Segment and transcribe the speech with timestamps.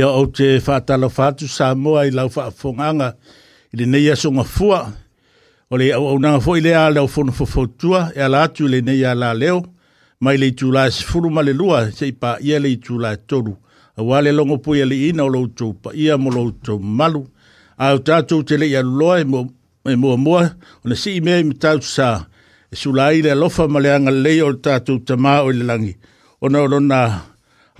[0.00, 3.10] ia o te whātalo whātu sa moa i lau whaafonganga
[3.74, 4.78] i le neia songa fua
[5.70, 8.68] o le au au nanga fua i le a leo fono fofotua e ala atu
[8.70, 9.60] le neia la leo
[10.24, 13.12] mai le itu la sifuru ma le lua se i pa ia le itu la
[13.16, 13.52] toru
[13.96, 17.26] a wale longo pui ali ina o loutou pa ia mo loutou malu
[17.78, 19.44] a o tātou te le ia loa e mua
[19.88, 20.42] e mua,
[20.84, 22.08] o na si i mea i me tātou sa
[22.72, 25.92] e sula i le alofa ma le anga leo o tātou tamā o le langi
[26.40, 27.00] o na o lona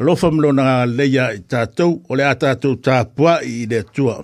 [0.05, 4.22] lofa mlo na leia tatou o le tatou tapua i le tua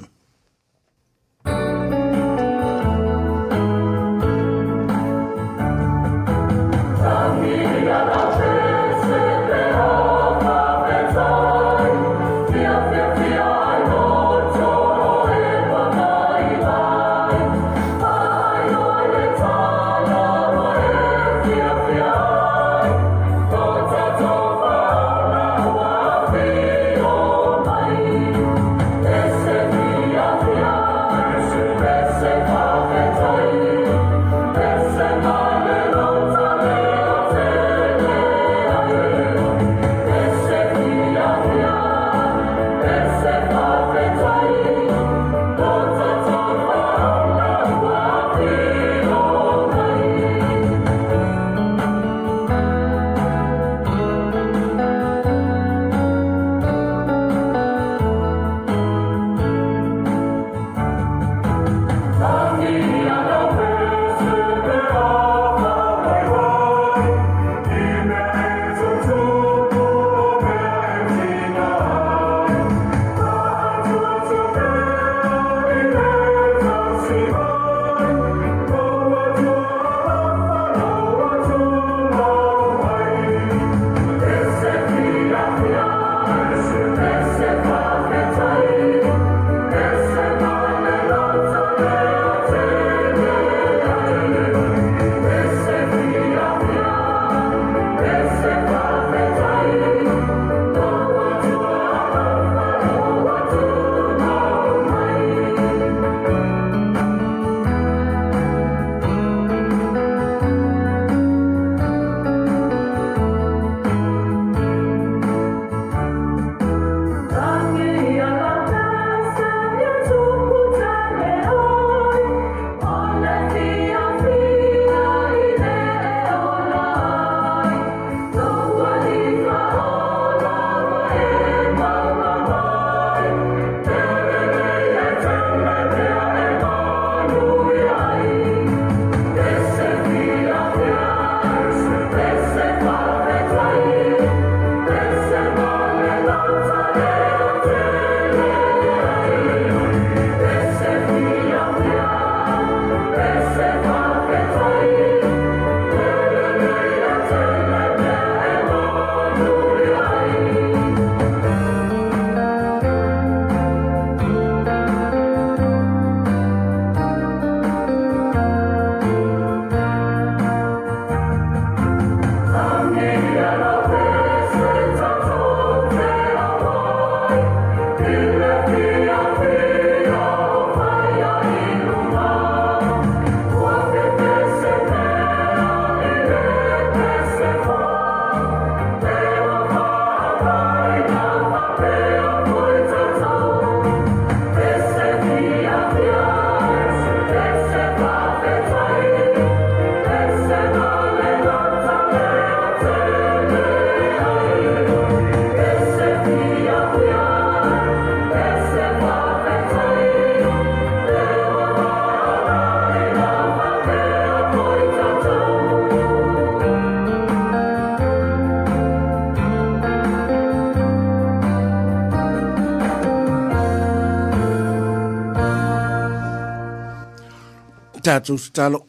[228.16, 228.84] tātou se talo.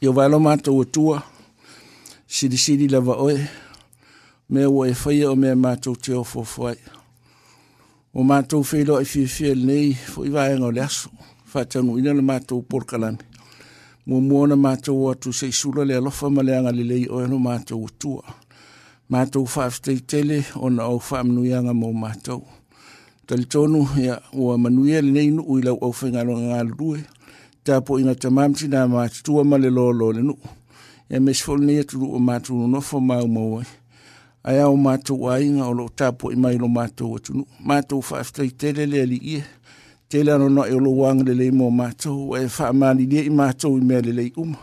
[0.00, 1.22] Ia walo mātou atua.
[2.28, 3.36] Siri siri lava oi
[4.50, 6.76] me ua e whaia o me mato te o fōwhai.
[8.14, 11.10] O mātou whelo e whiwhia nei fo i vāenga o le aso.
[11.52, 13.18] Whātangu ina le mātou porkalami.
[14.08, 17.38] Mua muona mātou atu se isula le alofa ma le anga le lei oe no
[17.42, 18.24] mātou atua.
[19.10, 22.44] Mātou whaafstei tele ona au whaamunuianga mō mātou.
[23.26, 27.00] Talitonu ia ua manuia le nei nuu i lau au whaingalo ngā lue.
[27.86, 30.48] po ina te mamti nā mātu tua male lolo le nuku.
[31.10, 33.68] E mesi fōle nei atu lua mātu no nofo māu mau ai.
[34.42, 38.48] Ai au mātu a inga o lo tapo i mailo mātu atu tu Mātu whaafitai
[38.58, 39.42] tele le ali ia.
[40.10, 42.14] Tele anō no e olo wanga le lei mō mātu.
[42.38, 44.56] E wha mani lia i mātu i mea le lei umo.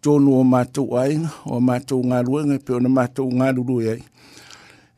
[0.00, 3.96] Tōnu o mātu a inga o mātu ngā ruenga pe ona mātu nga ruru e
[3.96, 4.00] ai.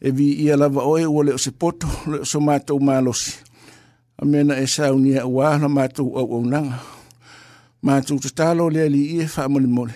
[0.03, 3.35] E vi ia lava oe ua leo se poto leo so mātu mālosi.
[4.23, 6.43] Amena e sauni e wāna mātu au au
[7.83, 9.95] mātou tatalo lea li ie whaamolemole,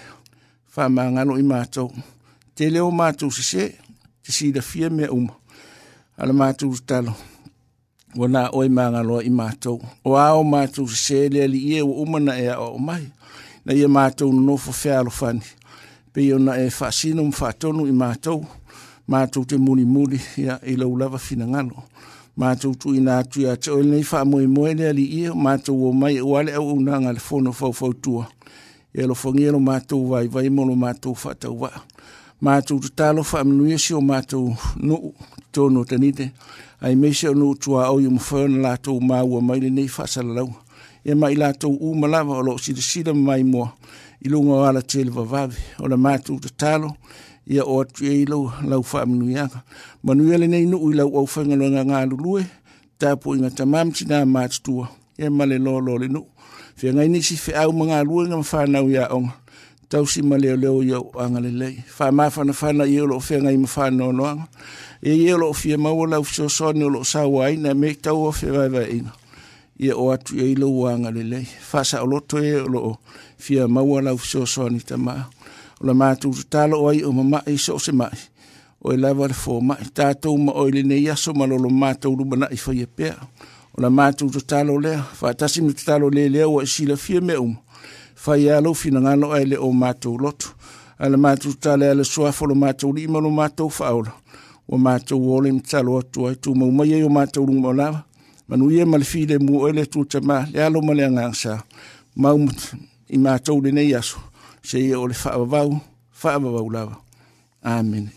[0.74, 1.90] whaamangalo i mātou.
[2.56, 3.66] Te leo mātou se se,
[4.26, 5.36] te da fia mea uma.
[6.18, 7.14] Ala mātou tatalo,
[8.18, 8.26] o
[8.58, 9.78] oi mangaloa i mātou.
[10.04, 13.06] O ao mātou se se lea li ie o umana ea o mai,
[13.64, 15.44] na ia mātou nofo whealo fani.
[16.12, 18.42] Pe iona e whaasino mwhaatonu i mātou,
[19.10, 21.70] mātou te muni muli ia i lau lava finangalo.
[21.76, 21.86] ngalo.
[22.36, 26.42] matou tuuina atu iā te oe lenei faamoemoe lea alii matou ō mai e ua
[26.44, 28.26] le au aunaga le fono faufautua
[28.94, 31.80] e alofagia lo matou vaivai mo lo matou faatauaa
[32.40, 35.14] matou tatalo faamanuia si o matou nuu
[35.52, 36.30] tono tanite
[36.80, 40.52] ai mei se o nuu tuaoi o mafai ona latou maua mai lenei faasalalau
[41.04, 43.72] e mai latou uma lava o loo silasila mamai moa
[44.22, 46.92] i luga o alatele vavave o le matou tatalo
[47.46, 49.62] ia o atu e ilau lau whaamanuianga.
[50.04, 52.42] Manuia le nei nuu i lau au whaingaloanga ngā lulue,
[52.98, 54.88] tāpo i ngā tamam tina mātutua,
[55.18, 56.26] e male lolo le nuu.
[56.76, 59.36] Fia ngai nisi fe au mga lue ngā whanau ia onga.
[59.88, 61.76] Tausi ma leo leo ia o anga le lei.
[61.96, 64.48] Whamāwhana whana i o loo fia ngai ma whanau noanga.
[65.02, 68.52] E i o loo fia maua lau fisosoni o loo sawaina, me tau o fia
[68.52, 69.12] vai vai ina
[69.78, 71.44] ia o atu e ilo wanga le lei.
[71.44, 72.96] Fasa o loto e o loo
[73.38, 75.28] fia maua lau fisosoani tamaa
[75.80, 78.16] o la mātou tatalo o ai o mamae so se mai
[78.80, 82.86] o e lava le tātou ma o i aso ma lolo mātou lumana i whaia
[82.86, 83.16] pēa
[83.74, 87.36] o la mātou tatalo lea whātasi me tatalo le lea o e sila fia me
[87.36, 87.56] umu
[88.24, 90.48] whaia alo fina ngano ai le o mātou lotu
[90.98, 94.14] a la mātou tatale a le soafo lo mātou li ima lo mātou whaola
[94.68, 98.04] o mātou ole mtalo atu ai tu maumai ai mātou lunga o lava
[98.48, 101.60] manuia ma le file mu le tūtama le alo ma le angangsa
[102.16, 102.40] mau
[103.10, 103.60] i mātou
[103.98, 104.18] aso
[104.66, 105.70] se ia o le whaavavau,
[106.22, 106.96] whaavavau lava.
[107.62, 108.10] Amen.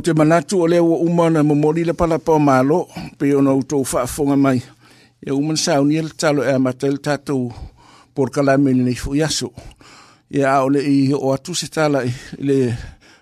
[0.00, 2.88] o te manatu o lea ua uma na momoli le palapa o malo
[3.18, 4.62] pe ona outou faafofoga mai
[5.26, 7.52] ia uma na saunia le talo e amata i le tatou
[8.14, 9.52] polokalame lenei foʻi aso
[10.30, 12.00] ia a o leʻi o atu se tala
[12.38, 12.72] le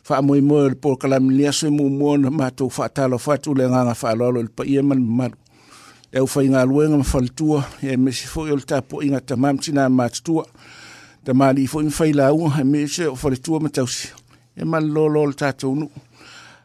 [0.04, 4.38] faamoemoe o le polokalame lenei aso e muamua na matou faatalofa atu le agaga faaaloalo
[4.40, 5.34] i le paia ma le mamalu
[6.12, 10.46] le aufaigaluega ma faletua ia e mesi foʻi o le tapuaʻiga tamā matinā matutua
[11.26, 14.08] tamālii foʻi mafailaua e mese o faletua ma tausi
[14.56, 15.90] e malilōlō le tatou nuu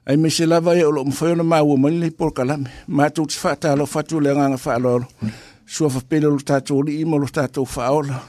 [0.05, 3.36] ai me se lava ia o loo mafai ona maua mai lenei polokalame matou te
[3.38, 5.05] faatalo fatu le agaga faaaloalo
[5.65, 8.19] sua fapele o lo tatou alii ma lo tatou faaola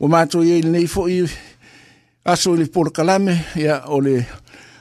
[0.00, 1.28] ua matou iai lenei foʻi
[2.24, 4.24] aso i le polokalame ya o le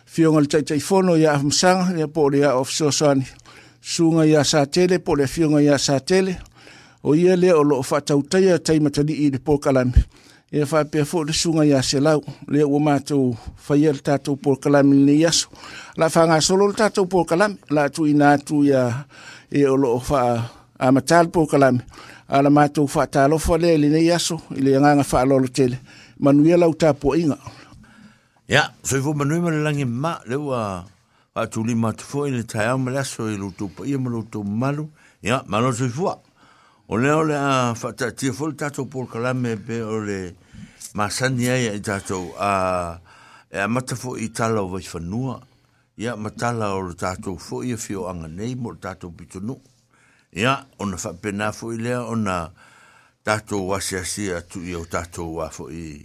[0.05, 3.25] fioga le taʻitaʻifono ia afamasaga ia po o le a o fesoasoani
[3.81, 6.38] suga iā sa tele po o le afioga iā sa tele
[7.03, 9.93] o ia lea o loo faatautaia taimatalii i le polokalame
[10.51, 14.03] e fa pe fo de sunga ya se la le o ma to fa yel
[14.03, 15.48] ta to por kala mi ni yas
[15.96, 19.08] la fa nga solo ta to por kala la tu ina tu ya
[19.50, 21.72] e o lo fa a ma tal por kala
[22.27, 25.24] ala ma to fa ta lo fo le li ni yas le nga nga fa
[25.25, 25.79] lo lo tele
[26.20, 27.39] ma nu ya la ta po inga
[28.51, 30.84] ya so vo ma nu ma la ngi ma le wa
[31.31, 33.72] fa tu li ma tu fo ni ta ya ma la so e lo tu
[33.72, 34.91] pa ye ma lo tu ma lo
[35.24, 36.12] ya ma lo so fo
[36.93, 40.36] O le ole a fata tia fol tato pol kalame pe ole
[40.95, 43.00] ma sani aia i tato a
[43.48, 45.39] e a matafo i tala o vai fanua
[45.95, 49.55] ia matala o le tato fo i a fio anga nei mo le tato pitonu
[50.36, 52.51] ia ona fa pena fo i lea ona
[53.24, 55.95] tato wasi asi atu i o tato wa fo i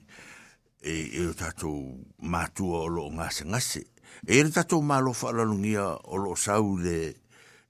[0.87, 1.75] e i o tato
[2.23, 3.83] matua o lo ngase ngase
[4.23, 7.11] e i le tato ma lo fa lalungia o lo sau le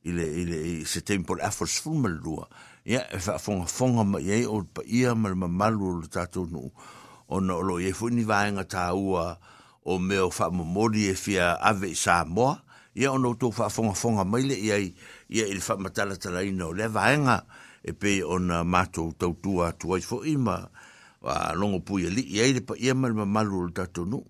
[0.04, 4.56] ile ile se tempo le afos fulmalua ia ia e faafogafoga ma i ai o
[4.62, 6.68] le paia ma le mamalu o le tatou nuu
[7.34, 9.24] ona o loo iai foʻi ni vaega tāua
[9.82, 12.52] o mea o faamomoli e fia ave i samoa
[13.00, 14.86] ia ona outou faafogafoga mai leʻi ai
[15.36, 17.36] ia i le faamatalatalaina e o lea vaega
[17.82, 20.56] e pei ona matou tautua atu ai foʻi ma
[21.50, 24.22] alogo pui alii ai le ye ye le mamalu o le tatou nuu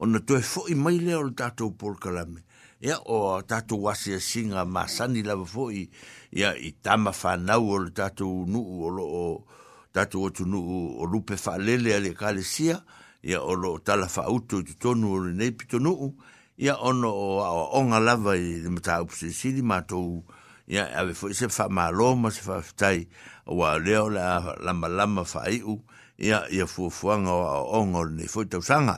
[0.00, 2.40] ona toe foʻi mai lea o le tatou polokalame
[2.80, 3.84] ya o tatou
[4.18, 5.90] singa masani lava foʻi
[6.32, 9.44] ia i tama fanau o le tatou nuu o loo
[9.92, 12.80] tatou atunuu o lupe faalele a le ekalesia
[13.22, 16.16] ya o loo tala faautu i totonu o lenei pitonuu
[16.56, 20.24] ya ona o aʻoaʻoga lava i le mataupu silisili matou
[20.66, 23.04] ia e ave fo se faamālō ma se faafetai
[23.52, 25.76] ua lea o le a lamalama faaiʻu
[26.24, 28.96] ia ia fuafuaga o aʻoaʻoga o lenei foʻi tausaga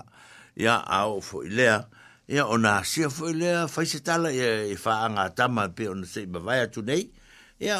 [0.56, 1.86] ya au fo ilea
[2.28, 6.06] ya ona sia fo ilea fai se tala ia e fa anga tama pe ona
[6.06, 7.10] sei ba ya atu nei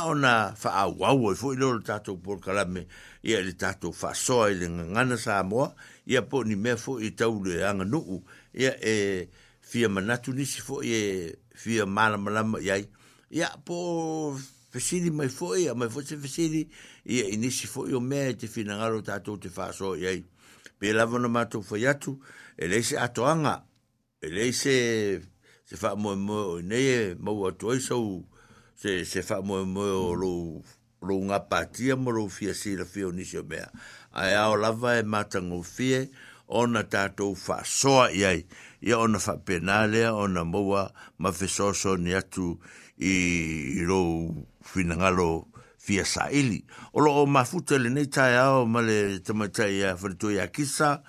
[0.06, 2.86] ona fa a wau e fo lo tato por kalame
[3.22, 5.74] ya le tato fa soa ile ngana sa mo
[6.06, 8.22] ya po ni me fo i tau le anga nuu
[8.54, 9.28] ia e
[9.60, 12.80] fia manatu si fo e fia mala malama ya
[13.30, 14.38] ya po
[14.72, 16.68] fesiri mai fo ia mai fo se fesiri
[17.04, 20.24] ia inisi fo i o mea e te finangaro tato te fa soa iai
[20.78, 23.64] pe lavana mato fo yatu ia e le se atoanga,
[24.20, 25.22] e se,
[25.64, 28.24] se wha moe moe o nei e mau atoi sau,
[28.76, 30.32] se, se wha moe moe o lo,
[31.06, 33.38] lo ngā pātia mo lo fia si la fia o nisi
[34.14, 36.10] Ai ao lava e mātango fie,
[36.46, 38.44] ona tātou wha soa iai,
[38.80, 42.58] ia ona wha penalea, ona moua ma fesoso ni atu
[42.98, 46.60] i, lo finangalo fia saili.
[46.92, 51.00] Olo o mafuta le nei tai ao, male tamatai a whanitoi a kisa,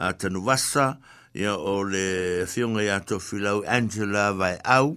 [0.00, 0.98] a tanu wasa
[1.36, 4.96] ia o le fionga ia to filau Angela vai au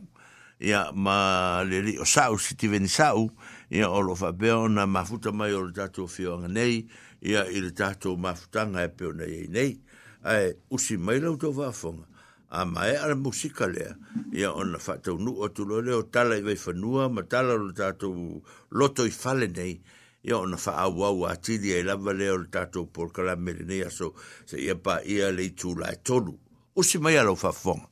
[0.60, 3.28] ia ma le li o sau si ti veni sau
[3.70, 6.88] ia o lo fabeo na mafuta mai o le tatu fionga nei
[7.22, 9.76] ia i le tatu mafutanga e peo nei ei nei
[10.24, 12.08] ae usi mai lau to wafonga
[12.50, 13.98] a mai ala musika lea
[14.32, 17.74] ia o na fatau nu o tulo leo tala i vai fanua ma tala lo
[17.76, 18.39] tatu
[18.72, 19.82] loto i fale nei ia
[20.24, 24.14] ia ona fa awa tiri e lava leo le tātou porkala merenea so
[24.48, 26.38] se ia pa ia le tūla e tonu.
[26.80, 27.90] Usi mai alau whafonga.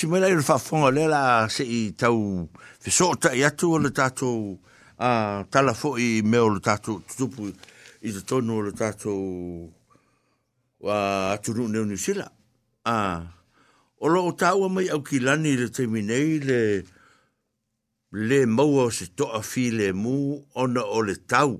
[0.00, 0.94] simela ah, i fa whawhonga ah.
[0.96, 2.48] le la se i tau
[2.82, 4.56] whesota i atu o le tātou
[4.96, 7.50] uh, tala fo i meo le tu tutupu
[8.02, 9.68] i te tono o le tātou
[10.80, 12.30] uh, aturu neo ni sila.
[12.88, 13.28] Uh,
[14.00, 16.60] o lo o tāua mai au ki lani le teiminei le
[18.12, 20.16] le maua o se toa fi le mu
[20.54, 21.58] ona o le tau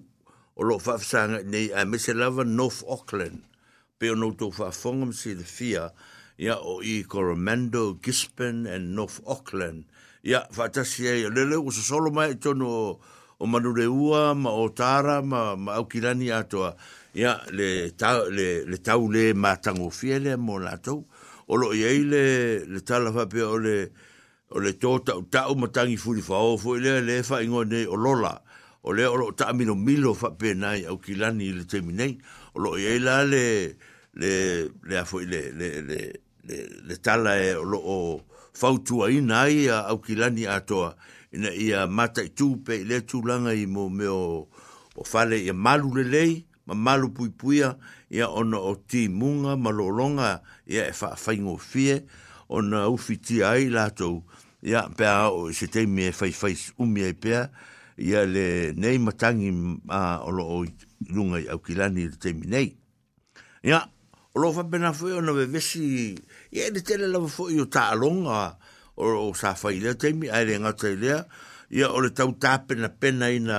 [0.56, 3.44] o lo fa whawsanga nei a se lava North Auckland
[4.00, 5.90] pe o no fa whaafonga si le fia
[6.40, 9.84] ia o i Coromandel, Gisborne and North Auckland.
[10.24, 13.00] Ia, whaatasi e, lele o so solo mai tono o,
[13.38, 16.72] o manureua ma o tara ma, ma au kilani atoa.
[17.14, 21.04] Ia, le, ta, le, le tau le mātango fia le mo lātou.
[21.50, 22.22] O lo iei le,
[22.64, 23.76] le tala whapea o le,
[24.54, 27.98] o le tō tau tau matangi funi whao fo i lea le whaingo ne o
[28.00, 28.32] lola.
[28.80, 32.16] O lea o lo ta amino milo whapea nai au kilani le teminei.
[32.56, 33.44] O lo iei la le,
[34.14, 34.32] le,
[34.88, 36.00] le, le, le, le, le, le
[36.50, 38.20] le, le tala e o loo
[38.52, 40.96] fautua ina ai a au kilani atoa
[41.32, 44.20] ina ia mata i tupe i le tūlanga i mō meo
[44.98, 46.32] o fale ia malu le lei,
[46.66, 47.74] ma malu pui puia
[48.10, 52.02] ia ona o ti munga malolonga ia e whaingo fie
[52.48, 54.22] ona ufiti ai lātou
[54.62, 57.46] ia pēa o se teimi e whaifais umi ai pēa
[58.00, 59.52] ia le nei matangi
[59.88, 60.70] a o loo i
[61.10, 62.70] lunga i au kilani i le teimi nei.
[63.64, 63.80] Ia,
[64.34, 65.82] o loo whapena fwe ona vevesi...
[66.14, 68.58] vesi ia ele tele lava foʻi o taaloga
[68.96, 71.18] o sa fai lea taimi ae legata i lea
[71.62, 73.58] tau o pena tautāpenapena ina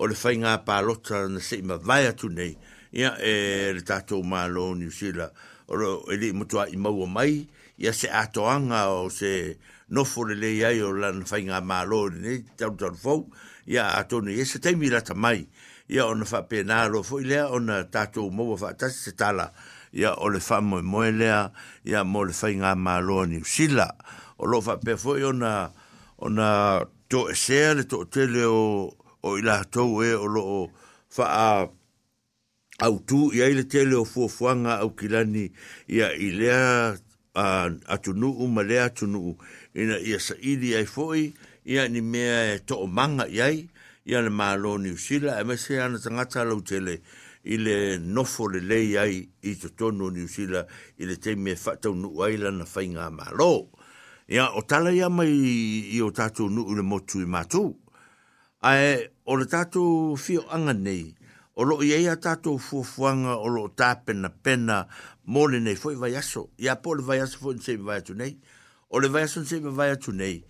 [0.00, 2.56] o le faigā palota na seʻi vai atu nei
[2.96, 5.28] ia e le tatou malo new zeala
[5.68, 6.32] ole elii
[6.72, 7.44] i maua mai
[7.76, 9.58] ia se atoanga o se
[9.92, 13.28] nofo lelei ai o lana faigā malo lenei talutalu fou
[13.68, 15.44] ia atonu ia e se taimi lata mai
[15.92, 19.52] ia ona pena lo foʻi lea ona tatou maua faatasi se tala
[19.92, 23.90] ya o le fa mo mo ya mo le fa nga ma lo ni sila
[24.38, 25.70] o lo fa pe fo yo na
[26.18, 28.90] ona to e se le to te o
[29.22, 30.70] o ila to we o lo
[31.10, 31.50] fa a
[32.86, 35.50] au tu ya ile te le o fo fo nga au kilani
[35.90, 36.48] ya ile
[37.34, 39.36] a atu nu u ma le atu nu
[39.74, 41.34] ina ia sa ili ai foi
[41.66, 43.66] ya ni me e to manga yai
[44.06, 47.02] ya le malo ni usila e mese ana tangata lau tele
[47.44, 50.66] ile nofo le lei ai i to tonu ni usila
[50.98, 53.06] i le teimi e whatau nu aila na whai ngā
[54.30, 55.26] Ia, o tala ia mai
[55.90, 57.74] i o tātou nu ule motu i mātou.
[58.62, 61.16] Ae, o le tātou fio anga nei,
[61.58, 64.86] o lo i eia tātou fuafuanga o lo tā pena pena
[65.26, 66.46] mōle nei, fo i vai aso.
[66.62, 68.36] Ia, po le vai aso fo nsei me vai atu nei.
[68.90, 70.44] O le vai aso nsei me vai atu nei.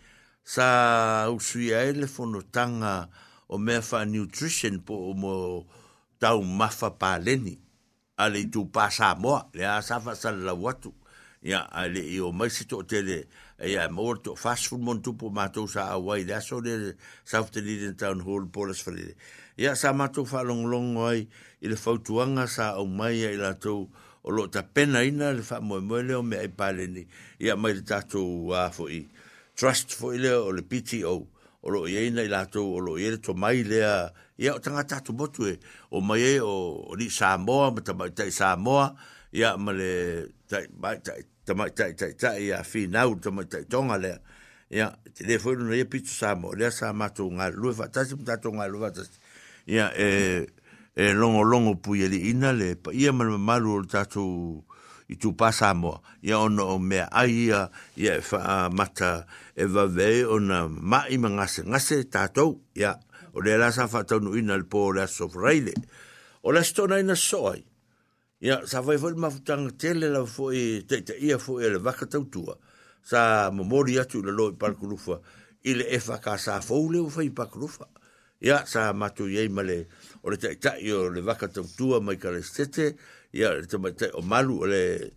[0.44, 2.05] Sa usui a ele
[2.53, 3.09] tanga
[3.48, 5.64] o mea wha nutrition po o mō...
[5.64, 5.79] Mo
[6.20, 7.56] tau mafa pāleni.
[8.20, 10.92] A le tu pā Samoa, le a sawha sa la watu.
[11.42, 13.22] Ia, a le i o maisi tō te le,
[13.64, 16.74] e a mōr tō fāsfun mōn tupu mātou sa a wai, le aso le
[17.24, 19.14] sawhte li den tau nhoor pōras whalere.
[19.56, 21.22] Ia, sa mātou wha long long wai,
[21.64, 23.87] i le fautuanga sa au mai a i la tau,
[24.20, 27.06] o lo ta pena ina le wha mōi mōi leo me ai pāleni.
[27.40, 29.06] Ia, mai le tātou a fo i,
[29.56, 31.22] trust fo i leo o le PTO.
[31.62, 34.84] o lo ye ina ila to o lo ye to mai le a ya tanga
[34.84, 35.12] ta to
[35.46, 35.58] e
[35.92, 38.88] o mai e, o ni sa mo ma ta mai ta sa mo
[39.32, 43.16] ya ma le ta mai tai ta mai ta ta ta ya fi na u
[43.30, 44.18] mai ta tonga le
[44.70, 47.72] ya te le fo no ye pitu sa mo le sa ma to nga lu
[47.72, 49.02] va ta ta to nga lu va ta
[49.66, 50.46] ya e
[50.96, 54.64] e longo longo pu ye ina le pa ye ma ma lu ta to
[55.10, 58.20] i tu pasa mo ia ono o mea aia ia e
[58.78, 62.94] mata e vave o na ma ima ngase ngase to ya
[63.34, 65.28] o le rasa faa tonu ina le po o le aso
[66.42, 67.64] o la stona ina soai
[68.40, 72.06] ia sa fai fai mafutanga tele la fai te te ia fai e le vaka
[72.06, 72.54] tautua
[73.02, 75.16] sa memoria tu le loi parkurufa
[75.64, 77.84] i le efa ka sa fo i fai parkurufa
[78.40, 79.88] ya sa matu ye male
[80.22, 80.54] o le te
[80.94, 82.94] o le vaka tautua mai ka le sete
[83.32, 85.12] ya to mate o malu le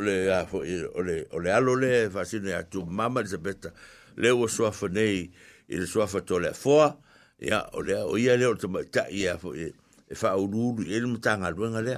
[0.00, 3.72] le a fo le o le alo le fasino ya tu mama Elizabeth
[4.16, 5.30] le o so fo nei
[5.68, 6.98] il so fo to le fo
[7.38, 9.72] ya o le o ia le o to mate ya fo e
[10.14, 11.96] fa o lulu il mtanga luenga le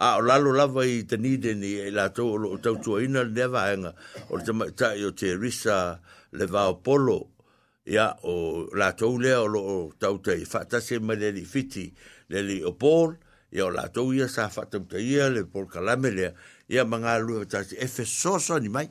[0.00, 3.02] a o lalo lava i te nide ni e la tau o lo tau tua
[3.04, 3.92] ina le vaenga
[4.32, 4.40] o
[4.72, 6.00] te o te risa
[6.32, 7.28] le vao polo
[7.84, 11.12] ya o la tau o tau tei fatase ma
[11.44, 11.92] fiti
[12.28, 12.72] le li o
[13.54, 16.32] ia o latou ia sa faatamataia le polokalame lea
[16.68, 18.88] ia magalue matasi efe soasoani mai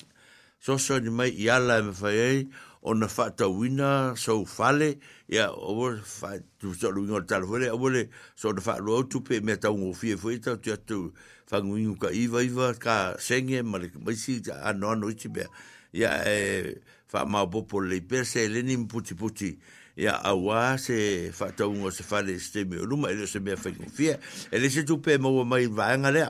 [0.60, 2.38] soasoani mai i ala e mafai ai
[2.82, 9.40] ona faatauina sou fale ia uatusoaluiga o le talafoile aua le soona faaaloa outu pe
[9.44, 11.14] mea taugofie foi tatu atu
[11.46, 15.48] faguigu ka iwaiwa ka sege ma le maisi anoano iti mea
[15.92, 16.78] ia e
[17.12, 19.58] faamaopopo leleipea se leni ma putiputi
[19.96, 23.70] ya awa se fatou ngo se fa le ste me luma ele se me fa
[23.70, 24.18] confia
[24.52, 26.22] ele se tupe e mo mai va nga e le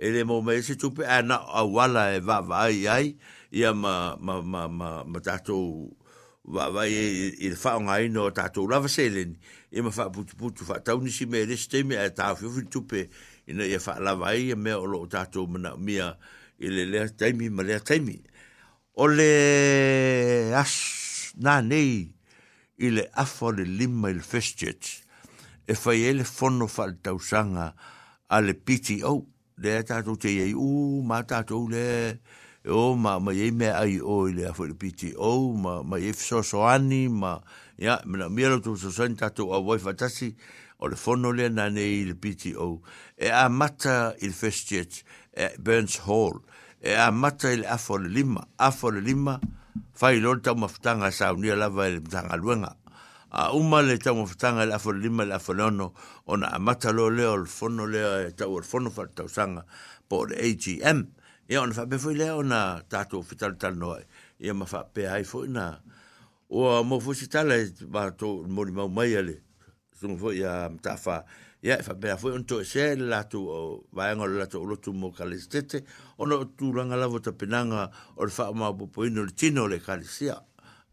[0.00, 3.16] ele mo mai se tupe ana awala e va va ai ai
[3.52, 5.92] ya ma ma ma ma, ma tato
[6.48, 9.36] va va e il e, fa un nga ino tato la va selen
[9.68, 12.48] e ma fa putu putu fa tou ni si me le ste me ta fu
[12.48, 13.08] fu tupe
[13.44, 16.16] ina ye fa la va ye me o lo tato mena mia
[16.56, 18.16] ele le taimi ma le taimi
[18.96, 19.28] ole
[20.56, 20.72] as
[21.36, 22.08] na nei
[22.82, 25.02] ile afa le lima il festets
[25.64, 27.74] e fai ele fono faltausanga
[28.26, 29.24] ale piti o
[29.62, 32.18] le tatou te iei u ma tatou le
[32.66, 35.96] o ma ma iei mea ai o i le afa le piti o ma ma
[35.98, 37.38] iei fesoasoani ma
[37.78, 40.34] ia mena mia lotou soasoani tatou auai fatasi
[40.82, 42.80] o le fono lea na nei i le piti o
[43.16, 46.42] e a mata i le festets e Burns Hall
[46.82, 49.38] e a mata i le afa le lima afa le lima
[49.94, 52.76] fai ta tau mafutanga sa unia lava ele mtanga luenga.
[53.30, 55.92] A uma le tau mafutanga le afo lima le afo leono
[56.26, 59.64] amata lo leo le fono leo e ta le fono fata tau sanga
[60.08, 61.06] por le AGM.
[61.48, 64.04] Ia ona fape fui leo na tatu o fitala tal noe.
[64.40, 65.80] Ia ma fape hai fui na
[66.50, 69.40] o mo fusi tala e ba to tau mori mau mai ele.
[69.98, 71.24] Sungu fui a mtafa.
[71.24, 71.24] Ia
[71.62, 73.40] ya e fa be fo un to e sel la tu
[73.94, 75.84] va ngol la tu lo tu mo kalistete
[76.18, 79.78] ono tu langa la vota penanga or fa ma bo po ino le tino le
[79.78, 80.42] kalisia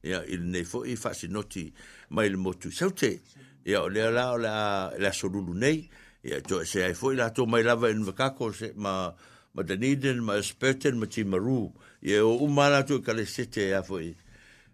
[0.04, 1.74] ya il ne fo i fa si noti
[2.14, 3.22] ma il mo tu saute
[3.66, 5.90] ya le la la la solulu nei
[6.22, 9.10] ya to se ai fo la tu mai lava in e vakako se ma
[9.58, 11.74] ma deniden ma esperten ma timaru
[12.06, 14.14] ya o mana tu kalisete ya fo i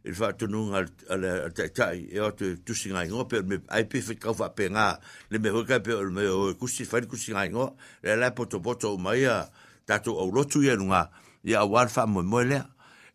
[0.06, 3.58] il fa tonu al al tai tai e o tu tu singa ngo per me
[3.68, 5.00] ai pe fika fa pe nga
[5.32, 8.60] le me hoka pe me o ku si fa ku singa ngo le la poto
[8.62, 9.50] poto mai a
[9.86, 11.10] ta tu o lo tu ye nga
[11.42, 12.62] ya war fa mo mo le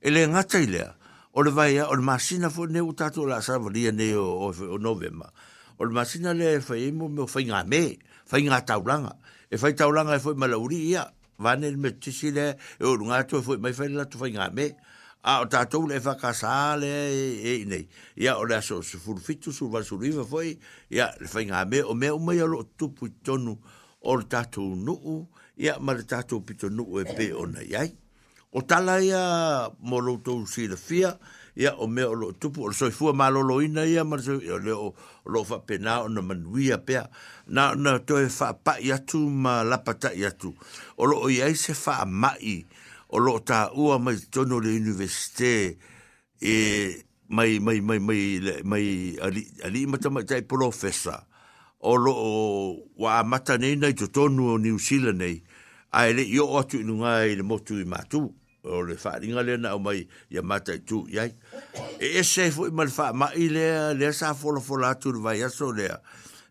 [0.02, 0.82] e le nga tai le
[1.32, 4.10] o le vai o le masina fo ne u ta tu la sa vali ne
[4.18, 5.30] o o novema
[5.78, 8.58] o le masina le fa e e i mo me fa nga me fa nga
[8.66, 9.14] ta u langa
[9.48, 11.06] e fa ta u langa e fo ma la uri ya
[11.38, 14.26] va ne me tisi le e o nga tu fo mai fa la tu fa
[14.26, 14.74] nga me
[15.22, 19.52] a o tatou le fakasale e, e nei ia o le so o sefulu fitu
[19.52, 19.68] su
[20.00, 20.58] riva foi
[20.90, 23.58] ia le faiga me o mea umai a loo tupu i tonu
[24.02, 25.28] o le tatou nuu
[25.58, 27.92] ia ma le tatou pitonuu e pe ona i ai
[28.52, 31.18] o tala ia mo loutou silafia
[31.54, 34.94] ia o mea o loo tupu o le soifua maloloina ia ma leo
[35.28, 37.04] na faapena ona manuia pea
[37.46, 40.56] na ona toe faapaʻi atu ma lapataʻi atu
[40.96, 42.64] o lo i ai se faamaʻi
[43.10, 45.76] o lo ta ua mai tono le universite
[46.38, 51.18] e mai mai mai mai mai ali ali mata mai tai professor
[51.82, 55.42] o lo o, wa mata nei nei to tonu o new zealand nei
[55.90, 58.30] ai le yo otu nu ngai le motu i matu
[58.62, 61.30] o le fa ringa le na o mai ya mata tu ai
[61.98, 65.42] e, e se fo mal fa ma ile le sa fo lo fo la vai
[65.42, 65.88] aso le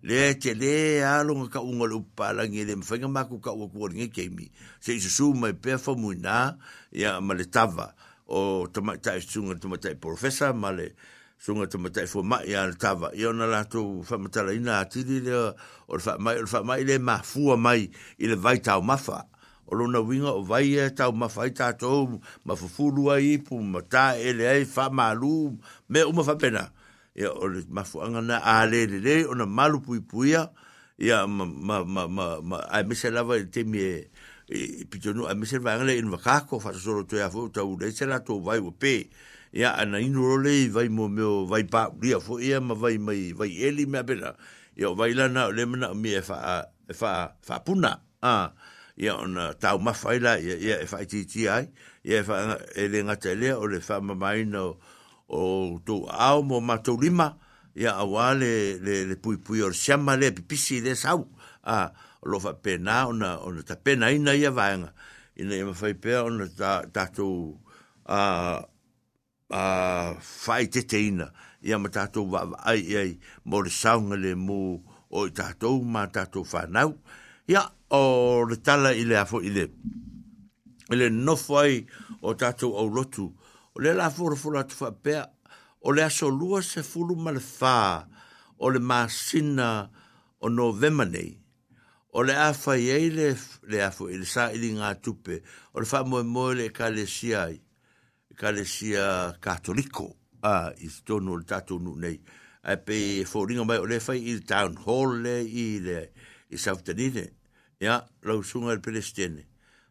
[0.01, 3.67] le te le alo nga ka ungo lu pala ngi le mwhenga maku ka ua
[3.67, 4.51] kua ringe keimi.
[4.79, 6.55] Se isu su mai pefa mui nā,
[6.95, 7.93] ia ma le tava,
[8.27, 10.95] o tamaitai sunga tamaitai profesa, ma le
[11.35, 13.11] sunga tamaitai fua mai a le tava.
[13.15, 15.35] Ia ona la tu whamatala ina atiri le
[15.87, 19.27] o le whamai, o le whamai le ma fua mai i le vai tau mafa.
[19.67, 23.83] O luna winga o vai e tau mafa i tātou, ma fufurua i pu, ma
[23.85, 25.59] tā ele ai, whamalu,
[25.91, 26.71] me umafapena.
[26.71, 26.78] Ia
[27.19, 30.49] ya ole mafu anga na ale le le ona malu pui pui ya
[30.97, 32.07] ya ma ma ma
[32.39, 34.07] ma a mese lava te mi e
[34.89, 37.61] pito nu a mese lava anga le inwa kako fa so ro toya fo ta
[37.67, 39.09] ule se la to vai wo pe
[39.51, 42.95] ya ana inu ro le vai mo meo vai pa ria fo ia ma vai
[42.97, 44.35] mai vai eli me abena
[44.79, 46.37] ya vai lana na e e e le mena mi e fa
[46.99, 47.91] fa fa puna
[48.23, 48.53] a
[48.95, 51.67] ya ona ta ma fa ila ya ya fa ti ti ai
[52.03, 54.79] ya fa ele nga tele ole fa ma mai no
[55.29, 57.33] o to ao mo mato lima
[57.77, 61.29] ya awale le le pui pui or chama le pipisi le sau
[61.63, 61.91] a
[62.25, 64.89] lo fa pena ona ona ta pena ina ia vanga
[65.37, 67.55] ina ia fai pe ona ta ta to
[68.09, 68.19] a
[69.53, 69.61] a
[70.19, 71.29] fai te teina
[71.61, 74.81] ia ma ta to va ai ai mo le sau le mo
[75.13, 76.97] o ta to ma ta to fa nau
[77.45, 77.61] ia
[77.93, 79.69] o le tala ile afo ile
[80.89, 81.85] ele no foi
[82.25, 83.29] o tatu au lotu
[83.79, 84.89] o le la fora fora tu fa
[85.87, 88.05] o le aso lua se fulu ma le fa
[88.63, 89.69] o le ma sina
[90.43, 91.05] o no vema
[92.17, 93.27] o le afa ye le
[93.71, 95.35] le afo ile sa il nga tupe
[95.75, 97.05] o le fa mo mo le ka le
[99.45, 100.05] katoliko
[100.53, 102.17] a i tonu le tatu nu nei
[102.71, 105.99] a pe fo ringa mai o le fa i town hall le i le
[106.51, 106.75] i sa
[107.85, 107.95] ya
[108.27, 109.48] lo sunga le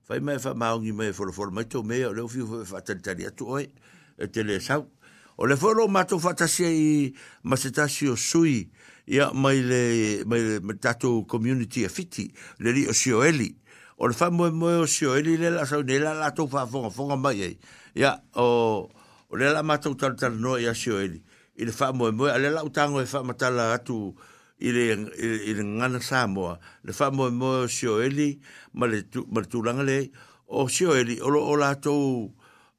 [0.09, 3.27] fai mai fa maungi mai fo fo mai to mai le ofi fo fa tatari
[3.29, 3.69] atu oi
[4.17, 4.89] e te le sau
[5.37, 8.73] o le fo lo mato fa tasi i masetasi o sui
[9.05, 13.53] ia mai le mai le tatu community a e fiti le li o sio eli
[14.01, 16.65] o le fa mo mo o sio eli le la sau nela la to fa
[16.67, 17.55] fo fo mai ai
[17.93, 18.89] ia o
[19.29, 21.21] o le la mato tal tal no ia sio eli
[21.57, 24.17] il fa mo mo ale la utango e fa mata la atu
[24.59, 28.39] ile le i le ngana Samoa le fa mo mo sio eli
[28.75, 29.41] ma le tu ma
[29.83, 30.11] le
[30.47, 32.29] o sio eli o lo la to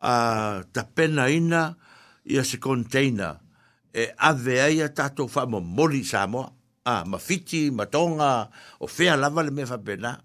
[0.02, 0.60] a
[0.94, 1.76] pena ina
[2.28, 3.40] ia se container
[3.94, 6.52] e ave ai a tato fa mo moli Samoa
[6.84, 10.20] a ma fiti ma tonga o lava le me fa pena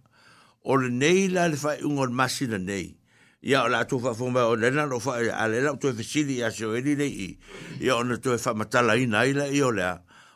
[0.65, 2.99] o le nei la le fa un on masina nei
[3.47, 6.37] ia o la tu fa fo o le na lo fa ale la tu fesili
[6.43, 7.31] ia sio eli le i
[7.79, 9.71] ia ona le fa matala ina ila i o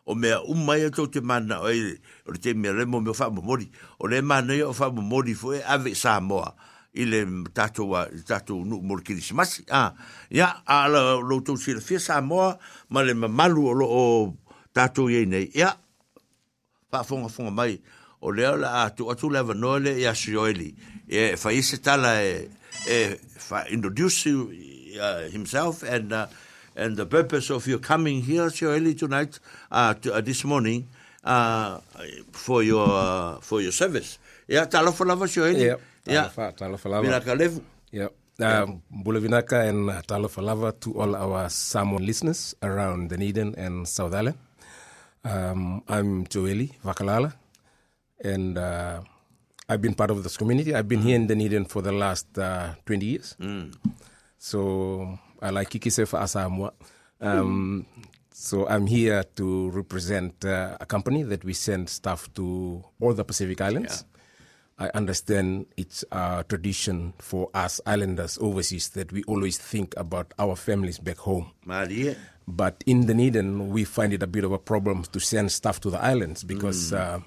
[0.09, 1.61] o mea umai te mana
[2.40, 4.53] te mea me o le mana
[5.35, 6.55] fo e ave sa moa
[6.94, 8.81] i le tatou a tatou nu
[10.31, 12.59] ya moa
[12.90, 14.35] ma le mamalu o lo o
[14.73, 15.77] tatou ye nei ya
[16.90, 17.79] fa fonga fonga mai
[18.21, 20.12] o le ala atu atu le ya
[21.09, 21.51] e fa
[21.83, 22.49] tala e
[22.88, 26.27] e fa introduce uh, himself and uh,
[26.79, 29.41] and the purpose of your coming here so early tonight,
[29.73, 30.87] uh, to, uh, this morning,
[31.25, 31.81] uh,
[32.31, 34.19] for your uh, for your service.
[34.47, 35.64] Yeah, talofa lava so early.
[35.67, 35.75] yeah.
[36.07, 37.03] talofa, talofa lava.
[37.09, 37.61] Vinaka levu.
[37.91, 38.07] yeah.
[38.41, 43.87] um, uh, Bulavinaka and uh, talofa lava to all our Samoan listeners around Dunedin and
[43.88, 44.37] South Island.
[45.25, 47.33] Um, I'm Joeli Vakalala,
[48.23, 49.01] and uh,
[49.69, 50.73] I've been part of this community.
[50.77, 53.35] I've been here in Dunedin for the last uh, 20 years.
[53.41, 53.75] Mm.
[54.38, 56.72] So I like kikisefa as Amwa.
[57.20, 58.05] Um, mm.
[58.33, 63.24] So I'm here to represent uh, a company that we send stuff to all the
[63.24, 64.05] Pacific Islands.
[64.05, 64.16] Yeah.
[64.87, 70.55] I understand it's a tradition for us islanders overseas that we always think about our
[70.55, 71.51] families back home.
[71.64, 72.16] Maria.
[72.47, 75.91] But in Dunedin, we find it a bit of a problem to send stuff to
[75.91, 76.99] the islands because mm.
[76.99, 77.18] uh,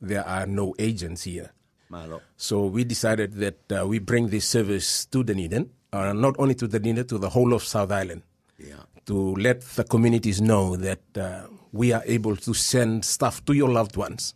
[0.00, 1.50] there are no agents here.
[1.88, 2.20] Malo.
[2.36, 6.66] So we decided that uh, we bring this service to Dunedin uh, not only to
[6.68, 8.22] the Dinda, to the whole of South Island.
[8.58, 8.76] Yeah.
[9.06, 13.68] To let the communities know that uh, we are able to send stuff to your
[13.70, 14.34] loved ones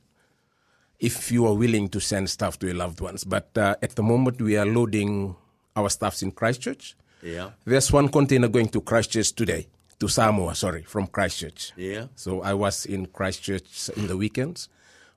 [0.99, 3.25] if you are willing to send stuff to your loved ones.
[3.25, 5.37] But uh, at the moment, we are loading
[5.77, 6.97] our stuffs in Christchurch.
[7.23, 7.51] Yeah.
[7.65, 9.67] There's one container going to Christchurch today,
[10.01, 11.73] to Samoa, sorry, from Christchurch.
[11.77, 12.07] Yeah.
[12.17, 14.69] So I was in Christchurch in the weekends.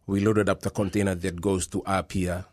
[0.07, 2.45] We loaded up the container that goes to Apia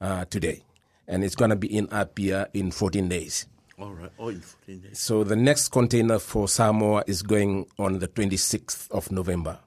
[0.00, 0.62] uh, today
[1.08, 3.46] and it's going to be in Apia in 14 days.
[3.78, 4.98] All right, all oh, in 14 days.
[4.98, 9.58] So the next container for Samoa is going on the 26th of November.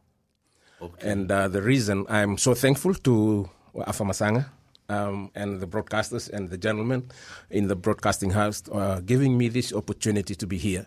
[0.82, 1.12] Okay.
[1.12, 4.46] And uh, the reason I'm so thankful to Afamasanga
[4.90, 7.10] um, and the broadcasters and the gentlemen
[7.50, 10.86] in the broadcasting house uh, giving me this opportunity to be here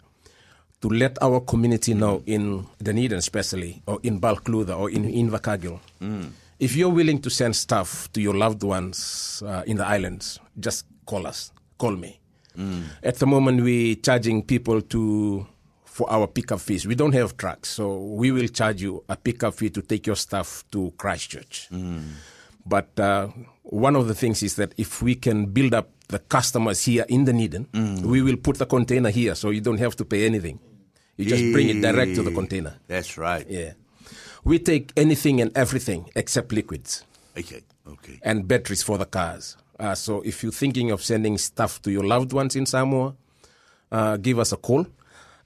[0.81, 6.31] to let our community know in Dunedin especially, or in Balclutha, or in Invercargill, mm
[6.59, 10.85] if you're willing to send stuff to your loved ones uh, in the islands, just
[11.07, 11.53] call us.
[11.79, 12.21] Call me.
[12.57, 12.83] Mm.
[13.03, 15.47] At the moment, we're charging people to
[15.85, 16.87] for our pickup fees.
[16.87, 20.15] We don't have trucks, so we will charge you a pickup fee to take your
[20.15, 21.67] stuff to Christchurch.
[21.73, 22.05] Mm.
[22.65, 23.29] But uh,
[23.65, 27.25] one of the things is that if we can build up the customers here in
[27.25, 28.03] the mm.
[28.03, 30.61] we will put the container here, so you don't have to pay anything.
[31.17, 32.77] You just bring it direct to the container.
[32.87, 33.45] That's right.
[33.51, 33.73] Yeah.
[34.49, 37.05] We take anything and everything except liquids.
[37.39, 37.61] Okay.
[37.87, 38.19] Okay.
[38.23, 39.59] And batteries for the cars.
[39.79, 43.13] Uh, so if you're thinking of sending stuff to your loved ones in Samoa,
[43.93, 44.87] uh, give us a call.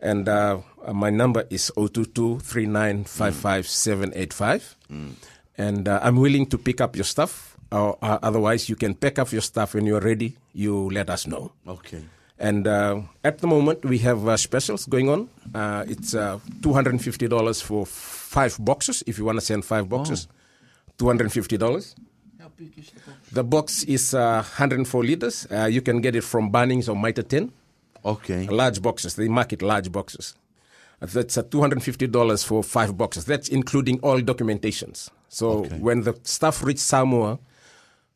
[0.01, 5.15] And uh, uh my number is 022 mm.
[5.59, 7.49] And uh, I'm willing to pick up your stuff.
[7.73, 10.37] Uh, otherwise, you can pack up your stuff when you're ready.
[10.55, 11.51] You let us know.
[11.67, 12.05] Okay.
[12.39, 12.69] And
[13.25, 15.29] at the moment, we have specials going on.
[15.91, 17.87] it's $250 for
[18.33, 20.27] five boxes if you want to send five boxes,
[20.99, 21.95] $250.
[23.33, 25.47] The box is uh, 104 liters.
[25.51, 27.53] Uh, you can get it from Bunnings or Mitre 10.
[28.05, 28.47] Okay.
[28.47, 29.17] Large boxes.
[29.17, 30.35] They market large boxes.
[31.01, 33.25] That's uh, $250 for five boxes.
[33.27, 35.11] That's including all documentations.
[35.29, 35.77] So okay.
[35.79, 37.39] when the stuff reaches Samoa,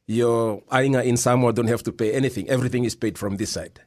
[0.07, 2.49] your Ainga in Samoa don't have to pay anything.
[2.49, 3.81] Everything is paid from this side.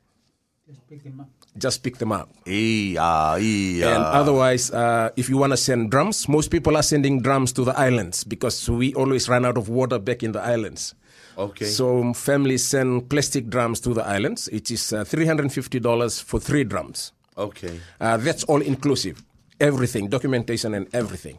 [0.68, 2.30] Just pick them up just pick them up.
[2.46, 7.64] And otherwise, uh, if you want to send drums, most people are sending drums to
[7.64, 10.94] the islands because we always run out of water back in the islands.
[11.38, 11.66] Okay.
[11.66, 14.48] So um, families send plastic drums to the islands.
[14.50, 17.14] It is uh, $350 for three drums.
[17.38, 17.80] Okay.
[18.02, 19.24] Uh, that's all inclusive,
[19.60, 21.38] everything, documentation and everything.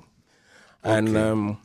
[0.82, 0.96] Okay.
[0.98, 1.58] And um,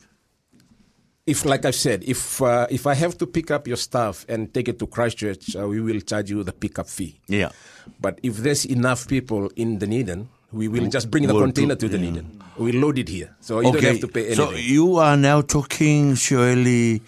[1.26, 4.46] if, like i said, if uh, if I have to pick up your stuff and
[4.54, 7.18] take it to Christchurch, uh, we will charge you the pickup fee.
[7.26, 7.50] Yeah.
[8.00, 11.88] But if there's enough people in Dunedin, we will just bring the we'll container do,
[11.90, 12.26] to Dunedin.
[12.30, 12.44] Yeah.
[12.62, 13.80] We load it here, so you okay.
[13.80, 14.46] don't have to pay anything.
[14.46, 17.02] So you are now talking surely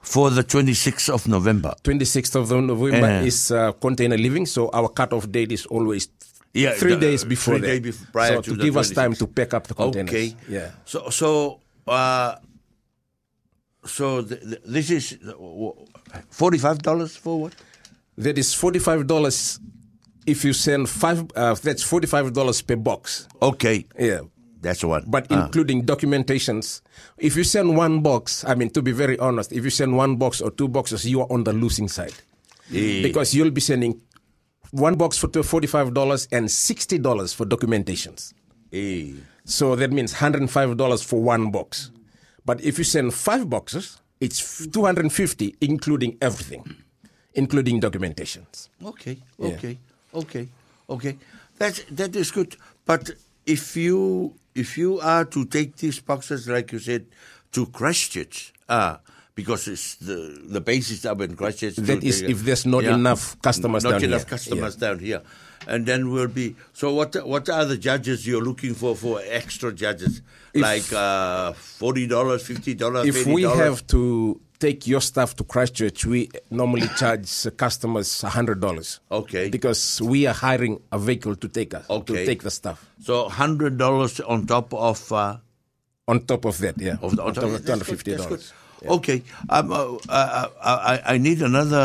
[0.00, 1.74] for the 26th of November.
[1.84, 3.22] 26th of November yeah.
[3.26, 6.08] is uh, container leaving, so our cutoff date is always
[6.54, 8.78] yeah, three the, days before three Day before, prior so to, to give 26th.
[8.78, 10.10] us time to pack up the containers.
[10.14, 10.34] Okay.
[10.48, 10.70] Yeah.
[10.88, 12.34] So so uh,
[13.84, 15.36] so th th this is uh,
[16.30, 17.54] forty-five dollars for what?
[18.18, 19.58] That is forty-five dollars
[20.26, 21.24] if you send five.
[21.34, 23.28] Uh, that's forty-five dollars per box.
[23.40, 23.86] Okay.
[23.98, 24.20] Yeah.
[24.60, 25.04] That's one.
[25.08, 25.44] But uh.
[25.46, 26.82] including documentations.
[27.16, 30.16] If you send one box, I mean, to be very honest, if you send one
[30.16, 32.12] box or two boxes, you are on the losing side.
[32.68, 33.00] Yeah.
[33.02, 34.02] Because you'll be sending
[34.70, 35.88] one box for $45
[36.30, 38.34] and $60 for documentations.
[38.70, 39.16] Yeah.
[39.50, 41.90] So that means $105 for one box.
[42.44, 46.76] But if you send five boxes, it's 250 including everything,
[47.34, 48.68] including documentations.
[48.82, 49.72] Okay, okay,
[50.12, 50.18] yeah.
[50.20, 50.48] okay,
[50.88, 51.18] okay.
[51.58, 52.56] That, that is good.
[52.86, 53.10] But
[53.44, 57.06] if you, if you are to take these boxes, like you said,
[57.50, 58.98] to Christchurch, uh,
[59.40, 60.18] because it's the
[60.54, 61.76] the basis up in Christchurch.
[61.76, 64.28] That is, if there's not yeah, enough customers not down enough here.
[64.36, 64.80] customers yeah.
[64.86, 65.22] down here,
[65.72, 66.48] and then we'll be.
[66.80, 70.14] So what what are the judges you're looking for for extra judges?
[70.52, 73.06] If, like uh, forty dollars, fifty dollars.
[73.06, 74.02] If dollars we have to
[74.66, 76.20] take your stuff to Christchurch, we
[76.60, 77.26] normally charge
[77.64, 78.90] customers hundred dollars.
[79.20, 79.44] Okay.
[79.48, 79.80] Because
[80.12, 82.14] we are hiring a vehicle to take us okay.
[82.26, 82.78] to take the stuff.
[83.08, 85.00] So hundred dollars on top of.
[85.10, 85.36] Uh,
[86.08, 88.52] on top of that, yeah, of the, on, top of two hundred fifty dollars.
[88.82, 88.96] Yeah.
[89.00, 89.22] Okay.
[89.48, 91.76] Um, uh, uh, uh, I, I need another,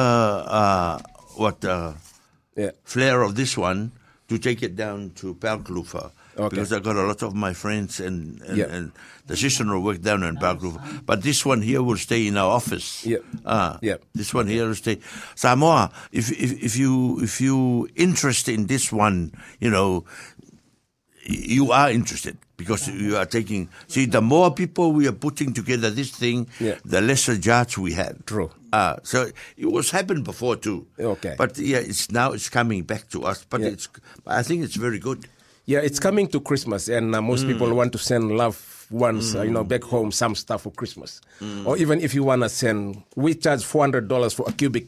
[0.48, 1.00] uh,
[1.36, 1.94] what, uh,
[2.56, 2.72] yeah.
[2.84, 3.92] flair of this one
[4.30, 6.12] to take it down to Palklufa.
[6.38, 6.50] Okay.
[6.50, 8.66] Because I got a lot of my friends and, and, yeah.
[8.66, 8.92] and
[9.28, 11.06] the work down in Palklufa.
[11.06, 13.06] But this one here will stay in our office.
[13.06, 13.18] Yeah.
[13.46, 13.98] Uh, yeah.
[14.14, 15.00] This one here will stay.
[15.36, 20.04] Samoa, if, if, if you, if you interested in this one, you know,
[21.28, 23.70] you are interested because you are taking.
[23.88, 26.76] See, the more people we are putting together this thing, yeah.
[26.86, 28.26] the lesser judge we have.
[28.26, 28.52] True.
[28.74, 29.28] Uh, so
[29.58, 30.88] it was happened before too.
[31.00, 31.36] Okay.
[31.38, 33.46] But yeah, it's now it's coming back to us.
[33.50, 33.68] But yeah.
[33.68, 33.90] it's,
[34.28, 35.28] I think it's very good.
[35.66, 37.54] Yeah, it's coming to Christmas, and uh, most mm.
[37.54, 39.40] people want to send love once, mm.
[39.40, 39.68] uh, you know, mm.
[39.68, 41.66] back home some stuff for Christmas, mm.
[41.66, 44.86] or even if you wanna send, we charge four hundred dollars for a cubic,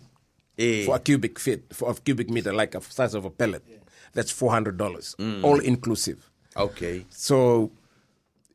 [0.60, 0.86] eh.
[0.86, 3.64] for a cubic feet, for a cubic meter, like a size of a pellet.
[3.68, 3.78] Yeah.
[4.14, 5.44] That's four hundred dollars, mm.
[5.44, 6.27] all inclusive.
[6.58, 7.06] Okay.
[7.10, 7.72] So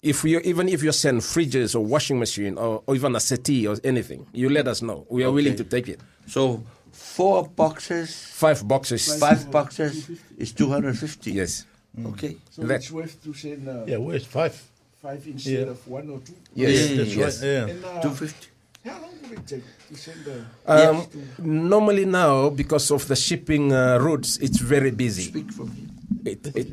[0.03, 3.67] if you even if you send fridges or washing machine or, or, even a settee
[3.67, 5.07] or anything, you let us know.
[5.09, 5.35] We are okay.
[5.35, 6.01] willing to take it.
[6.27, 11.33] So four boxes, five boxes, five boxes is two hundred fifty.
[11.33, 11.67] Yes.
[11.99, 12.13] Mm.
[12.13, 12.37] Okay.
[12.51, 13.69] So that's worth to send.
[13.69, 14.61] Uh, yeah, worth five.
[15.01, 15.65] Five instead yeah.
[15.73, 16.35] of one or two.
[16.55, 16.97] Yes, yes.
[16.99, 17.41] that's yes.
[17.41, 17.77] right.
[17.83, 17.89] Yeah.
[17.89, 18.49] uh, two fifty.
[18.85, 20.45] How long will it take to send the?
[20.67, 21.05] Uh,
[21.37, 25.23] um, normally now, because of the shipping uh, routes, it's very busy.
[25.25, 25.87] Speak for me.
[26.25, 26.69] It, it,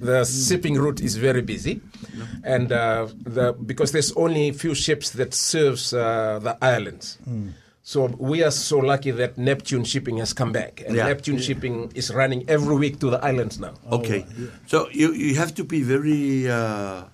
[0.00, 1.80] the shipping route is very busy,
[2.16, 2.24] yeah.
[2.44, 7.18] and uh, the, because there's only few ships that serves uh, the islands.
[7.28, 7.52] Mm.
[7.82, 11.06] So we are so lucky that Neptune Shipping has come back, and yeah.
[11.06, 11.40] Neptune yeah.
[11.42, 13.74] Shipping is running every week to the islands now.
[13.92, 17.04] Okay, oh, so you you have to be very uh,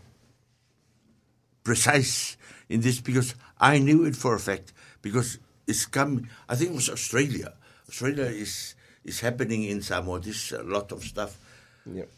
[1.65, 2.37] precise
[2.69, 4.73] in this because I knew it for a fact
[5.03, 6.29] because it's coming.
[6.49, 7.55] I think it was Australia.
[7.89, 8.75] Australia is
[9.05, 10.21] is happening in Samoa.
[10.21, 11.39] There's a lot of stuff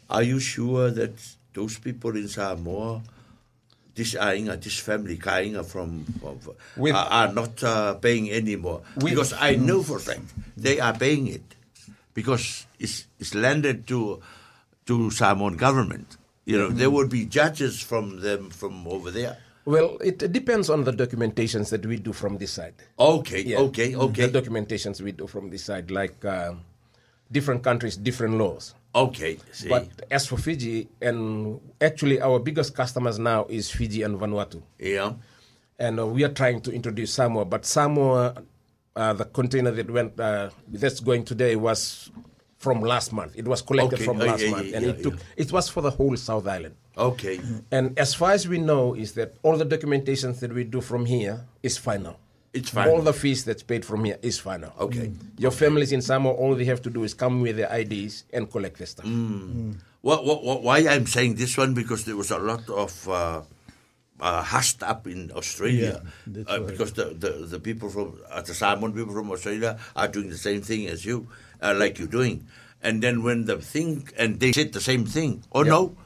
[0.09, 1.11] are you sure that
[1.53, 3.01] those people in Samoa,
[3.93, 6.39] this Ainga, this family, Kainga from, from
[6.77, 8.81] with, are, are, not uh, paying anymore?
[8.95, 11.43] With, because I know for them, they are paying it
[12.13, 14.21] because it's, it's landed to
[14.87, 16.17] to Samoan government.
[16.45, 16.77] You know, mm-hmm.
[16.79, 19.37] there would be judges from them from over there.
[19.65, 22.73] Well, it depends on the documentations that we do from this side.
[22.97, 23.59] Okay, yeah.
[23.69, 24.25] okay, okay.
[24.29, 26.53] The documentations we do from this side, like uh,
[27.31, 28.73] different countries, different laws.
[28.95, 29.37] Okay.
[29.51, 29.69] See.
[29.69, 34.61] But as for Fiji, and actually our biggest customers now is Fiji and Vanuatu.
[34.79, 35.13] Yeah.
[35.77, 38.35] And uh, we are trying to introduce Samoa, but Samoa,
[38.95, 42.11] uh, the container that went uh, that's going today was
[42.57, 43.33] from last month.
[43.35, 44.05] It was collected okay.
[44.05, 45.15] from oh, last yeah, month, yeah, and yeah, it took.
[45.37, 46.75] It was for the whole South Island.
[46.97, 47.39] Okay.
[47.71, 51.05] And as far as we know, is that all the documentations that we do from
[51.05, 52.19] here is final.
[52.51, 54.73] It's All the fees that's paid from here is final.
[54.79, 55.09] Okay.
[55.13, 55.19] Mm.
[55.37, 58.49] Your families in Samoa, all they have to do is come with their IDs and
[58.49, 59.05] collect their stuff.
[59.05, 59.77] Mm.
[60.01, 63.41] What, what, what, why I'm saying this one because there was a lot of uh,
[64.19, 68.53] uh, hushed up in Australia yeah, uh, because the, the, the, people from uh, the
[68.55, 71.27] Samoan people from Australia are doing the same thing as you,
[71.61, 72.47] uh, like you're doing.
[72.81, 75.43] And then when the thing and they said the same thing.
[75.51, 75.97] Oh no,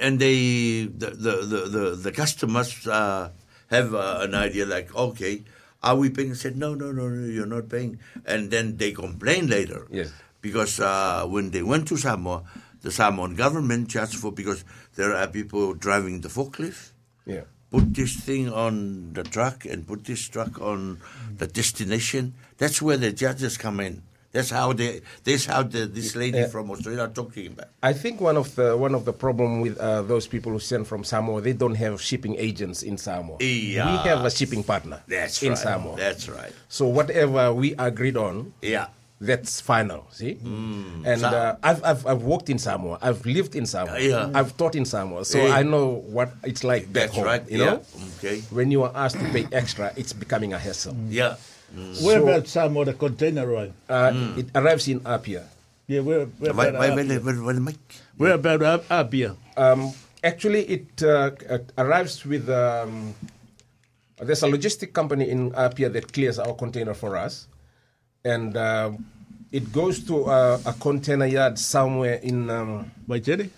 [0.00, 2.86] and they the the the, the, the customers.
[2.88, 3.28] Uh,
[3.68, 5.42] have uh, an idea like, okay,
[5.82, 6.30] are we paying?
[6.32, 7.98] I said, no, no, no, no, you're not paying.
[8.26, 9.86] And then they complain later.
[9.90, 10.12] Yes.
[10.40, 12.42] Because uh, when they went to Samoa,
[12.82, 14.64] the Samoan government charged for, because
[14.96, 16.90] there are people driving the forklift.
[17.26, 17.42] Yeah.
[17.70, 21.00] Put this thing on the truck and put this truck on
[21.38, 22.34] the destination.
[22.58, 24.02] That's where the judges come in.
[24.34, 27.68] That's how the that's how the, this lady uh, from Australia talking about.
[27.80, 30.88] I think one of the one of the problem with uh, those people who send
[30.90, 33.38] from Samoa, they don't have shipping agents in Samoa.
[33.40, 33.86] Yeah.
[34.02, 35.00] we have a shipping partner.
[35.06, 35.58] That's in right.
[35.62, 35.94] Samoa.
[35.96, 36.50] That's right.
[36.68, 38.88] So whatever we agreed on, yeah,
[39.22, 40.08] that's final.
[40.10, 41.06] See, mm.
[41.06, 42.98] and uh, I've, I've I've worked in Samoa.
[43.00, 44.00] I've lived in Samoa.
[44.02, 44.32] Yeah.
[44.34, 45.54] I've taught in Samoa, so yeah.
[45.54, 46.90] I know what it's like.
[46.92, 47.46] That's home, right.
[47.48, 47.64] You yeah.
[47.78, 47.82] know,
[48.18, 48.40] okay.
[48.50, 50.96] When you are asked to pay extra, it's becoming a hassle.
[51.08, 51.36] Yeah.
[51.72, 52.22] Mm.
[52.22, 53.74] about so, um, the container arrived?
[53.88, 54.38] Uh, mm.
[54.38, 55.44] It arrives in Apia.
[55.86, 56.94] Yeah, where, where about why, Apia?
[57.14, 57.74] Where, where, where,
[58.38, 59.36] where about Apia?
[59.56, 59.92] Um,
[60.22, 62.48] actually, it, uh, it, uh, arrives with.
[62.50, 63.14] Um,
[64.20, 67.48] there's a logistic company in Apia that clears our container for us,
[68.24, 68.92] and uh,
[69.50, 72.48] it goes to a, a, container yard somewhere in.
[72.50, 73.50] Um, Waijere?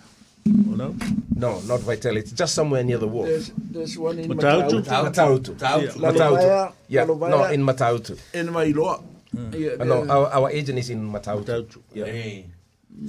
[0.47, 0.95] Oh, no?
[1.35, 2.17] No, not Vitelli.
[2.21, 3.25] It's just somewhere near the wall.
[3.25, 4.83] There's, there's one in Matautu.
[4.83, 5.55] Matautu.
[5.95, 6.73] Matautu.
[6.87, 7.05] Yeah.
[7.05, 8.17] No, in Matautu.
[8.33, 9.03] In Mailoa.
[9.35, 9.51] Hmm.
[9.53, 9.71] Yeah.
[9.79, 11.43] Uh, no, our, our agent is in Matautu.
[11.43, 11.77] Matautu.
[11.93, 12.05] Yeah.
[12.05, 12.45] Hey.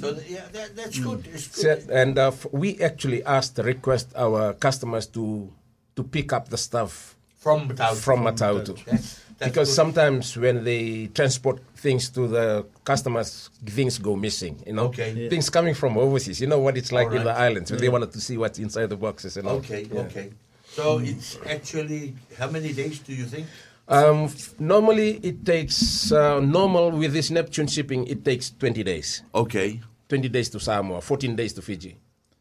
[0.00, 1.04] So yeah, that, that's hmm.
[1.04, 1.24] good.
[1.24, 1.40] good.
[1.40, 5.50] So, and uh, we actually asked, request our customers to
[5.96, 7.96] to pick up the stuff from Matautu.
[7.96, 8.78] From Matautu.
[8.78, 9.74] From Matautu because good.
[9.74, 14.60] sometimes when they transport things to the customers, things go missing.
[14.66, 15.28] You know, okay, yeah.
[15.28, 16.40] things coming from overseas.
[16.40, 17.18] You know what it's like right.
[17.18, 17.70] in the islands.
[17.70, 17.76] Yeah.
[17.78, 19.98] They wanted to see what's inside the boxes and okay, all.
[20.00, 20.30] Okay, okay.
[20.66, 21.06] So mm.
[21.08, 23.46] it's actually how many days do you think?
[23.88, 24.28] Um,
[24.58, 28.06] normally, it takes uh, normal with this Neptune shipping.
[28.08, 29.22] It takes twenty days.
[29.34, 31.96] Okay, twenty days to Samoa, fourteen days to Fiji.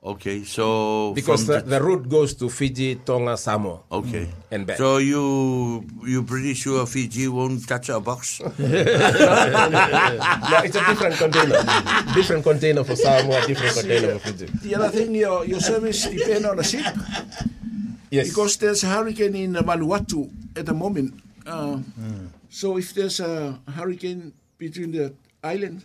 [0.07, 3.83] Okay, so because the, the, route goes to Fiji, Tonga, Samoa.
[3.91, 4.55] Okay, mm.
[4.55, 4.79] and back.
[4.79, 5.19] So you
[6.07, 8.39] you pretty sure Fiji won't touch a box?
[8.47, 8.47] no,
[10.63, 11.59] it's a different container.
[12.15, 14.47] Different container for Samoa, different container for Fiji.
[14.63, 16.87] The other thing, your your service depends on the ship.
[18.07, 18.31] Yes.
[18.31, 20.23] Because there's a hurricane in Vanuatu
[20.55, 21.19] at the moment.
[21.43, 22.31] Uh, mm.
[22.47, 25.11] So if there's a hurricane between the
[25.43, 25.83] islands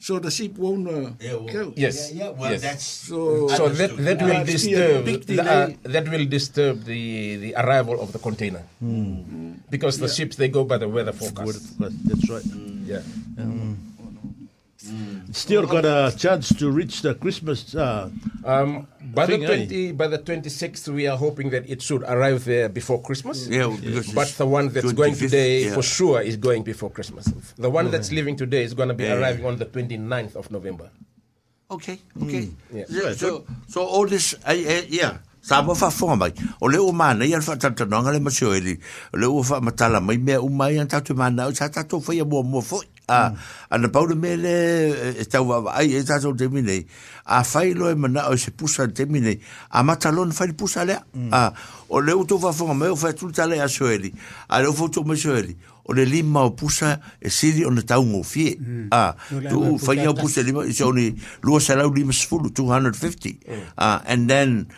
[0.00, 1.62] so the sheep won't uh, yeah, well, go.
[1.76, 2.08] Yes.
[2.10, 2.32] Yeah, yeah.
[2.32, 2.62] Well, yes.
[2.64, 3.48] that's so.
[3.52, 5.36] So that, that will disturb eh?
[5.44, 9.60] uh, that will disturb the, the arrival of the container mm.
[9.68, 10.16] because the yeah.
[10.16, 11.76] ships they go by the weather forecast.
[11.78, 12.48] That's right.
[12.48, 12.86] Mm.
[12.88, 13.02] Yeah.
[13.36, 13.89] Um.
[14.86, 15.34] Mm.
[15.34, 17.74] Still got a chance to reach the Christmas.
[17.74, 18.08] Uh,
[18.46, 19.48] um, by thing, the eh?
[19.56, 19.92] twenty, eh?
[19.92, 23.46] by the twenty sixth, we are hoping that it should arrive there before Christmas.
[23.46, 24.00] Yeah, yeah.
[24.14, 25.74] but the one that's going today yeah.
[25.74, 27.26] for sure is going before Christmas.
[27.58, 27.90] The one yeah.
[27.90, 28.16] that's mm.
[28.16, 30.88] leaving today is going to be arriving on the 29th of November.
[31.70, 32.48] Okay, okay.
[32.72, 32.84] Mm.
[32.88, 33.12] Yeah.
[33.12, 34.34] So, so all this,
[34.88, 35.18] yeah.
[35.42, 36.32] Sa mo fa fo mai.
[36.60, 38.76] O le o mana ia fa tata nanga le masio ele.
[39.12, 42.12] O le o fa matala mai mea umai an tatu mana o sa tatu fa
[42.14, 42.84] ia mua mua foi.
[43.08, 43.36] A mm.
[43.70, 46.84] ana paule me le e tau wa ai e tatu te mine.
[47.24, 49.40] A fai lo e mana o se pusa te mine.
[49.72, 50.98] A matalon fai pusa le.
[51.16, 51.30] Mm.
[51.32, 51.52] A
[51.88, 54.12] o le o tu fa fo mai o fa tu tale a so ele.
[54.48, 55.56] A le o fo tu masio ele.
[55.88, 58.60] O le lima o pusa e siri o na tau ngofie.
[58.92, 59.16] ah
[59.48, 63.34] tu fai o pusa lima i se oni lua salau lima sfulu 250.
[63.78, 64.68] ah and then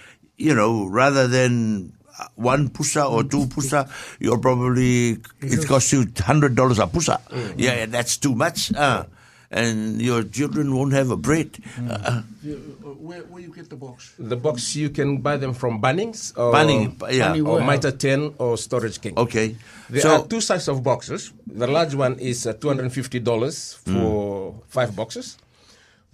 [0.43, 3.31] you know, rather than uh, one pusa or mm.
[3.31, 3.87] two pusa,
[4.19, 7.21] you're probably, it costs you $100 a pusa.
[7.31, 7.55] Mm.
[7.57, 8.75] Yeah, that's too much.
[8.75, 9.05] Uh,
[9.53, 11.53] and your children won't have a bread.
[11.53, 11.91] Mm.
[11.91, 11.97] Uh, uh.
[12.09, 14.15] uh, where, where, you get the box?
[14.19, 17.37] The box you can buy them from Bunnings or, Bunning, yeah.
[17.43, 19.13] or Mitre 10 or Storage King.
[19.17, 19.55] Okay.
[19.91, 21.33] There so, are two sizes of boxes.
[21.47, 24.63] The large one is $250 for mm.
[24.67, 25.39] five boxes.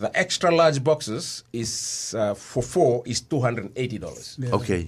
[0.01, 4.39] The extra large boxes is uh, for four is two hundred and eighty dollars.
[4.53, 4.87] Okay.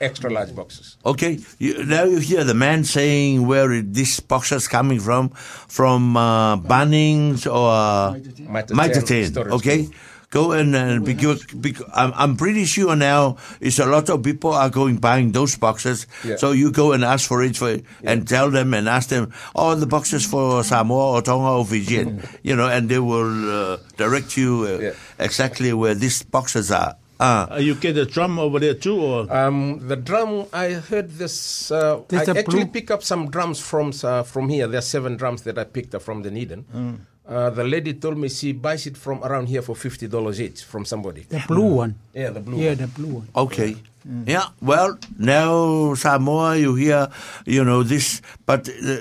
[0.00, 0.96] Extra large boxes.
[1.04, 1.38] Okay.
[1.58, 5.28] You, now you hear the man saying where this box is coming from,
[5.68, 9.52] from uh, Bunnings or uh, Ten.
[9.52, 9.86] Okay.
[10.30, 11.46] Go and, uh, and because,
[11.94, 16.06] I'm, I'm pretty sure now it's a lot of people are going buying those boxes.
[16.22, 16.36] Yeah.
[16.36, 17.80] So you go and ask for it for, yeah.
[18.04, 22.06] and tell them and ask them, oh, the boxes for Samoa or Tonga or Fiji,
[22.42, 24.92] you know, and they will uh, direct you uh, yeah.
[25.18, 26.96] exactly where these boxes are.
[27.20, 27.50] Ah.
[27.54, 30.46] Uh, you get a drum over there too, or um, the drum?
[30.52, 31.70] I heard this.
[31.72, 34.68] Uh, I actually pick up some drums from uh, from here.
[34.68, 36.62] There are seven drums that I picked up from the Dunedin.
[36.64, 36.98] Mm.
[37.28, 40.62] Uh, the lady told me she buys it from around here for fifty dollars each
[40.64, 41.26] from somebody.
[41.28, 41.92] The blue one.
[42.16, 42.56] Yeah, the blue.
[42.56, 42.76] Yeah, one.
[42.80, 43.28] the blue one.
[43.36, 43.76] Okay.
[44.08, 44.24] Mm.
[44.28, 44.44] Yeah.
[44.64, 47.08] Well, now Samoa, you hear,
[47.44, 48.96] you know this, but uh,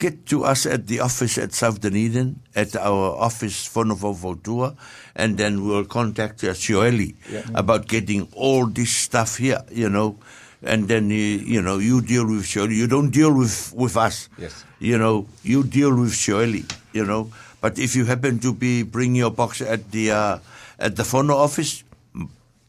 [0.00, 4.74] get to us at the office at South Dunedin, at our office, Fonofofotua,
[5.14, 7.42] and then we'll contact Shirley yeah.
[7.54, 10.16] about getting all this stuff here, you know.
[10.64, 12.74] And then, you, know, you deal with Shirley.
[12.74, 14.30] You don't deal with, with us.
[14.38, 14.64] Yes.
[14.80, 17.30] You know, you deal with Shirley, you know.
[17.60, 20.38] But if you happen to be bringing your box at the uh,
[20.78, 21.82] at the phone office,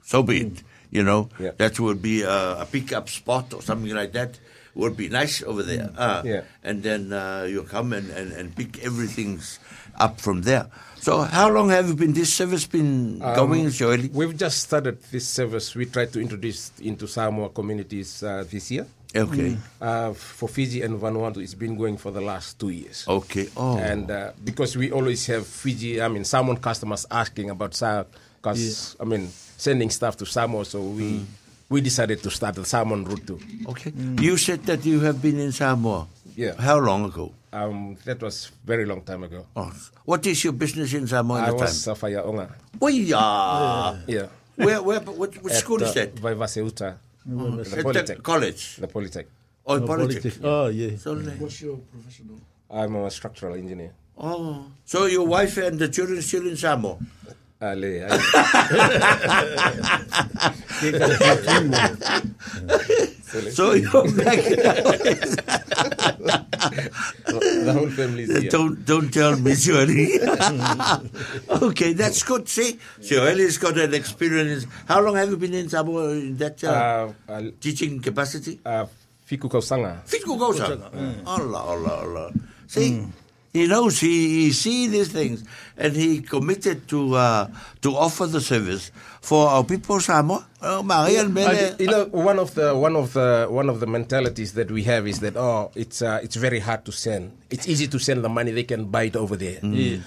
[0.03, 0.53] so be it.
[0.53, 0.63] Mm.
[0.91, 1.51] You know, yeah.
[1.57, 4.39] that would be a, a pickup spot or something like that
[4.75, 5.89] would be nice over there.
[5.97, 6.41] Uh, yeah.
[6.63, 9.39] And then uh, you come and, and, and pick everything
[9.99, 10.67] up from there.
[10.97, 15.27] So how long have you been this service been um, going, We've just started this
[15.27, 15.73] service.
[15.75, 18.85] We tried to introduce into Samoa communities uh, this year.
[19.15, 19.51] Okay.
[19.51, 19.57] Mm.
[19.79, 23.05] Uh, for Fiji and Vanuatu, it's been going for the last two years.
[23.07, 23.47] Okay.
[23.55, 23.77] Oh.
[23.77, 28.07] And uh, because we always have Fiji, I mean, Samoan customers asking about Samoa,
[28.41, 29.05] because yeah.
[29.05, 31.13] I mean, sending stuff to Samoa, so we.
[31.13, 31.25] Mm
[31.69, 33.39] we decided to start the salmon route too.
[33.67, 33.91] Okay.
[33.91, 34.21] Mm.
[34.21, 36.07] You said that you have been in Samoa.
[36.35, 36.53] Yeah.
[36.59, 37.31] How long ago?
[37.53, 39.45] Um, that was very long time ago.
[39.55, 39.71] Oh.
[40.03, 42.47] What is your business in Samoa I was Safaya Onga.
[42.81, 43.95] yeah.
[44.07, 44.25] yeah.
[44.55, 46.15] Where, where, what, what school is uh, that?
[46.15, 46.95] Vaivaseuta.
[46.95, 46.97] Mm.
[47.27, 47.57] Mm-hmm.
[47.57, 48.07] The, Polytech.
[48.07, 48.75] the college.
[48.77, 49.25] The Polytech.
[49.65, 50.21] Oh, Polytech.
[50.21, 50.39] Polytech.
[50.43, 50.95] Oh, yeah.
[50.97, 51.31] So, yeah.
[51.31, 51.39] Mm.
[51.39, 52.35] What's your professional?
[52.69, 53.91] I'm a structural engineer.
[54.17, 54.65] Oh.
[54.85, 56.97] So your wife and the children still in Samoa?
[57.65, 58.19] Ale, ale.
[63.51, 64.15] Soy un
[67.65, 68.47] the whole family is here.
[68.53, 70.19] Don't, don't tell me, Shirley.
[71.65, 72.47] okay, that's good.
[72.47, 74.67] See, Shirley's got an experience.
[74.87, 78.59] How long have you been in Samoa in that uh, uh, teaching capacity?
[78.63, 78.85] Uh,
[79.25, 80.03] Fiku Kausanga.
[80.05, 80.91] Fiku Kausanga.
[80.93, 80.99] Mm.
[81.01, 81.25] mm.
[81.27, 82.31] Allah, Allah, Allah.
[82.67, 82.91] See?
[83.01, 83.11] Mm.
[83.55, 85.45] He knows he, he see these things,
[85.79, 87.47] and he committed to uh,
[87.83, 88.91] to offer the service
[89.23, 90.43] for our people Samoa.
[90.61, 90.83] Oh,
[91.79, 95.07] You know, one of the one of the one of the mentalities that we have
[95.07, 97.31] is that oh, it's uh, it's very hard to send.
[97.49, 99.63] It's easy to send the money; they can buy it over there.
[99.63, 99.71] Mm.
[99.71, 100.01] Yeah.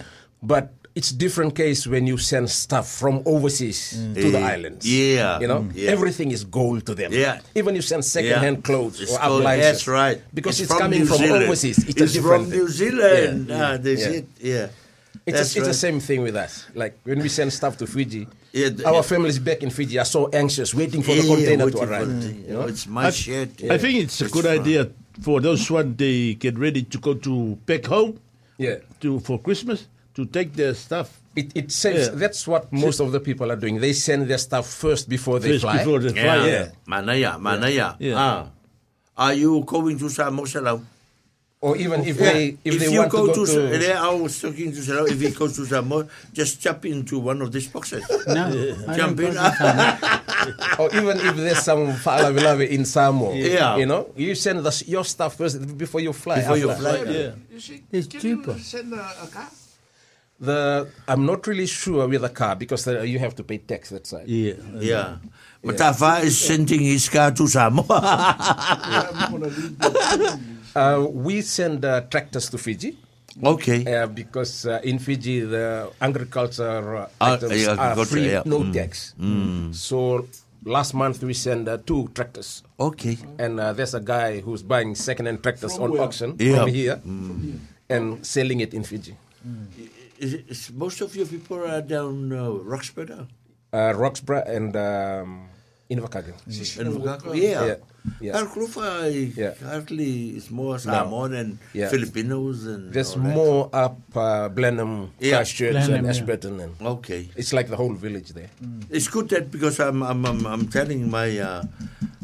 [0.44, 4.18] But it's different case when you send stuff from overseas mm.
[4.18, 4.82] to the islands.
[4.82, 5.70] Yeah, you know mm.
[5.72, 5.94] yeah.
[5.94, 7.14] everything is gold to them.
[7.14, 8.66] Yeah, even you send second-hand yeah.
[8.66, 9.86] clothes it's or appliances.
[9.86, 11.42] That's right, because it's, it's from coming New from Zealand.
[11.46, 11.78] overseas.
[11.86, 13.46] It's, it's from New Zealand.
[13.46, 13.78] Yeah.
[13.78, 13.78] Ah,
[14.42, 14.68] Yeah.
[15.28, 15.66] It's, a, it's right.
[15.70, 16.64] the same thing with us.
[16.74, 19.10] Like when we send stuff to Fiji, yeah, the, our yeah.
[19.12, 22.10] families back in Fiji are so anxious, waiting for yeah, the container to arrive.
[22.48, 22.64] you know?
[22.64, 23.70] Oh, it's my I, shit.
[23.70, 24.58] I think it's, it's a good fun.
[24.58, 24.88] idea
[25.20, 28.18] for those one they get ready to go to back home.
[28.56, 28.76] Yeah.
[29.04, 29.86] To for Christmas,
[30.18, 31.22] to take their stuff.
[31.38, 32.10] It, it saves.
[32.10, 32.18] Yeah.
[32.18, 33.78] That's what most of the people are doing.
[33.78, 35.78] They send their stuff first before they first fly.
[35.78, 36.74] Before they fly, yeah.
[36.74, 36.90] yeah.
[36.90, 37.94] Manaya, manaya.
[38.02, 38.18] Yeah.
[38.18, 38.50] Ah.
[39.14, 40.82] Are you going to Samosalau?
[41.60, 42.32] Or even if yeah.
[42.32, 44.70] they if, if they you want go to go to, to there, I was talking
[44.74, 45.10] to Salau.
[45.10, 48.06] If he goes to Samoa, just jump into one of these boxes.
[48.30, 48.94] No, yeah.
[48.94, 49.34] jump in.
[50.82, 53.74] or even if there's some falabilave in Samoa, yeah.
[53.74, 56.38] you know, you send the, your stuff first before you fly.
[56.46, 57.10] Before you fly, yeah.
[57.10, 57.30] yeah.
[57.50, 58.54] You see, it's cheaper.
[58.58, 59.50] Send a, a car
[60.40, 63.88] the I'm not really sure with the car because the, you have to pay tax
[63.90, 64.28] that side.
[64.28, 64.80] Yeah, yeah.
[64.80, 65.16] yeah.
[65.72, 66.22] Matafa yeah.
[66.26, 67.84] is sending his car to Samoa.
[70.76, 72.96] uh, we send uh, tractors to Fiji.
[73.42, 73.84] Okay.
[73.96, 78.72] Uh, because uh, in Fiji, the agriculture ah, items are free, no mm.
[78.72, 79.14] tax.
[79.20, 79.72] Mm.
[79.74, 80.26] So
[80.64, 82.62] last month we sent uh, two tractors.
[82.78, 83.16] Okay.
[83.38, 86.02] And uh, there's a guy who's buying second-hand tractors from on where?
[86.02, 86.60] auction yeah.
[86.62, 87.58] from, here, mm.
[87.90, 89.16] and selling it in Fiji.
[89.46, 89.66] Mm
[90.18, 93.26] is it, is most of your people are down uh, Roxburgh now?
[93.72, 95.92] Uh, Roxburgh and um, mm.
[95.92, 96.36] Invercargill.
[96.46, 97.64] Invercargill, yeah.
[97.66, 97.76] yeah.
[98.20, 98.40] Yeah.
[98.40, 99.04] Alcrufa
[99.36, 99.52] yeah.
[99.62, 101.36] hardly is more Samoan no.
[101.38, 101.88] and yeah.
[101.92, 105.36] Filipinos and there's more up uh, Blenheim, yeah.
[105.36, 106.56] Christchurch, Blenheim, and Ashburton.
[106.56, 106.64] Yeah.
[106.64, 108.48] And okay, it's like the whole village there.
[108.64, 108.88] Mm.
[108.88, 111.68] It's good that because I'm I'm I'm, I'm telling my uh,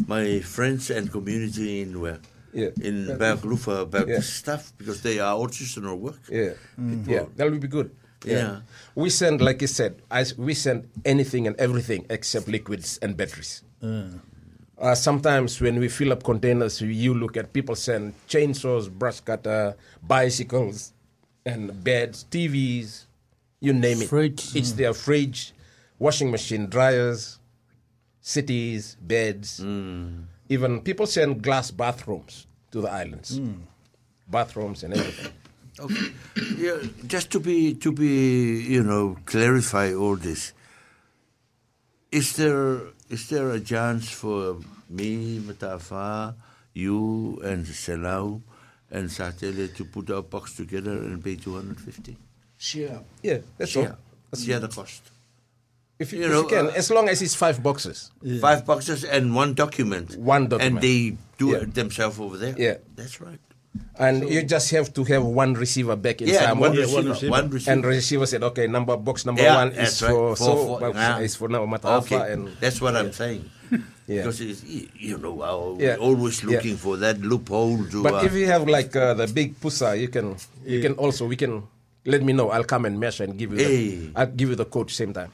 [0.08, 2.16] my friends and community in where
[2.54, 2.70] yeah.
[2.80, 4.16] in Berglufa about yeah.
[4.16, 6.22] this stuff because they are artisanal work.
[6.30, 7.06] Yeah, mm.
[7.06, 7.90] yeah, that would be good.
[8.24, 8.32] Yeah.
[8.32, 8.58] yeah.
[8.94, 13.62] we send like I said, I, we send anything and everything except liquids and batteries.
[13.84, 19.76] Uh, sometimes when we fill up containers, you look at people send chainsaws, brush cutter,
[20.02, 20.94] bicycles,
[21.44, 23.04] and beds, TVs,
[23.60, 24.08] you name it.
[24.08, 24.56] Fridge.
[24.56, 24.76] It's mm.
[24.76, 25.52] their fridge,
[25.98, 27.38] washing machine, dryers,
[28.22, 29.60] cities, beds.
[29.60, 30.24] Mm.
[30.48, 33.58] Even people send glass bathrooms to the islands, mm.
[34.28, 35.32] bathrooms and everything.
[35.80, 36.08] okay.
[36.58, 36.76] Yeah,
[37.06, 40.52] just to be to be you know clarify all this.
[42.12, 46.34] Is there is there a chance for me, Matafa,
[46.74, 48.42] you, and Selau,
[48.90, 52.16] and Satele to put our box together and pay two hundred fifty?
[52.58, 53.00] Sure.
[53.22, 53.88] Yeah, that's sure.
[53.96, 53.98] all.
[54.30, 55.10] That's Share the cost.
[55.98, 58.10] If you, you know, you uh, as long as it's five boxes.
[58.20, 58.42] Yeah.
[58.42, 60.16] Five boxes and one document.
[60.18, 60.82] One document.
[60.82, 61.62] And they do yeah.
[61.62, 62.54] it themselves over there.
[62.58, 62.82] Yeah.
[62.98, 63.38] That's right.
[63.98, 66.70] And so, you just have to have one receiver back in yeah, Samoa.
[66.70, 67.70] One, yeah, one, receiver, one receiver.
[67.72, 70.10] And receiver said, okay, number box number yeah, one is right.
[70.10, 72.32] for, so, four, is for now Mata okay.
[72.34, 73.00] and That's what yeah.
[73.00, 73.50] I'm saying.
[74.06, 74.26] yeah.
[74.26, 75.42] Because you know,
[75.78, 77.84] I'm always looking for that loophole.
[77.86, 80.92] To, but uh, if you have like uh, the big pusa, you can you can
[80.94, 81.64] also we can
[82.06, 82.50] let me know.
[82.50, 83.58] I'll come and measure and give you.
[83.58, 83.88] Hey.
[84.06, 85.32] The, I'll give you the code same time.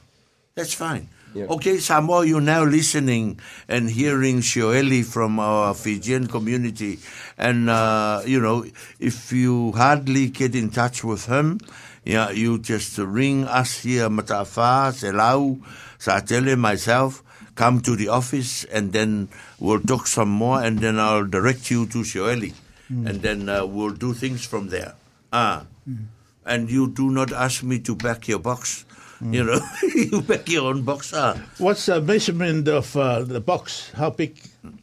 [0.55, 1.07] That's fine.
[1.33, 1.45] Yeah.
[1.45, 3.39] Okay, Samoa, you're now listening
[3.69, 6.99] and hearing Shioeli from our Fijian community.
[7.37, 8.65] And, uh, you know,
[8.99, 11.61] if you hardly get in touch with him,
[12.03, 15.61] yeah, you just ring us here, Matafa, Selau,
[15.99, 17.23] Satele, myself,
[17.55, 21.85] come to the office, and then we'll talk some more, and then I'll direct you
[21.87, 22.53] to Shioeli.
[22.91, 23.07] Mm.
[23.07, 24.95] And then uh, we'll do things from there.
[25.31, 25.63] Ah.
[25.89, 25.97] Mm.
[26.45, 28.83] And you do not ask me to back your box
[29.21, 29.33] Mm.
[29.37, 29.59] You know,
[29.95, 31.37] you pack your own box art.
[31.61, 33.91] What's the measurement of uh, the box?
[33.95, 34.33] How big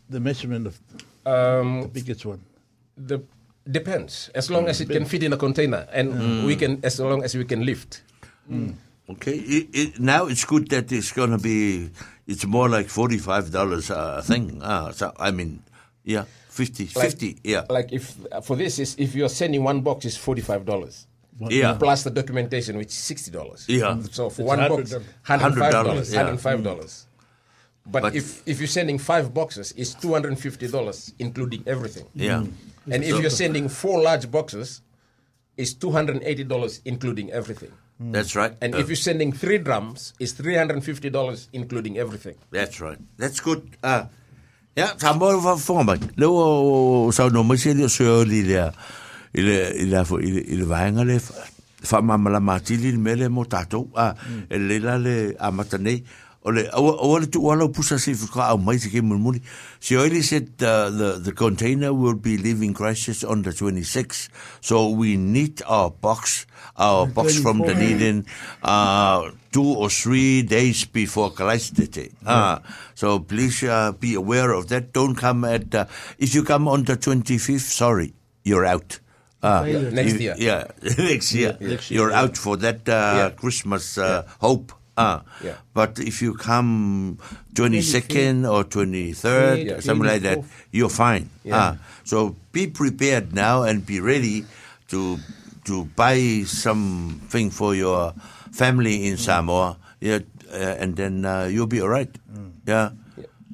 [0.08, 0.78] the measurement of
[1.26, 2.40] um, the biggest one?
[2.96, 3.18] The
[3.70, 4.30] depends.
[4.34, 4.70] As long mm.
[4.70, 4.92] as it mm.
[5.02, 6.46] can fit in a container, and mm.
[6.46, 8.02] we can, as long as we can lift.
[8.48, 8.54] Mm.
[8.68, 8.74] Mm.
[9.18, 9.34] Okay.
[9.42, 11.90] It, it, now it's good that it's going to be.
[12.28, 14.62] It's more like forty-five dollars uh, a thing.
[14.62, 15.64] Uh, so I mean,
[16.04, 17.64] yeah, 50, like, 50 Yeah.
[17.68, 18.14] Like if
[18.44, 21.06] for this is if you're sending one box is forty-five dollars
[21.48, 21.74] yeah.
[21.74, 23.64] plus the documentation, which is sixty dollars.
[23.68, 23.98] Yeah.
[24.10, 26.14] So for it's one box, hundred five dollars.
[26.14, 27.04] Hundred five dollars.
[27.90, 32.04] But, if if you're sending five boxes, it's two hundred and fifty dollars, including everything.
[32.14, 32.42] Yeah.
[32.42, 32.52] Mm.
[32.94, 34.82] And if you're sending four large boxes,
[35.56, 37.70] it's two hundred and eighty dollars, including everything.
[38.02, 38.12] Mm.
[38.12, 38.52] That's right.
[38.60, 42.34] And uh, if you're sending three drums, it's three hundred and fifty dollars, including everything.
[42.50, 42.98] That's right.
[43.16, 43.64] That's good.
[43.82, 44.04] Uh,
[44.76, 45.98] yeah, tambo fa fonga mai.
[46.18, 48.22] Lo no mo se le so
[49.34, 51.18] ile ile fo ile ile vaenga le
[51.82, 54.68] fa mama la matili le mele mo tatou a mm.
[54.68, 56.02] le la le a matanei
[56.44, 59.42] ole ole tu wala pusa se fuka au mai se kemul muli
[59.80, 64.28] she only said uh, the the container will be leaving crisis on the 26th
[64.60, 68.24] so we need our box our the box from Dunedin
[68.62, 72.32] uh two or three days before Christmas Day uh, mm.
[72.32, 72.60] ah,
[72.94, 75.84] so please uh, be aware of that don't come at uh,
[76.18, 79.00] if you come on the 25th sorry you're out
[79.38, 80.34] Ah, Next you, year.
[80.38, 80.60] Yeah,
[80.98, 81.54] next year.
[81.62, 81.68] Yeah.
[81.78, 81.94] Next year.
[82.02, 84.74] You're out for that uh, Christmas uh, hope.
[84.98, 85.22] Ah,
[85.78, 87.22] But if you come
[87.54, 90.42] 22nd or 23rd, something like that,
[90.74, 91.30] you're fine.
[91.46, 91.78] Ah.
[92.02, 94.42] So be prepared now and be ready
[94.90, 95.22] to
[95.70, 98.10] to buy something for your
[98.50, 99.22] family in mm.
[99.22, 99.78] Samoa.
[100.02, 102.10] Yeah, uh, and then uh, you'll be all right.
[102.26, 102.50] Mm.
[102.66, 102.90] Yeah.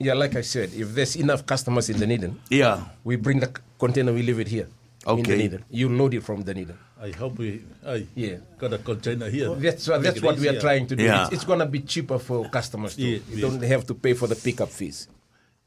[0.00, 4.10] Yeah, like I said, if there's enough customers in Dunedin, yeah, we bring the container,
[4.16, 4.66] we leave it here.
[5.06, 5.20] Okay.
[5.20, 5.58] in the needle.
[5.70, 6.76] You load it from the needle.
[7.00, 8.36] I hope we I yeah.
[8.58, 9.54] got a container here.
[9.56, 11.04] that's what, that's what we are trying to do.
[11.04, 11.24] Yeah.
[11.26, 13.02] It's, it's going to be cheaper for customers too.
[13.02, 13.40] Yeah, you yeah.
[13.42, 15.08] don't have to pay for the pickup fees.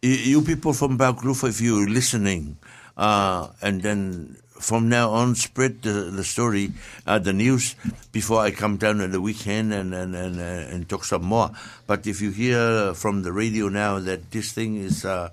[0.01, 2.57] You, people from Balgroof, if you're listening,
[2.95, 6.71] uh, and then from now on, spread the, the story,
[7.07, 7.75] uh, the news,
[8.11, 11.51] before I come down on the weekend and, and, and, uh, and talk some more.
[11.87, 15.29] But if you hear from the radio now that this thing is, uh,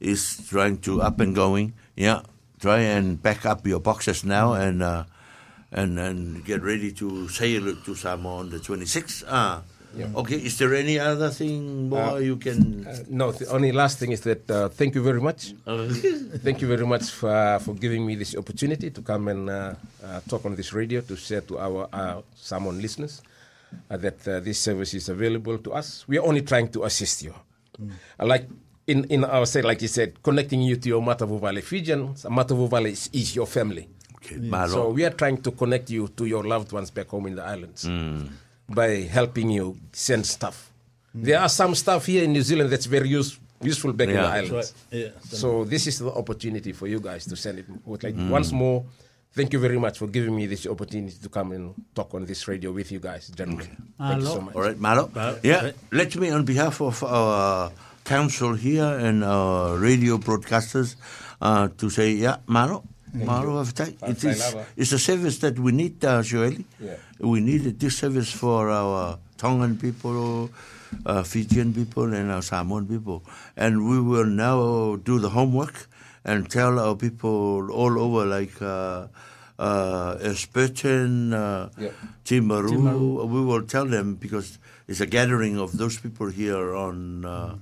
[0.00, 2.20] is trying to up and going, yeah,
[2.60, 5.04] try and back up your boxes now and uh,
[5.72, 9.24] and and get ready to sail to Samoa on the 26th.
[9.28, 9.62] Ah.
[9.96, 10.08] Yeah.
[10.14, 12.84] Okay, is there any other thing more uh, you can?
[12.86, 15.54] Uh, no, the only last thing is that uh, thank you very much.
[15.66, 15.88] Oh.
[16.44, 19.72] thank you very much for, uh, for giving me this opportunity to come and uh,
[20.04, 23.22] uh, talk on this radio to share to our uh, Samoan listeners
[23.88, 26.04] that this service is available to us.
[26.06, 27.32] We are only trying to assist you.
[27.80, 27.90] Mm.
[28.20, 28.48] I like
[28.86, 32.24] in, in our state, like you said, connecting you to your Matavu Valley Fijians.
[32.24, 33.88] Matavu Valley is, is your family.
[34.16, 34.36] Okay.
[34.68, 37.42] So we are trying to connect you to your loved ones back home in the
[37.42, 38.28] islands mm.
[38.68, 40.72] by helping you send stuff.
[41.16, 41.24] Mm.
[41.24, 44.14] There are some stuff here in New Zealand that's very useful back yeah.
[44.14, 44.74] in the islands.
[44.92, 44.98] Right.
[45.02, 47.66] Yeah, so this is the opportunity for you guys to send it.
[47.86, 48.28] Like mm.
[48.28, 48.84] once more,
[49.32, 52.48] thank you very much for giving me this opportunity to come and talk on this
[52.48, 53.64] radio with you guys, gentlemen.
[53.66, 53.76] Okay.
[53.76, 54.18] Thank Hello.
[54.18, 54.54] you so much.
[54.56, 55.10] All right, Malo.
[55.44, 57.72] Yeah, let me on behalf of our
[58.06, 60.94] council here and our uh, radio broadcasters
[61.42, 63.98] uh, to say, yeah, Maro, Maro Haftai.
[64.08, 66.96] It is it's a service that we need, uh, Yeah.
[67.18, 70.50] We need this service for our Tongan people,
[71.04, 73.22] uh, Fijian people, and our Samoan people.
[73.56, 75.88] And we will now do the homework
[76.24, 78.62] and tell our people all over, like.
[78.62, 79.08] Uh,
[79.58, 81.94] uh, uh, yep.
[82.26, 82.68] Timaru.
[82.68, 83.24] Timaru.
[83.26, 87.56] We will tell them because it's a gathering of those people here on uh,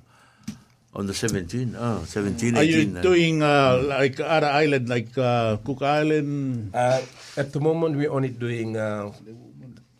[0.95, 5.11] on the 17, oh, 17, Are 18, you uh, doing uh, like other island, like
[5.19, 6.71] uh, Cook Island?
[6.73, 7.03] Uh,
[7.37, 9.47] at the moment, we're only doing uh, mm.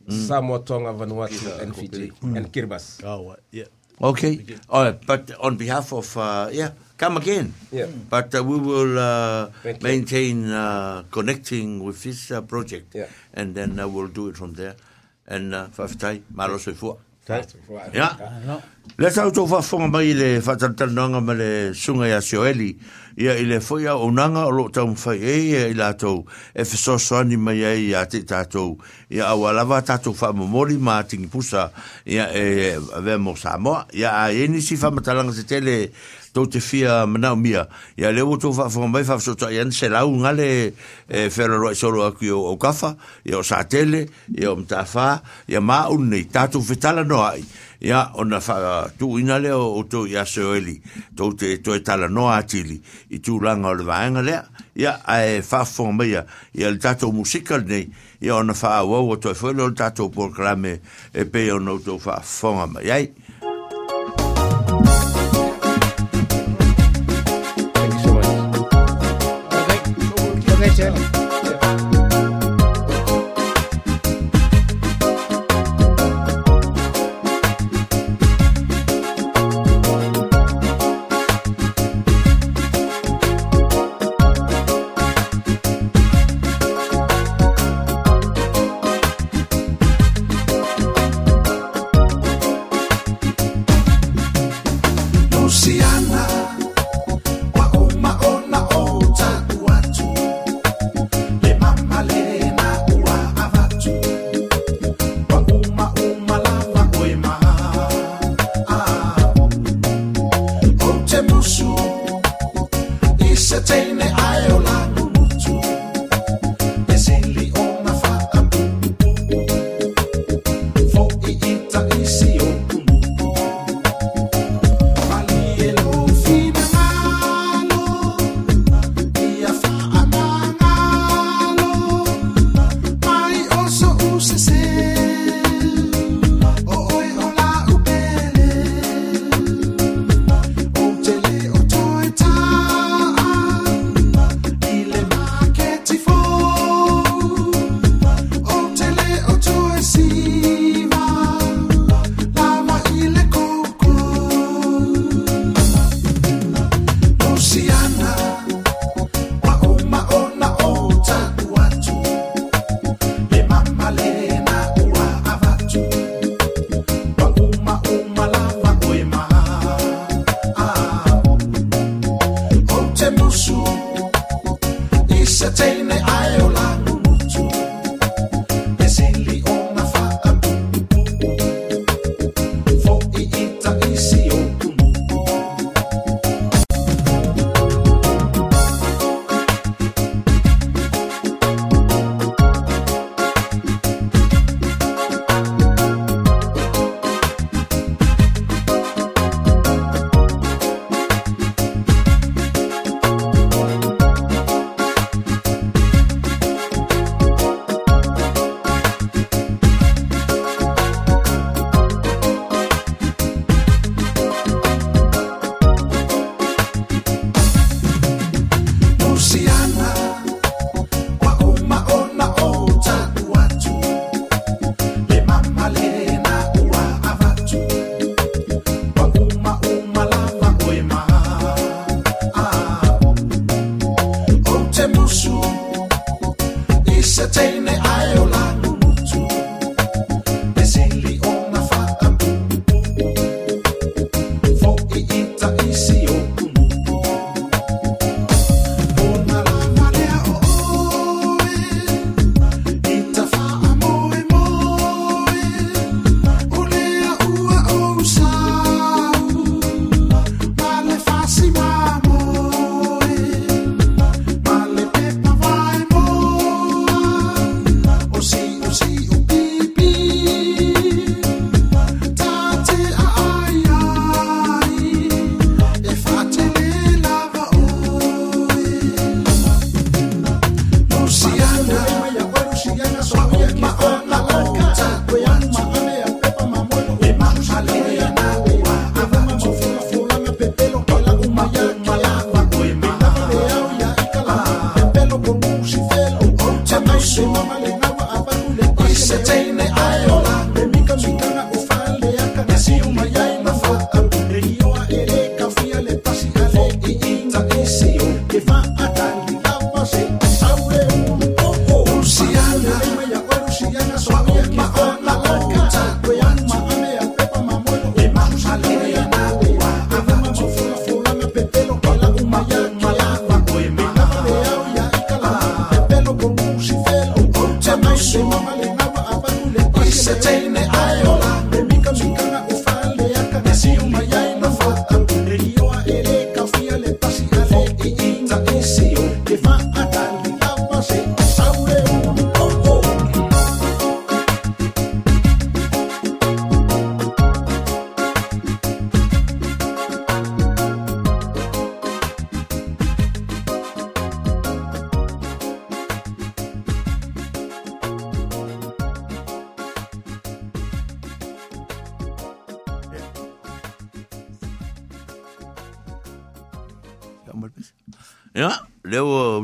[0.07, 2.37] Samoa, Tonga, Vanuatu, Kira, and Fiji, mm.
[2.39, 3.03] and Kiribati.
[3.03, 3.09] Hmm.
[3.11, 3.65] Oh, yeah.
[4.01, 4.47] Okay.
[4.71, 4.99] All right.
[5.05, 7.53] But on behalf of, uh, yeah, come again.
[7.73, 7.87] Yeah.
[8.09, 8.95] But uh, we will
[9.83, 10.47] maintain
[11.11, 12.95] connecting with this project.
[12.95, 13.07] Yeah.
[13.35, 14.77] And then we'll do it from there.
[15.27, 16.99] And uh, Faftai, Maro Soifua.
[17.95, 18.11] Ya.
[18.99, 22.21] Le sa to fa fo mai le fa tal tal nanga ma le sunga ya
[22.21, 22.77] sioeli.
[23.17, 26.27] Ya ile fo ya unanga lo ta un fa e ya ila to.
[26.53, 28.77] E fa so so ni mai ya ya ti ta to.
[29.09, 31.73] Ya wa la va ta to fa mo mori ma ti pusa.
[32.05, 33.81] Ya e ve mo sa mo.
[33.93, 35.93] Ya e ni si fa ma talanga se tele
[36.35, 37.65] tau te fia manau mia.
[37.97, 40.49] Ia leo o tō whaafo mai whaafo sota i anse rau ngale
[41.09, 42.93] e whera roi soro aku i o kafa,
[43.31, 44.05] i o sa tele,
[44.49, 45.07] o mta wha,
[45.57, 47.45] a ma unnei, tātou whetala no ai.
[47.85, 50.81] Ia, o na wha tū ina leo o tō i ase o eli,
[51.17, 52.81] tau te tō e tala no atili,
[53.15, 54.43] i tū langa o le vāenga lea,
[54.75, 56.25] ia a e whaafo mai a,
[56.59, 57.87] i a le tātou musikal nei,
[58.27, 60.81] i o na wha wau o tō e whaile o le tātou porkrame
[61.15, 63.05] e pe o nou tō wha whaafo mai, ai.
[64.27, 65.24] Thank you.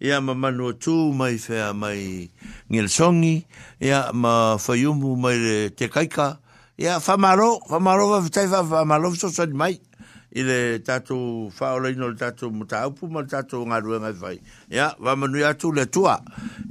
[0.00, 2.30] ia ma manu tu mai fea mai
[2.72, 3.44] ngel songi
[3.80, 6.38] ia ma fayumu mai te kaika
[6.80, 9.76] ia fa maro fa maro va vitai va fa maro so so mai
[10.32, 14.40] ile tatu fa ole no tatu muta upu ma tatu nga rua nga vai
[14.72, 16.16] ia va manu ia tu le tua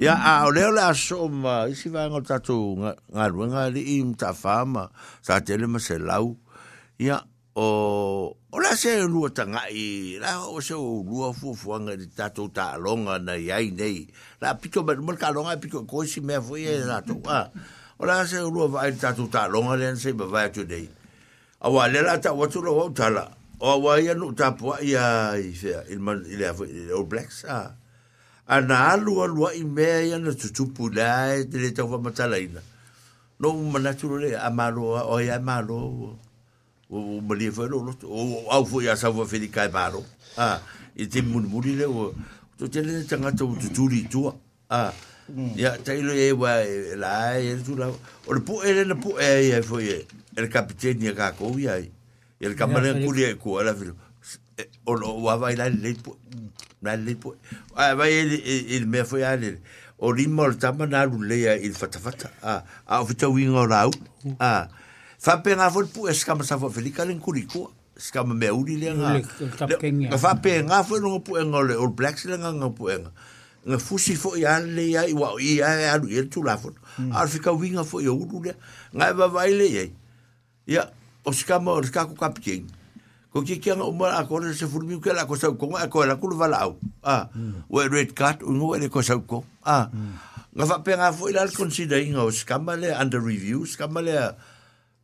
[0.02, 2.76] ia a ole ole a so ma isi va ngo tatu
[3.14, 4.90] nga rua nga li im ta fa ma
[5.22, 6.34] sa tele ma se lau
[6.98, 7.22] ia
[7.60, 12.08] o oh, ola se lua tanga i la o se lua fu fu nga di
[12.08, 14.08] tatu ta longa na yai nei
[14.40, 17.52] la piko ber mo ka longa piko ko si me fu ye na to a
[18.00, 20.88] ola se lua vai tatu ta longa len se ba vai tu dei
[21.60, 23.28] a wa le la ta watu lo ta la
[23.60, 26.56] o wa ye nu ta po ya i se il man il a
[26.96, 27.76] o black sa
[28.48, 31.98] ana alu alu i me ya na tu tu pu la de le ta va
[32.00, 32.62] mata la ina
[33.44, 35.82] no manatu le amalo o ya malo
[36.92, 40.04] o malia fai e o au fo ia sawa fedi kai paro.
[41.02, 42.14] I te muni muni le, o
[42.58, 44.38] de te lene tangata o
[44.72, 44.94] ah
[45.30, 45.60] ya hmm.
[45.60, 46.50] Ia tailo e wa
[46.98, 47.94] la lai, e tu lau.
[48.28, 51.12] O le po e lena po e ai foi e, e le kapiteni e, e,
[51.12, 51.92] e kako i ai.
[52.40, 53.94] E le kamarea kuri e kua, la filo.
[54.86, 56.18] O lo wawa i lai lei po,
[56.82, 57.36] lai lei po.
[57.76, 58.36] vai ele
[58.76, 59.62] ele mea foi a lele.
[60.00, 62.30] O rima o le tamanaru lea i le fatafata.
[62.88, 63.34] A o fitau
[64.40, 64.68] Ah
[65.20, 67.68] fa pe nga fo pu es kam sa fo feli ka len kuriku
[68.00, 69.14] es kam me uri le nga
[69.68, 72.88] le fa pe nga fo no pu en ole ol black le nga nga pu
[72.88, 73.12] en
[73.68, 76.56] nga fusi fo ya le ya i wa i ya ya lu ye tu la
[76.56, 77.12] fo hmm.
[77.12, 78.54] ar fi ka winga fo yo uru le
[78.96, 79.86] nga ba vai le ye
[80.64, 80.88] ya
[81.28, 82.72] o es kam or ka ku kap king
[83.36, 85.92] ko ki kia o mara ko se fu mi ka la ko sa ko nga
[85.92, 87.68] ko la ku va la au a hmm.
[87.68, 89.92] we red card u ngo e le ko sa ko a
[90.56, 94.40] nga fa pe nga fo i la consider nga o skamale under review skamale a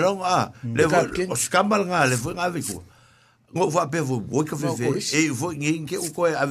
[0.00, 0.72] longa mm.
[0.80, 0.84] le
[1.28, 2.08] o skambal nga ah.
[2.08, 2.78] le fo nga vi ko
[3.52, 4.72] ngo fa pe vo bo ka fe
[5.20, 6.48] e fo ngin ke o ko a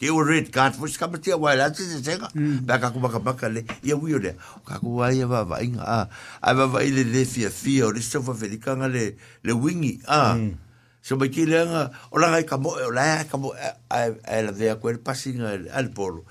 [0.00, 2.16] ke o red card fo skambal tia wa la ti se se
[2.64, 4.32] ba ka ku ba ka ka le ye wi o le
[4.64, 6.00] ka ku wa ye va va inga a
[6.40, 9.12] a va va ile le fi fi o le sa fa felika nga le
[9.44, 10.56] le wingi a mm.
[11.08, 13.56] So mai ki lenga, o langa i ka moe, o langa i ka moe,
[13.90, 16.24] ai la vea koe le pasinga e al polo.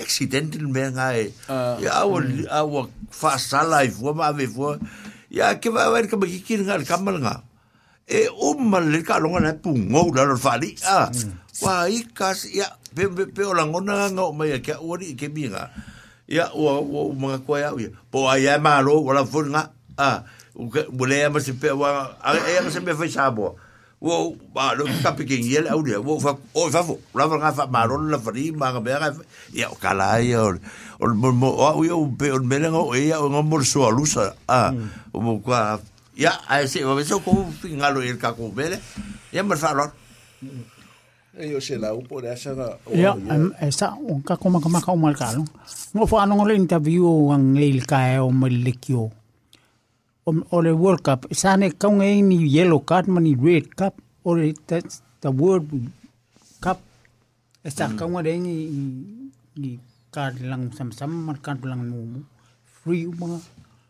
[0.00, 1.82] Accident ni mea ngā e, ah, mm.
[1.84, 2.20] i awa,
[2.60, 4.70] awa whaasala i fua, ma ave fua,
[5.28, 7.32] ia ke vai vai ka mai ki ngā le kamal ngā.
[8.08, 11.10] E umma le ka longa na pu ngou la lo fali a.
[11.12, 11.34] Mm.
[11.60, 15.68] Wa i ka ia pe pe pe o langona ngā mai ke ori ke binga.
[16.32, 17.92] Ia o o mga koe au ia.
[18.10, 19.62] Po ai ma lo wala fo ngā
[20.00, 20.10] a.
[20.56, 23.52] Ule ma se pe wa, ai e, ma se me fai saboa.
[24.02, 29.08] wo ba lo ka ye wo fa o fa fo la la
[29.54, 32.98] ya o o o
[36.26, 36.34] ya
[37.54, 38.44] o el ka ko
[39.30, 39.84] ya lo
[41.32, 43.16] yo se la upo de asa ga ya
[43.64, 45.46] esa un ka ko ma ka ma ka o mal ka no
[46.52, 48.50] interview el ka o mo
[50.26, 51.20] om o World Cup.
[51.40, 53.94] Sane kaunga e ni yellow card mani red cup
[54.24, 54.52] o le
[55.20, 55.66] the World
[56.64, 56.78] Cup.
[57.66, 57.98] E sa mm.
[57.98, 58.54] kaunga le ni
[59.62, 59.70] ni
[60.14, 62.20] card lang sam-sam man card lang numu.
[62.76, 63.38] Free mga.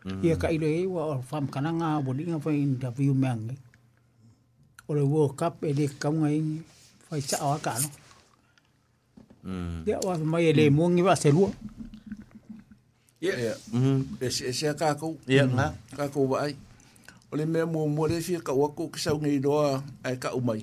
[0.05, 0.21] Mm.
[0.27, 3.43] Ia ka ile wa o fam kananga o ni nga fai interview meang.
[3.53, 3.57] E.
[4.89, 6.57] O le World Cup e le kaunga e ni
[7.09, 7.89] fai sa awa ka no.
[9.43, 9.79] Mm.
[9.89, 10.73] Ia wa mai e le mm.
[10.77, 11.49] mongi wa se lua
[13.23, 13.55] ia
[14.21, 16.55] le seesea kakou ia ga kakou vaai
[17.31, 20.61] o le mea muamua le fia kaua kou ke saugeiloa ae kaʻu mai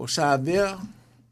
[0.00, 0.80] o savea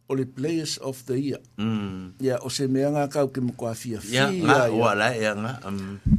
[0.09, 2.13] o le players of the year mm.
[2.21, 4.29] ia o se mea gakau ke makoafiafia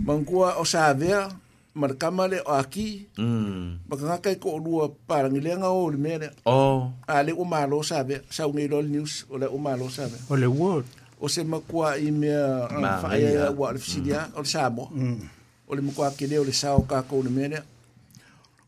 [0.05, 1.29] magua o savea
[1.77, 3.85] ma le kama le o aki mm.
[3.89, 6.89] makagaka i koʻolua palagileaga o le mea lea oh.
[7.07, 10.33] a à, le ua malo savea saugeiloa le news o le ua malo savea o
[10.35, 10.85] le word
[11.19, 12.67] o se makua i mea
[13.03, 14.33] whaia ia ua le fisidia, mm.
[14.35, 15.23] o le sāmo, mm.
[15.67, 17.63] o le makua kene, o le sāo kākou na mea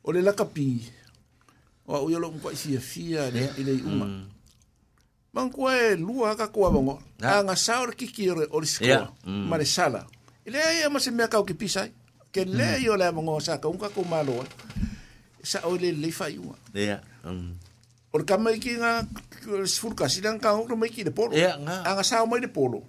[0.03, 0.85] o le lakapi,
[1.87, 4.05] o a uiolo mkua i fia fia le i le uma.
[4.05, 4.25] Mm.
[5.33, 9.57] Mankua e lua haka kua mongo, a ngā sāo le kiki o le sikoa, ma
[9.57, 10.05] le sala.
[10.45, 11.91] I le aia ma se mea kau ki pisai,
[12.31, 14.39] ke le i o le mongo sāka, unka kou mālo,
[15.43, 16.55] sa o le leifai ua.
[16.73, 17.03] Yeah
[18.13, 18.99] o le kamaiki ga
[19.49, 21.33] uh, sefulukasi le agakaga ole maiki i le polo
[21.91, 22.79] agasao mai de polo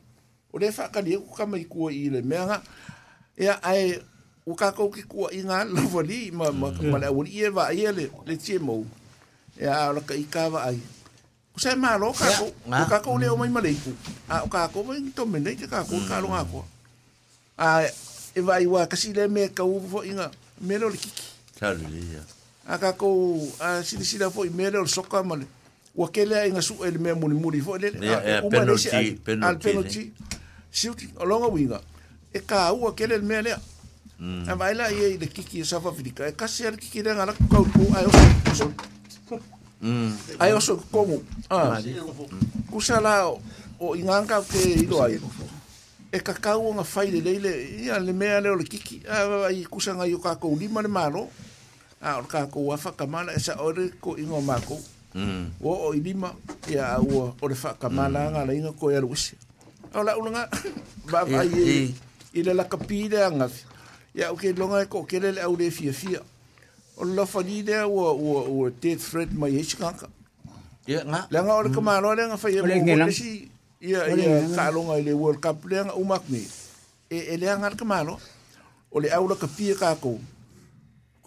[0.53, 2.63] o le faakalia e ku kamaikua i le mea ga
[3.37, 3.99] ea ae
[4.47, 6.53] ua kakou ke kuaʻiga lavalii mm.
[6.91, 8.87] ma le auali'i e vaaia e le tiemou
[9.61, 10.79] ea ao la kaika vaai
[11.53, 13.55] o sae malo kakou u kakou leao mai mm.
[13.55, 13.93] ma leiku
[14.29, 16.09] a o kakou mai tomenei ke kakou le mm.
[16.09, 16.65] kalogakoa
[17.59, 17.83] a
[18.35, 20.31] e vaaiua kasi le mea kau foʻiga
[20.63, 21.59] mea leo le kiki
[22.69, 23.09] a ka ko
[23.61, 25.47] a sili sili fo i mere o soka male
[25.97, 27.89] wa kele ai nga su el me muni muri fo le
[28.51, 30.13] penalty al penalty
[30.71, 31.81] shoot along a winga
[32.33, 32.87] e ka u mm.
[32.89, 33.57] a kele el me le e
[34.47, 37.11] e a baila i de kiki sa fa fika e ka se al kiki de
[37.17, 38.11] ngala ko ko ai o
[38.55, 38.67] so
[39.81, 40.13] mm.
[40.39, 41.81] ai o so komu a
[42.71, 43.33] ku sa la
[43.81, 45.17] o inganka ke i do ai
[46.13, 49.01] e ka ka u nga fai le le ia le me le o le kiki
[49.09, 51.31] a i ku sa nga i o ka ko lima le malo
[52.01, 54.79] a o ka ko wafa kamala e sa ore ko ingo mako
[55.19, 56.31] mm wo o oh, lima
[56.71, 59.35] ya wo o le fa kamala nga le ingo ko ya rusi
[59.99, 60.47] o la ulanga
[61.11, 61.91] ba ba ye
[62.39, 63.51] ile la kapide nga
[64.15, 66.23] ya o ke longa ko ke le au le fia fia
[66.95, 69.91] o lo fa di de wo wo wo te thread ma ye chika
[70.87, 72.39] ya nga la nga o le kamala le nga
[73.79, 76.47] ya ya ka longa le world cup le nga umak ni
[77.11, 78.15] e le nga le kamala
[78.87, 79.27] o le au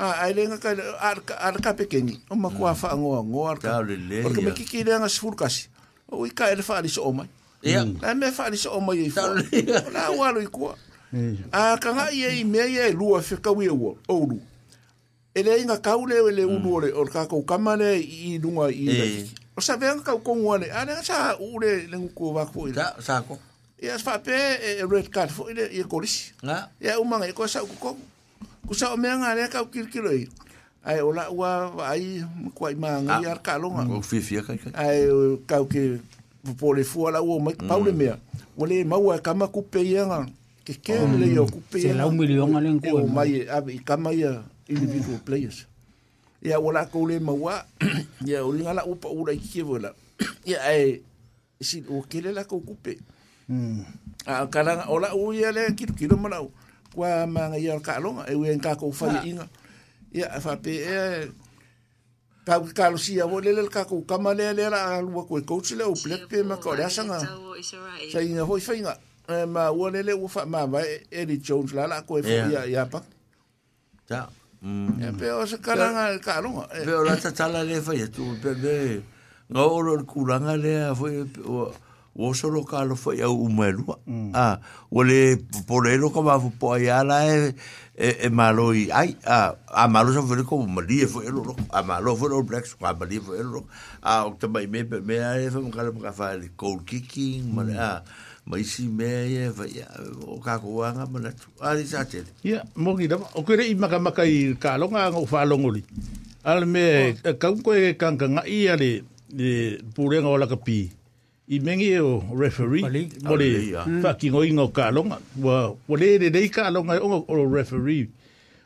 [0.00, 0.62] Ah, ai lenga mm.
[0.62, 0.70] ka
[1.10, 3.80] arka arka pekeni o ma kwa fa ngo ngo arka
[4.28, 5.66] o ka me kiki lenga sfur kasi
[6.06, 7.26] o i ka er fa ali so mai
[7.62, 7.98] ya mm.
[8.18, 9.26] me fa ali so mai e fa
[9.90, 10.70] na wa lo iku
[11.50, 14.38] a ka nga ye i me ye lu fe ka wi wo o lu
[15.34, 18.38] ele inga ka u le le u lu o ka ko ka ma le i
[18.38, 18.86] lu nga i
[19.58, 22.70] o sa venga ka ko ngone a le sa u le le ku va ku
[22.70, 22.72] i
[23.02, 23.34] sa ko
[23.82, 26.10] ya fa pe e red card fo ile e i ko ri
[26.78, 27.90] ya u ma ko sa ku ko
[28.68, 30.28] ku sa me nga le ka kirkiro i
[30.84, 32.20] ai ola wa ai
[32.52, 32.68] ko ah.
[32.68, 35.08] ai ma nga yar ka lo nga o fi fi ka ka ai
[35.48, 35.96] ka ki
[36.60, 36.76] po mm.
[36.76, 37.40] le fu e ala oh.
[37.40, 38.60] o ma pa le me mm.
[38.60, 40.28] o le ma wa ka ma ku pe yanga
[40.68, 43.08] ke ke le yo ku pe yanga se la un milion ala en ko o
[43.08, 44.28] ma ye abi ka ma ye
[44.68, 45.64] individual players
[46.44, 47.64] ya ola ko le ma wa
[48.20, 49.96] ya o nga la upa pa ola ke vola
[50.44, 51.00] ya ai
[51.56, 53.00] si o ke le la ku pe
[53.48, 53.80] mm
[54.28, 56.20] a kala ola o ye le ki ki no
[56.94, 59.48] kwa manga yor ka longa e wen ka ko fa inga
[60.12, 60.96] ya fa e pe e
[62.46, 65.40] ka ka lo sia vo le le ka ko kama le le ra lu ko
[65.44, 67.18] ko tsi le o ple pe ma ko la sanga
[68.12, 68.96] sa inga ho fa inga
[69.46, 72.24] ma wo le le wo fa ma ba e di jones la la ko e
[72.52, 73.04] ya ia pa
[74.08, 74.28] ta
[74.64, 75.02] mm.
[75.12, 76.84] e pe o se e ka langa ka longa e.
[76.88, 79.02] pe o la ta tala le fa ye tu pe be
[79.52, 81.06] ngoro kuranga le fo
[82.18, 83.14] o solo ka lo fo mm.
[83.24, 83.82] ah umelu
[84.34, 84.46] a
[84.90, 85.38] ole
[85.70, 87.54] porelo ka mafu po ala e,
[87.94, 91.22] e e malo i ai a ah, a malo so vele como mali e fo
[91.22, 93.70] elo a malo fo e lo black squad mali fo elo
[94.02, 97.54] a o te mai me me a e fo ka ka fa le cold kicking
[97.54, 98.02] ma a
[98.50, 99.10] mai si me
[99.46, 99.64] e fa
[100.26, 103.78] o ka ko anga ma na tu ali te ya mo da o kere i
[103.78, 105.14] maka maka i ka lo nga ah.
[105.14, 105.86] e o fa lo ngoli
[106.42, 109.06] al me ka ko e kan kan ia le
[109.94, 110.50] pure nga ola
[111.48, 112.84] i mengi e o referee
[113.24, 113.48] mole
[114.04, 114.16] fa mm.
[114.20, 115.08] ki ngoi ngo ka long
[115.40, 118.08] wa wole de de ka long e o referee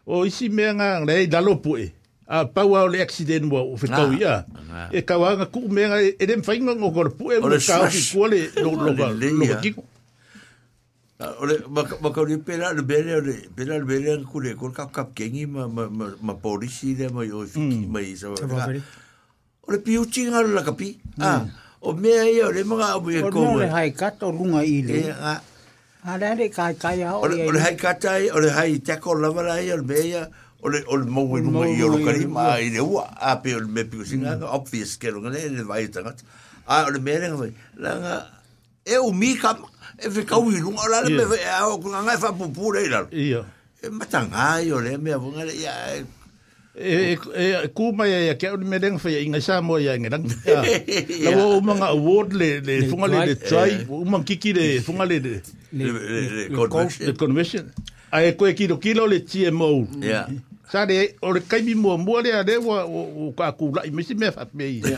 [0.07, 1.87] o isi me nga le da lo pu e
[2.27, 4.43] a pa wa le accident wa o fetau ya
[4.75, 5.87] ah, e ka wa nga ku me
[6.19, 9.15] e dem fa ngo ngo pu e mo ka ki ku le lo lo ba
[11.39, 14.75] o le ma ka ni pela le bele le pela le bele ku le ko
[14.75, 15.87] kap ka ke ngi ma ma
[16.19, 21.47] ma polisi le ma yo fiki ma isa o le piuchi nga la kapi ah
[21.47, 23.57] mm o mea ia o le maga e o mea kou.
[23.57, 25.01] O le hai kato runga i le.
[25.07, 25.43] Ia
[26.05, 27.47] Hare kai kai a o le.
[27.47, 30.23] O le hai kata i, o le hai teko lavala i o le mea,
[30.63, 33.55] o le o le mowe numa i o lo karima i le ua, a pe
[33.55, 34.43] o le mea piko singa, mm.
[34.59, 36.23] obvious ke runga le, le vai tangat.
[36.67, 38.23] A o le mea renga vai, langa,
[38.85, 39.63] e o mi kam,
[39.99, 43.07] e fe kau i runga, o e a o kunga ngai fa pupu le lalo.
[43.11, 43.45] Ia.
[43.83, 46.21] E matangai o le mea vunga le, ia, ia, e-
[46.75, 49.77] E, e e ku mai ya e, e, ke ni mereng fa inga sa mo
[49.87, 50.25] ya inga dang
[51.21, 54.09] la wo manga award le le funga le le try wo eh.
[54.09, 55.37] manga kiki le funga le le
[56.49, 57.69] le convention
[58.11, 60.25] ai ko kilo kilo le tmo yeah
[60.73, 63.85] sa de o le kai mi mo mo le de wo o ka ku la
[63.93, 64.97] mi si me fa me ya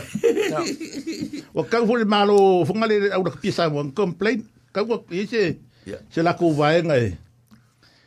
[1.51, 4.39] o ka fu le malo funga le au ka pisa mo complain
[4.71, 5.59] ka wo ise
[6.07, 7.11] se la ku va ngai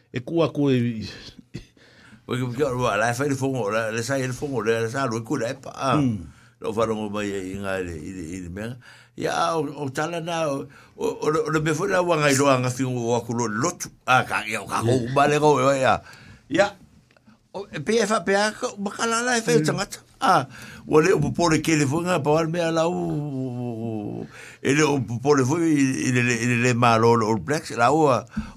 [0.08, 0.72] e ku aku
[2.28, 5.08] Porque ke ke ora la fa le fongo la le sai le fongo le sa
[5.08, 5.96] lo ku le pa
[6.60, 8.66] lo fa mo mai e i nga le i le i me
[9.16, 9.84] ya o o
[10.28, 10.68] na o
[11.00, 14.28] o le befo la wanga i lo anga fi o ku lo lo tu a
[14.28, 15.00] ka ke o ka ko
[15.56, 16.04] go ya
[16.52, 16.76] ya
[17.56, 20.44] o pe fa pe a ba e ka la
[20.84, 22.12] o le o po le ke le fongo
[22.52, 24.28] me la o
[24.62, 28.06] ele o pole foi ele ele le malo o black la o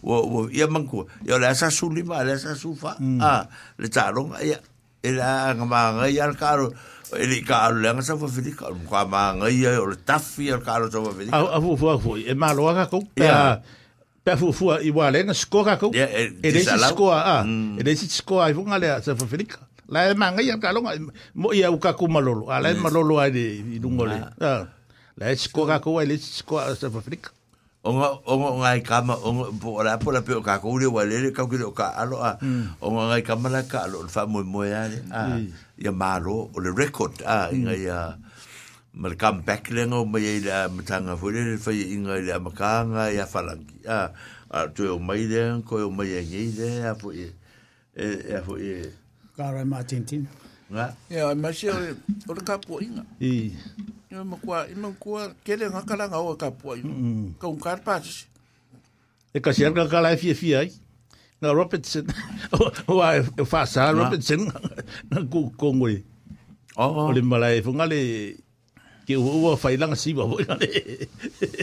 [0.02, 3.22] o ya, ya, ia manco eu la sa su lima la sa su hmm.
[3.22, 3.46] ah
[3.78, 4.58] le taro ia
[5.04, 6.74] ele a ngamanga ia caro
[7.14, 10.90] ele caro le ngasa fo fili caro ko manga ia o le tafi ia caro
[10.90, 13.62] to fo fili a fo fo e malo a ko pa
[14.26, 17.42] pa fo fo i wa na skoka ko ele si skoa ah
[17.78, 19.46] ele si skoa i vunga le sa fo fili
[19.90, 23.44] la manga ia caro mo ia ya, u ka ku malo ala malo ai de
[23.78, 24.66] dungole ah, ah, ah.
[25.22, 27.30] la es ko ka ko eh, wa le es ko sa fabrik
[27.86, 31.06] onga onga onga ai kama onga po la po la pe ka ko le wa
[31.06, 32.36] le ka ko le ka alo a ah.
[32.42, 32.82] hmm.
[32.82, 35.38] onga ai kama la ka alo fa mo mo ya ah, ya ah.
[35.38, 35.94] hmm.
[35.94, 37.86] malo o le record a inga hmm.
[37.86, 37.98] ya
[38.98, 43.14] mal kam back le ngo mo ye la matanga fo le fa inga le makanga
[43.14, 44.10] ya falangi a
[44.50, 46.22] a tu o mai le ko o mai ye
[46.58, 47.26] ye a fo e
[47.94, 48.08] e
[48.42, 48.90] a fo e
[49.38, 50.26] ka ra ma tin tin
[51.14, 51.78] ya ma she o
[52.34, 53.54] le ka po inga i
[54.12, 56.84] Ia makua, ia makua, kere ngā karanga o ka pua i.
[57.40, 58.28] Ka un kār pātisi.
[59.32, 60.72] E ka siar ka kalai fia fia ai.
[61.42, 62.12] Ngā Robertson,
[62.92, 63.96] o a e whāsā ah.
[63.96, 64.50] Robertson,
[65.10, 65.96] ngā kōngoi.
[66.76, 67.08] Oh, oh.
[67.08, 68.02] O le malai, funga le
[69.08, 71.00] ke ua ua whailanga siwa voi ngā le.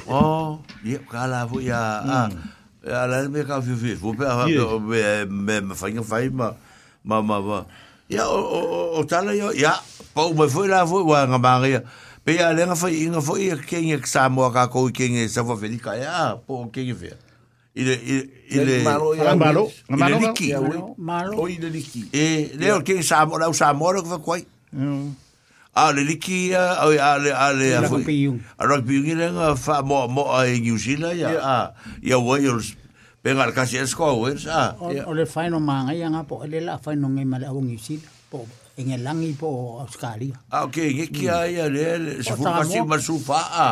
[0.08, 0.24] O,
[0.88, 1.84] ia kāla voi a...
[2.32, 2.46] Mm.
[2.88, 4.48] A la me ka fiu fiu, fu pe a
[4.80, 6.52] me me me fainga fai ma
[7.04, 7.58] ma ma ma.
[8.08, 8.60] Ya o o
[8.96, 9.74] o tala yo ya,
[10.14, 11.80] pau me foi la foi wa nga mangia.
[12.28, 15.40] Pe a lenga fai inga fo ia kengi ki sa moa ka kou kengi sa
[15.40, 17.16] wa velika ya po kengi fe.
[17.72, 18.22] Ile ile
[18.52, 20.48] ele malo ya malou malo liki
[21.00, 22.05] malo o ile liki.
[22.12, 24.44] E leo kengi sa moa lau sa moa ko koi.
[24.76, 25.16] Mm.
[25.72, 28.05] ah le liki a a le a le a foi.
[28.60, 31.72] A rugby ngi lenga fa mo mo a New Zealand ya a
[32.05, 32.76] ya Wales
[33.24, 34.76] pengar kasi esko Wales a.
[34.76, 38.05] O le final manga ya nga po le la final ngi mala o New Zealand
[38.28, 38.44] pô
[38.78, 40.38] e nge langi po Australia.
[40.55, 41.14] Ah, ok, nge mm.
[41.14, 41.50] kia mm.
[41.55, 43.68] ia le, le se fu pasi ma su fa a.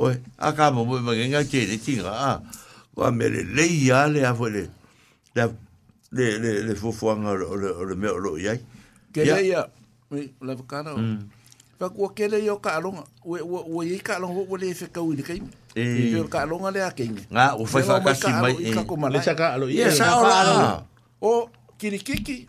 [0.00, 2.40] Oe, a ka mo mo ma nga te le tinga a.
[2.96, 4.62] Wa me le le ia le a fwe le,
[5.36, 5.44] le,
[6.16, 8.56] le, le, le fu fuanga o le, le me o lo iai.
[9.12, 9.60] Ke ia ia,
[10.08, 10.98] me, la vakana o.
[11.76, 11.92] Fa mm.
[11.94, 15.40] kua kele yo ka alonga, ue, ue, ue, ue, ka alonga, ue, ue, ue, ue,
[15.40, 15.48] ue,
[15.78, 17.04] Eh, yo calo ngale aquí.
[17.30, 18.56] Nga, o fue fa casi mai.
[19.14, 19.68] Le saca a lo.
[19.70, 20.82] Ya sa ora.
[21.22, 21.46] O
[21.78, 22.48] kirikiki,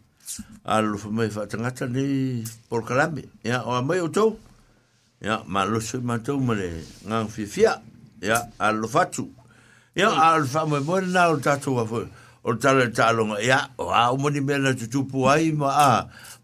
[0.63, 4.37] alo fa mai fa tanga tani por kalambe ya o mai uto
[5.21, 7.61] ya ma lo so ma to ma le ngang fi fi
[8.21, 9.31] ya alo fa tu
[9.97, 10.21] ya mm.
[10.21, 12.05] alo fa mai bon na o ta tu fo
[12.43, 15.51] o ta le ta lo ya o a o ni me na tu pu ai
[15.51, 15.91] ma a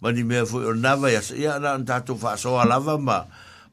[0.01, 2.79] ma ni me fo o na va ya ya na ta tu fa so ala
[2.81, 3.23] va ma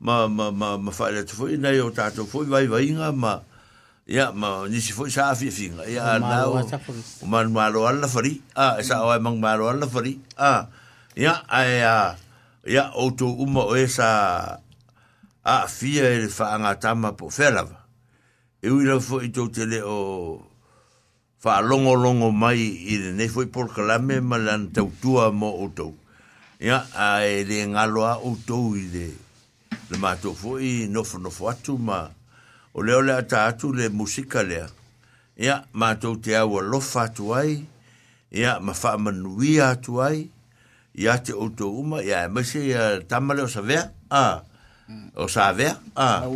[0.04, 3.08] ma ma ma fa le tu fo ina yo ta tu fo vai vai nga
[3.10, 3.52] ma, ma, ma, ma, ma, ma, ma, ma
[4.06, 6.60] ya ma ni si fo sa fi fi ya na o
[7.24, 10.68] man ma lo alla fari a e sa o man ma lo alla fari a
[11.16, 11.96] ya a ya
[12.68, 14.60] ya o to u mo e sa
[15.40, 17.64] a fi e fa nga ta ma po fela
[18.60, 19.96] e u lo fo i to tele o
[21.40, 24.92] fa longo longo mai i de ne fo por kala me ma lan ta u
[25.00, 25.96] tu a mo o to
[26.60, 29.08] ya a e de nga lo a u to i de
[29.88, 32.04] le ma to fo i no fo no fo atu ma
[32.76, 34.68] o leo le ata atu le musika lea.
[35.38, 37.54] Ia, mātou te awa lofa atu ai,
[38.32, 40.26] ia, mawha manui atu ai,
[40.94, 44.42] ia te oto uma, ia, e mese ia tamale o sa vea, a,
[45.14, 46.26] o sa vea, a,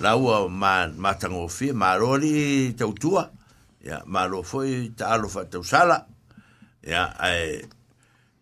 [0.00, 0.52] la ua hmm.
[0.58, 3.26] ma, ma tango fie, ma rori te utua,
[3.84, 6.02] ia, ma ro foi ta alofa te usala,
[6.84, 7.62] ia, ai,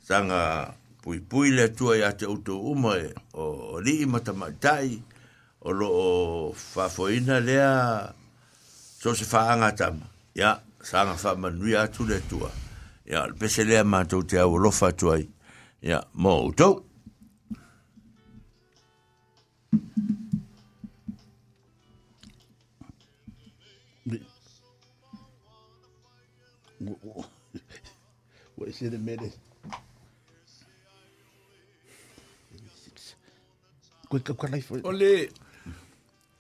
[0.07, 4.87] tanga pui pui le atua ia te oto uma, e, o, o li imata matai,
[4.99, 5.05] ia,
[5.67, 6.07] o lo o
[6.75, 8.15] whafoina lea
[9.01, 10.07] so se whaanga tama.
[10.39, 10.51] Ia,
[10.83, 12.51] sanga whamanui atu le tua.
[13.11, 15.25] Ia, pese lea mātou te au lofa tuai.
[15.83, 16.83] Ia, mo to
[28.57, 29.37] What is it a minute?
[34.09, 34.71] Quick up, quick life.
[34.83, 35.29] Olé.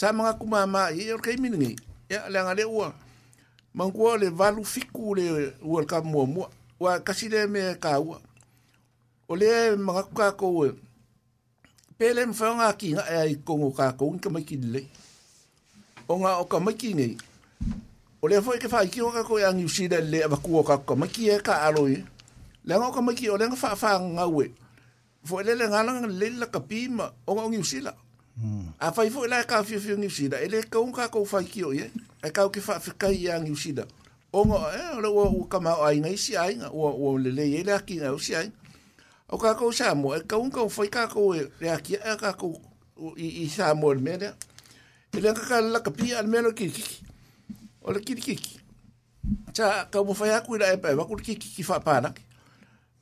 [0.00, 1.72] sa manga kumama i or kei miningi
[2.12, 2.32] ia eh.
[2.32, 2.88] le anga le ua
[3.76, 5.26] mangua le valu fiku le
[5.70, 6.46] ua ka mua mua
[6.82, 8.16] ua kasi le me ka ua
[9.30, 9.50] o le
[9.84, 10.76] manga kuka kowe eh,
[12.00, 14.80] pele mwhaonga ki nga ea i kongo ka kowe ka mai ki le
[16.10, 17.12] o nga o ka mai ki ngei
[18.24, 20.76] o le foi e ke fai ki o ka koe angi usida le avakua ka
[20.88, 22.00] ka mai ki e ka aloi e.
[22.64, 24.44] le anga o ka mai ki o le nga wha wha nga ue
[25.28, 28.00] fo ele le ngana le la ka pima o nga o ngi usila o
[28.78, 31.44] a fai fo la ka fi fi ni sida ele ka un ka ko fai
[31.44, 31.90] ki o ye
[32.22, 33.84] e ka ke fa fi kai yang ni sida
[34.32, 37.44] o mo e lo wo ka ma ai ngai si ai o o le le
[37.60, 38.50] ele aki na o si ai
[39.28, 41.94] o ka ko sa mo e ka un ka fai ka ko le e aki
[42.00, 42.56] e ka ko
[43.18, 44.32] i i sa mo le me da
[45.12, 46.84] ele ka ka la ka pi al me lo ki ki
[47.84, 48.56] o le ki ki ki
[49.52, 52.00] cha ka mo fai aku la e pa ba ku ki ki ki fa pa
[52.00, 52.12] na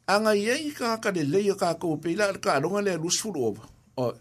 [0.09, 3.63] Anga yei ka ka de leia ka ka upeila ka anonga lea lusfuru oba.
[4.01, 4.17] Oh.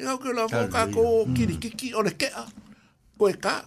[0.00, 1.34] Ia ke la whaka ko mm.
[1.36, 2.44] kiri kiki o le kea.
[3.18, 3.64] Koe ka.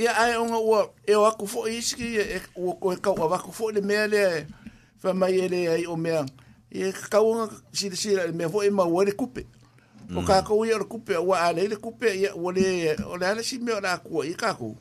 [0.00, 3.52] Ia ai onga ua e o aku fo iski e ua koe kau a waku
[3.52, 4.46] fo le mea le
[5.02, 6.24] whamai e le ai o mea.
[6.74, 9.44] E kaunga sila sila le mea fo e maua le kupe.
[10.10, 10.24] O mm.
[10.28, 13.58] kākou ia o le kupe ua ale le kupe ia ua le o le alesi
[13.58, 14.72] mea la akua i kākou.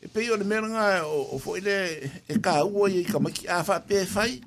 [0.00, 1.76] E pei o le mea nga o fo ile
[2.28, 4.38] e kā ua i kamaki a wha pe fai.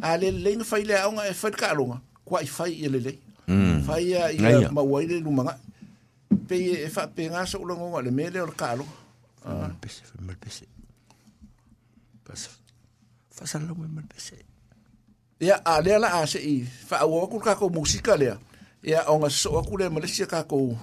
[0.00, 2.00] A le lenga fai le aonga e whaika alonga.
[2.24, 3.00] Kwa i fai i le
[3.86, 5.54] faia ia mauai le lumaga
[6.48, 8.90] pe e faapega soulagoga o le mea lea o le kaaloga
[9.80, 10.64] pese malpese
[13.34, 14.36] faasalalau e malpese
[15.40, 18.36] ia a lea la a seʻi faaauau aku le kakou musika lea
[18.82, 20.76] ia aoga sosoo aku lea malesia kakou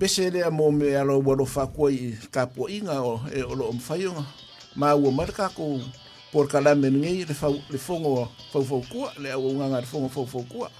[0.00, 4.24] pese lea mo me alo walofa akua i kapuaʻiga o e o loo mafaioga
[4.76, 5.80] maua mai le kakou
[6.32, 7.26] por kalame nigei
[7.72, 10.70] le fogo faufau kua le auaugaga le fogo faufau kua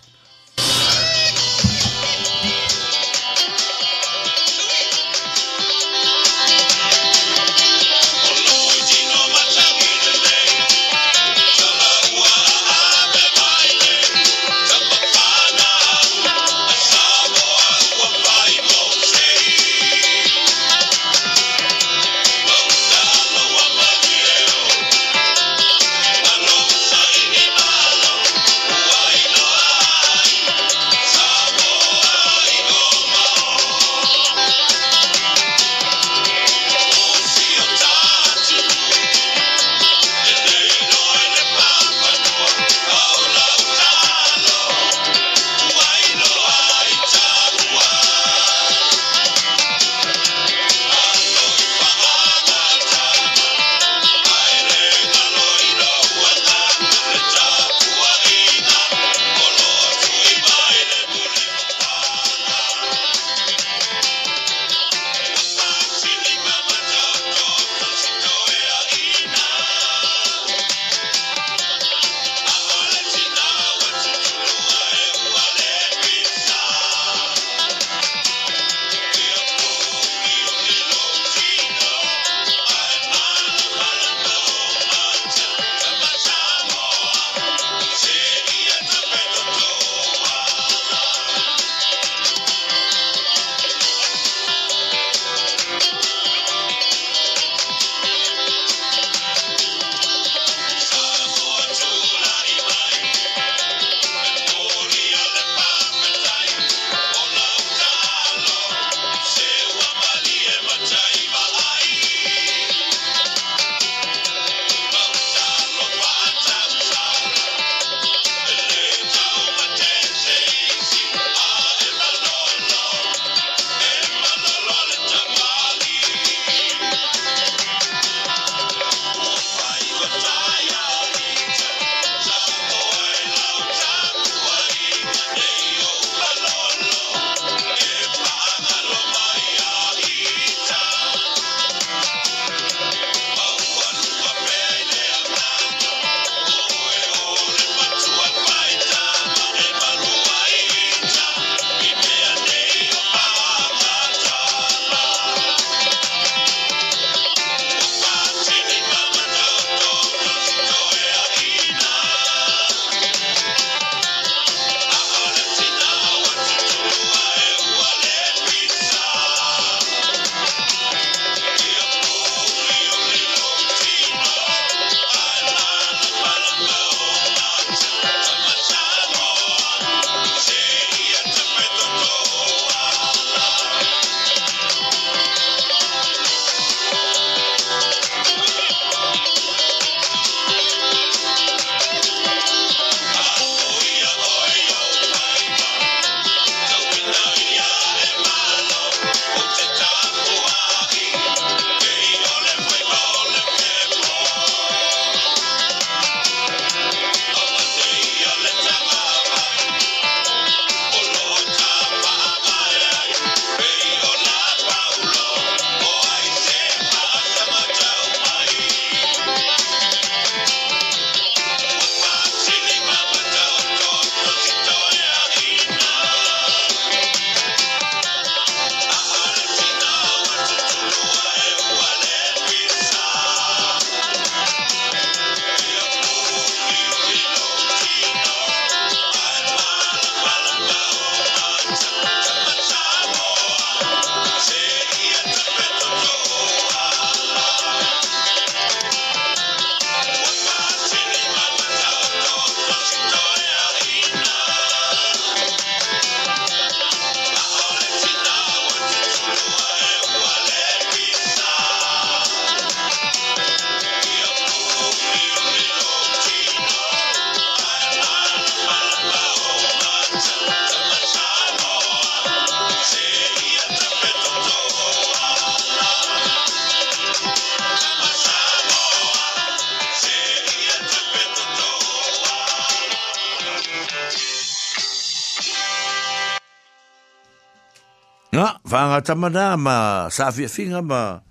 [289.07, 289.77] tamana ma
[290.11, 291.23] sa fia finga ma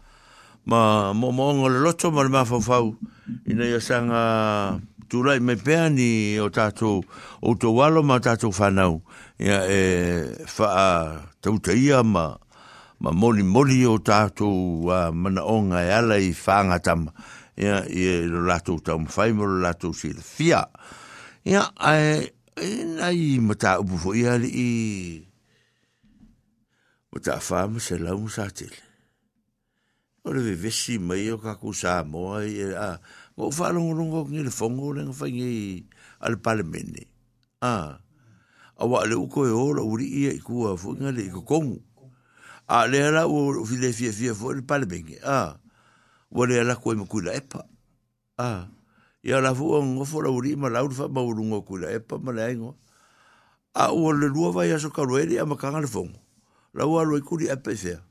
[0.70, 2.78] ma mo mo ngol loto ma ma fa fa
[3.52, 4.24] ina ya sang a
[5.12, 7.04] tulai me peani o tato
[7.44, 8.68] o to walo ma tato fa
[9.48, 9.82] ya e
[10.56, 10.68] fa
[11.44, 12.26] tau te ia ma
[13.04, 14.48] ma moli moli o tato
[14.96, 16.16] a mana onga e ala
[16.46, 17.02] fanga tam
[17.66, 20.62] ya e lo latu tam fa mo lo latu si fia
[21.52, 22.24] ya ai
[23.08, 24.50] ai mata ubu fo ia li
[27.16, 28.74] o ta fama se la un satil.
[30.24, 33.00] O le vivesi mai o kaku sa moa i e a,
[33.40, 35.88] o whalongo rongo ngi le fongo le ngafangi
[36.20, 37.08] al palamene.
[37.64, 38.04] A,
[38.76, 41.80] a wa le uko e ora uri ia i kua fu inga le i kukongu.
[42.68, 45.16] A le ala u file fia fia fu le palamene.
[45.24, 45.56] A,
[46.36, 47.64] wa le ala koe makui la epa.
[48.36, 48.68] E a,
[49.24, 52.32] i ala fu o ngofo la uri ma laurifa ma urungo kui la epa ma
[52.36, 52.76] e le aingo.
[53.72, 56.25] E a, ua le lua vai aso karuere ama kanga le fongo.
[56.76, 58.04] la ua loe kuri a pesea.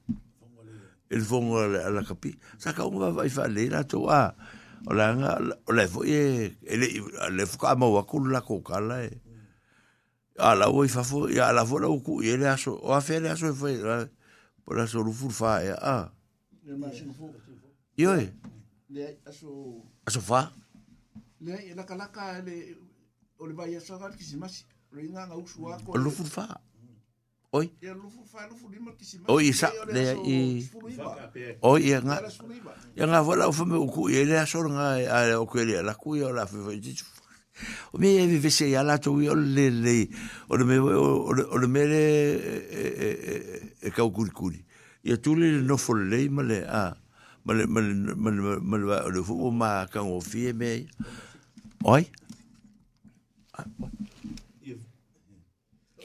[1.11, 2.33] E le fongo la kapi.
[2.59, 4.33] Sa ka unga va fa le la to a.
[4.87, 5.37] O la nga,
[5.69, 6.89] o elle fo e, ele,
[7.37, 9.21] le fuka ama ua kuru la kokala hein.
[10.39, 10.53] ah, e.
[10.53, 11.83] A la ua i fa fo, ya la fo hein.
[11.89, 13.71] la uku, e le aso, o a fe le aso fo
[14.65, 16.13] po la so rufur fa a.
[17.97, 18.13] Yo
[18.91, 19.81] Le aso...
[20.07, 20.51] Aso fa?
[21.41, 21.73] Le, le,
[23.39, 26.49] o le ki nga usu fa.
[27.55, 27.71] Oi.
[29.29, 30.39] Oi, sa le i.
[31.63, 32.17] Oi, ia nga.
[32.19, 35.47] É ia nga vola ufa me uku ia le é asor nga a é, o
[35.47, 36.59] ke le la ku ia la fe
[37.95, 39.97] O me e vive se ia la to ia le le.
[40.51, 42.05] O me o le me le
[43.87, 44.61] e ka kuri kuri.
[45.07, 46.91] Ia tu le no fo le ma le a.
[46.91, 46.97] Ah,
[47.47, 50.89] ma le ma le ma le ma le fu ma ka o fie me.
[51.85, 52.03] Oi.
[53.55, 53.94] Ah, oi.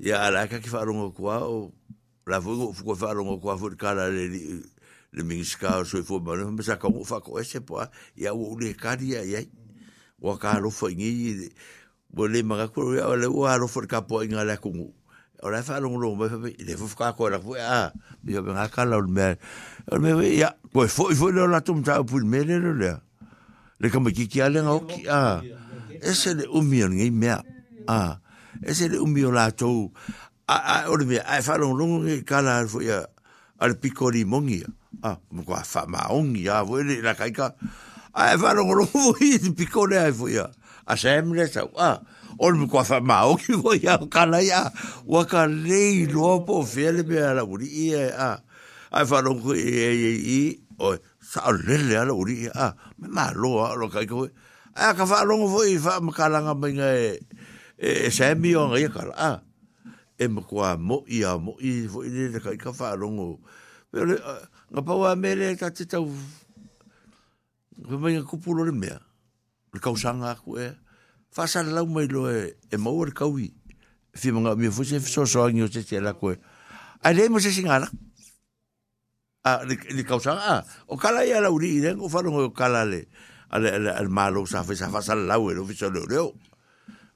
[0.00, 1.72] ia a ka ki wharongo kua o
[2.26, 4.28] la fuko fuko wharongo kua fuko kara le
[5.12, 8.32] le mingis ka o soi fuko manu me sa ka mo fako ese poa ia
[8.32, 9.44] o le kari ia ia
[10.22, 11.52] o ka ro fo ngi
[12.08, 14.88] bo le maga ko ia le o ro fo ka po inga la kungu
[15.44, 17.92] o la wharongo ro me le fuko ka ko la fuko a
[18.24, 19.36] me o nga kala o me
[19.92, 22.72] o me ia pois foi fo le la tum ta pu me le le
[23.76, 25.44] le ka mo ki ki ale nga o ki a
[27.12, 27.42] mea a
[27.92, 28.14] ah.
[28.62, 29.90] e se le umi o lātou,
[30.48, 33.04] a, a, ore mea, a e whanau rongo ke kāna arfo ia,
[33.60, 34.60] ale pikori mongi,
[35.02, 37.52] a, mo kua wha maongi, a, vo e le la kaika,
[38.14, 40.46] a e whanau rongo vo i te pikori a e fo ia,
[40.86, 41.96] a se em le tau, a,
[42.38, 44.64] ore mea kua wha maongi vo ia, kāna ia,
[45.08, 48.30] waka rei loa po fele mea la uri ia, e, a,
[48.92, 50.98] a e whanau e, e, e, e, oi,
[51.30, 54.28] sa lele ala uri, a, me maa loa, lo kaika,
[54.74, 57.39] a, a ka whanau rongo vo i, wha makalanga mai ngai, e,
[57.80, 59.40] e e se mi o ngai kala a
[60.18, 63.40] e mo kwa mo i a mo i fo i le ka ka fa longo
[63.90, 64.06] pero
[64.70, 66.04] nga pa wa mele ta te tau
[67.80, 69.00] ko mai ku pulo le mea
[69.72, 70.76] le ka usanga ku e
[71.32, 73.48] fa sa la mai lo e e mo or ka wi
[74.12, 76.36] fi mo mi fo se so so ngi se se la ku e
[77.00, 77.88] a le mo se singala
[79.48, 82.84] a le ka usanga o kala ia la uri i le ko fa longo kala
[82.84, 83.08] le
[83.56, 86.04] ale ale malo sa fa sa fa sa la u e lo fi so le
[86.04, 86.36] leo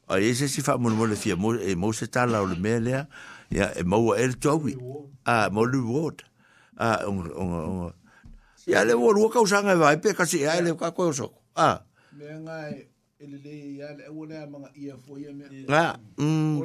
[0.06, 2.56] ai ese si fa mo mo le fia mo e mo se ta la le
[2.60, 2.90] mele
[3.51, 4.76] ya e, e mo el towi
[5.24, 6.18] a mo lu wot
[6.76, 7.93] a un un un
[8.66, 11.12] ya le wor wo kausa nga e vai pe kasi ya e le ka ko
[11.12, 11.26] so
[11.56, 11.68] a
[12.16, 12.76] me nga mm.
[13.16, 15.89] e le le ya le wo le ma ia fo ye me nga
[16.20, 16.60] mm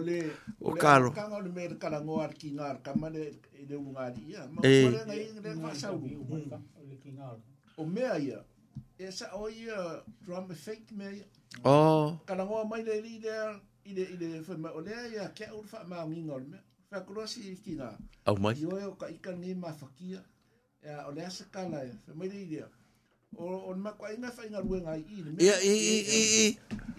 [0.68, 3.24] o carlo ka ngol me ka la ngo ar ki ngar ka ma le
[3.60, 6.12] e le wo nga ia ma ko le nga ngi le fa sa wi
[7.80, 8.44] o me ia
[9.00, 9.64] e sa o i
[10.20, 11.24] drum me think me
[11.64, 13.54] oh kana ngoa mai le li le
[13.88, 16.60] i le ke ur fa ma ngin ol me
[16.92, 17.96] fa krosi i tina
[18.28, 20.20] au mai i o e o ka ika ngi ma fa kia
[20.84, 22.68] e a o le a se kala e fa mai le i le
[23.40, 25.18] o o ma kwa inga fa inga ruenga i i
[25.96, 26.48] i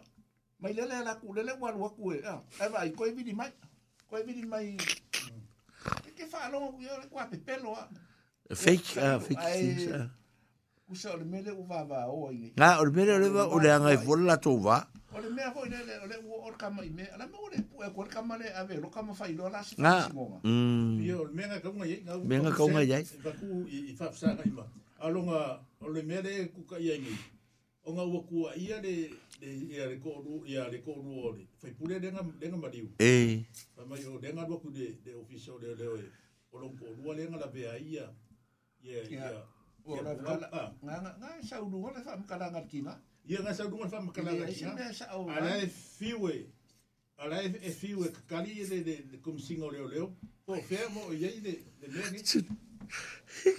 [0.59, 2.19] Mai lele la ku lele wan waku e.
[2.59, 3.53] Ai vai koi vidi mai.
[4.11, 4.67] Koi vidi mai.
[4.75, 5.41] Koi vidi mai
[6.23, 7.89] e whaalogo ki ole kua pepelo a.
[8.55, 10.09] Fake, ah, fake things, ah.
[10.87, 12.53] Kusa ole mele u vava o inge.
[12.59, 14.79] Nga, ole mele ole vava, ole anga e vola la tō va.
[15.17, 18.09] Ole mea hoi le, ole u ole kama i me, ala me ole pue, ole
[18.11, 20.39] kama le ave, lo kama whai lo la si whai singonga.
[20.45, 22.03] Ia, ole mea ngā kaunga iei.
[22.29, 23.05] Mea ngā kaunga iei.
[23.25, 24.67] Vaku i whafsa ngai ma.
[25.03, 25.43] Alonga,
[25.85, 27.19] ole mele kuka iei ngai.
[27.85, 29.11] o nga ua kua ia le
[29.41, 33.43] le ia le kōru ia le kōru o le fai pule denga denga mariu e
[33.77, 36.07] fai mai o denga rua kude de ofisio le leo e
[36.53, 38.07] o long kōru a lenga la bea ia
[38.83, 39.47] ia ia
[40.15, 41.93] nga sa unu o ah.
[41.99, 45.59] le fai mkalanga kina ia nga sa unu o le fai mkalanga kina a la
[45.59, 46.47] e fiwe
[47.19, 50.15] a la e, e fiwe kakali e le le le kumsingo leo leo
[50.47, 52.23] po fea mo o iei le le mene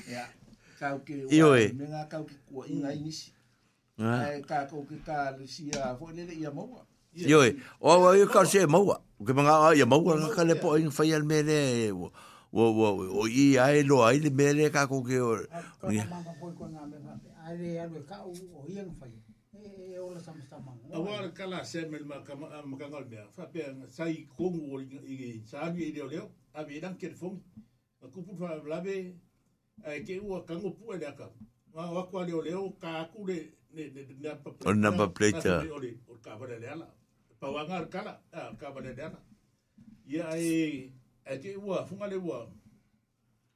[0.09, 0.31] ia
[0.79, 3.39] kauke ua menga kauke kua inga inisi mm.
[3.97, 7.45] ai ka ko ki ka Lucia fo le ia moa Yo,
[7.79, 8.97] o o yo ka se moa.
[9.21, 11.91] O ke manga ia moa ka ka le po in fa ia mele.
[11.93, 12.09] O
[12.53, 15.37] o o i ai lo ai le mele ka ko ke o.
[15.85, 18.33] Ai le ai ka o
[18.65, 19.05] ia fa.
[19.53, 20.89] E o la samsta manga.
[20.89, 23.29] Awa ka la se mel ma ka ma ka ngal mea.
[23.29, 26.19] Fa pe sai kongu o i sa ni le le.
[26.57, 27.29] A vi dan ke fo.
[28.09, 29.13] Ku pu fa blave.
[29.85, 31.29] Ai ke u ka ngo pu le ka.
[31.71, 33.37] Wa wa ko le o le ka ku le
[34.69, 35.65] Orang number plate ya
[36.07, 36.87] o kabare le ala
[37.41, 39.17] pa wa kala a kabare le ala
[40.05, 40.93] ya e
[41.25, 42.45] e ke wa funga le wa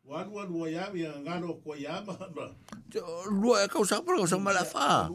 [0.04, 2.50] wa wa wa ya mi nga no ya ma ba
[2.90, 3.68] jo lu kau lah?
[3.70, 5.06] ka usa pro sa mala fa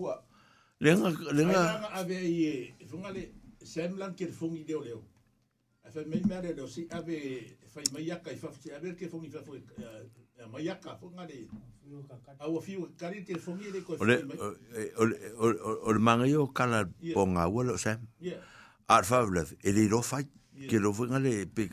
[0.79, 1.63] le nga le nga
[1.99, 3.23] a be ye funga le
[3.61, 4.95] sem lan ke fungi de ole
[5.83, 5.89] a
[6.71, 7.19] si a be
[7.67, 9.31] fa mai ya ka fa fa ke fungi
[10.43, 11.47] ia mai aka fonga le
[12.41, 14.19] au fiu kari te fongi le ko ole
[14.99, 15.57] ole
[15.87, 17.97] ole manga yo kala ponga wala sa
[18.91, 20.25] ar favlev ele ro fai
[20.69, 21.69] ke lo fonga le pe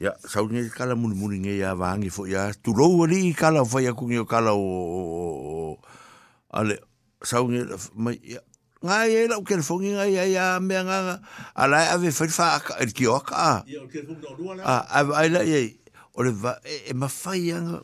[0.00, 3.80] ya sauni kala mun mun nge ya vangi fo ya tu ro ali kala fo
[3.82, 5.78] ya kunyo kala o
[6.54, 6.78] ale
[7.26, 7.64] sauni
[7.98, 8.20] mai
[8.80, 11.18] nga ye la ke fongi nga ya ya me nga
[11.58, 13.64] ala ave fa fa el kioka
[14.62, 15.79] a a ala ye
[16.14, 17.80] o le va e ma fai anga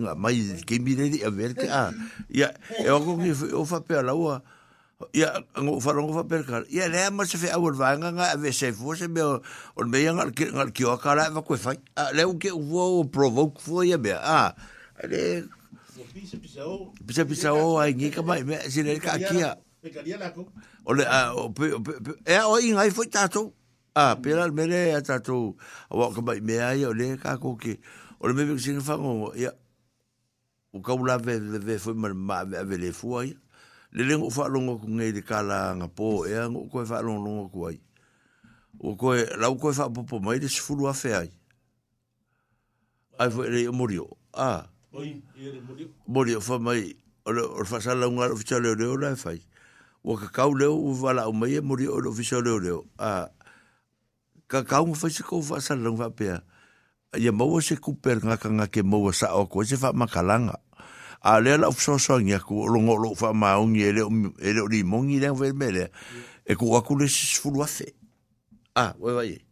[0.00, 1.90] nga mai ke mire a ver ke a ah,
[2.32, 2.48] ia
[2.80, 3.18] e o ko
[3.60, 5.28] o fa pe la ua ah, ia
[5.60, 8.32] ngo fa ngo fa pe ka ia le ma se fe a ur vanga nga
[8.32, 11.12] a ve se fo se me o me nga ah, ke nga ke o ka
[11.12, 14.56] la va ko fai a le o ke o provoke fo ia be a
[15.04, 15.44] le
[17.04, 19.52] pisa pisa o ai ngi ka mai me se le ka kia
[19.84, 21.52] e ka a la o le o
[22.32, 23.52] e o inga i foi tatou
[23.96, 25.56] Ah, pera mere a tatou.
[25.90, 27.78] Awa ka mai mea ia o le ka koke.
[28.82, 29.40] fango, le mebe
[30.74, 33.22] O ka ula ve ve ve ma ve ave le fua
[33.92, 34.88] Le lengo ku
[35.24, 37.80] kala ku ai.
[38.80, 39.22] O koe,
[39.60, 41.30] koe mai a whea ai.
[43.20, 44.08] Ai fwe le morio.
[44.90, 45.88] Oi, ia le morio.
[46.08, 46.92] Morio wha mai,
[47.24, 49.14] o le whaasala ngā ofisa leo leo lai
[50.18, 53.28] kakau leo, ua wala o mai e morio le ole a
[54.54, 56.30] ka kaung fa se ko fa sa lung fa pe
[57.18, 59.90] ye mo se ku per nga ka nga ke mo sa o ko se fa
[59.90, 60.54] makalang
[61.24, 64.06] a le la fso so nga ku lo ngo lo fa ma un ye le
[64.38, 65.90] e le e ri mong i den ver mele
[66.46, 67.90] e ku wa ku le se fu lo fe
[68.78, 69.42] a we va ye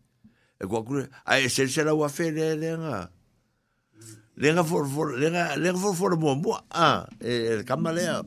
[0.62, 3.10] e ku ku a e se se la wa fe le le nga
[4.38, 7.62] le nga for for le nga le nga for for mo mo a e, e
[7.66, 8.22] kamalea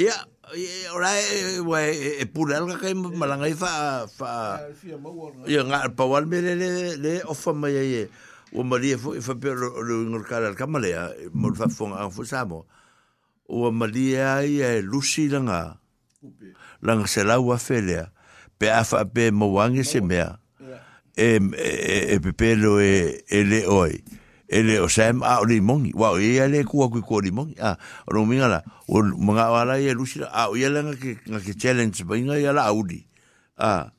[0.00, 0.16] Ya,
[0.94, 2.94] ora e we e, e, e pura alga kai e.
[2.94, 4.60] malanga fa fa
[5.46, 6.54] ia nga pa wal me le
[6.94, 8.02] le ofa mai ye
[8.54, 12.62] o mari fo fa per lo ngor kala kamalea mo fa fo nga fo samo
[13.50, 15.82] o mari ai e lusi langa
[16.80, 18.10] langa se la wa felea
[18.58, 19.50] pe afa pe mo
[19.82, 20.38] se mea
[21.18, 21.42] e
[22.14, 22.54] e pe
[23.28, 23.98] e le oi
[24.48, 28.24] ele o sem a o limongi wa e ele ku ku ku limongi a ro
[28.26, 32.04] minga la o mga wala ye lusi a o ye langa ke nga ke challenge
[32.04, 33.06] ba inga ya la audi
[33.58, 33.90] a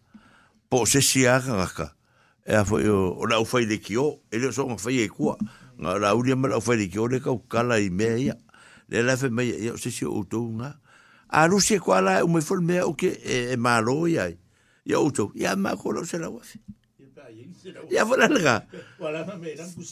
[0.69, 1.87] po se si a ka ka
[2.45, 5.35] e a foi o la foi de kio ele so nga foi e ku
[5.81, 8.35] nga la audi ma la foi de kio le ka kala i me ya
[8.87, 10.79] le la fe me ya se si o to nga
[11.27, 14.31] a lusi ku ala o me foi me o ke e malo ya
[14.87, 16.39] ya o to ya ma ko lo se la wa
[17.91, 18.63] Ya, voilà, le gars.
[18.97, 19.83] Voilà, mais là, vous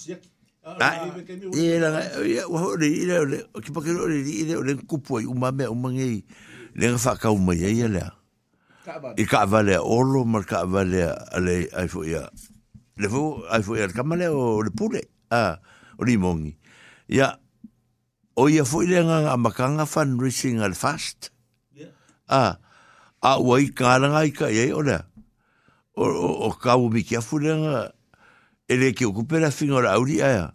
[0.65, 5.51] e wa ori ira ole ki pa ole kupu ai uma
[6.75, 8.01] le fa uma ia ia le
[9.15, 12.27] e ka mar ka ale ai fo ia
[12.97, 15.05] le fo ai fo ia ka o le pule
[18.85, 20.17] ile nga makanga fan
[20.59, 21.29] al fast
[22.27, 22.57] a
[23.21, 24.09] a wai ka la
[24.73, 24.97] ole
[25.93, 26.05] o
[26.49, 27.93] o ka u nga
[28.67, 30.25] ele ki okupera fingora auria.
[30.25, 30.54] aia.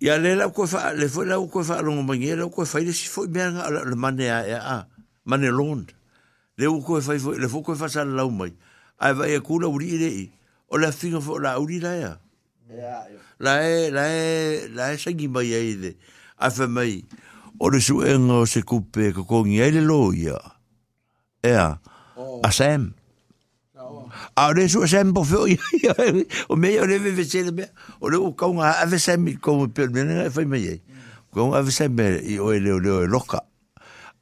[0.00, 2.84] Ia le lau koe wha, le fwoi lau koe wha alongo mangi, lau koe whai
[2.86, 4.76] le si fwoi mea ngā ala le mane a ea a,
[5.24, 5.92] mane lond.
[6.60, 8.52] Le u koe whai fwoi, le fwoi koe wha sa lau mai.
[8.98, 10.22] Ai vai e kula uri i rei,
[10.72, 12.12] o le awhinga fwoi la uri la ea.
[13.38, 15.96] La e, la e, la e sangi mai e ide.
[16.38, 16.98] Ai wha mai,
[17.60, 20.40] o le suenga o se kupe kakongi, ai le lo ia.
[21.44, 21.76] Ea,
[22.42, 22.92] a Sam
[24.36, 27.66] a le so sem po fo o me o le ve se le
[28.00, 30.74] o le ka un a ve sem ko pe me fa me ye
[31.30, 33.42] ko un a ve sem i o le o le loka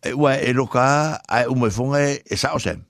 [0.02, 0.84] e wa e loka
[1.26, 2.82] a u me fo e sa o sem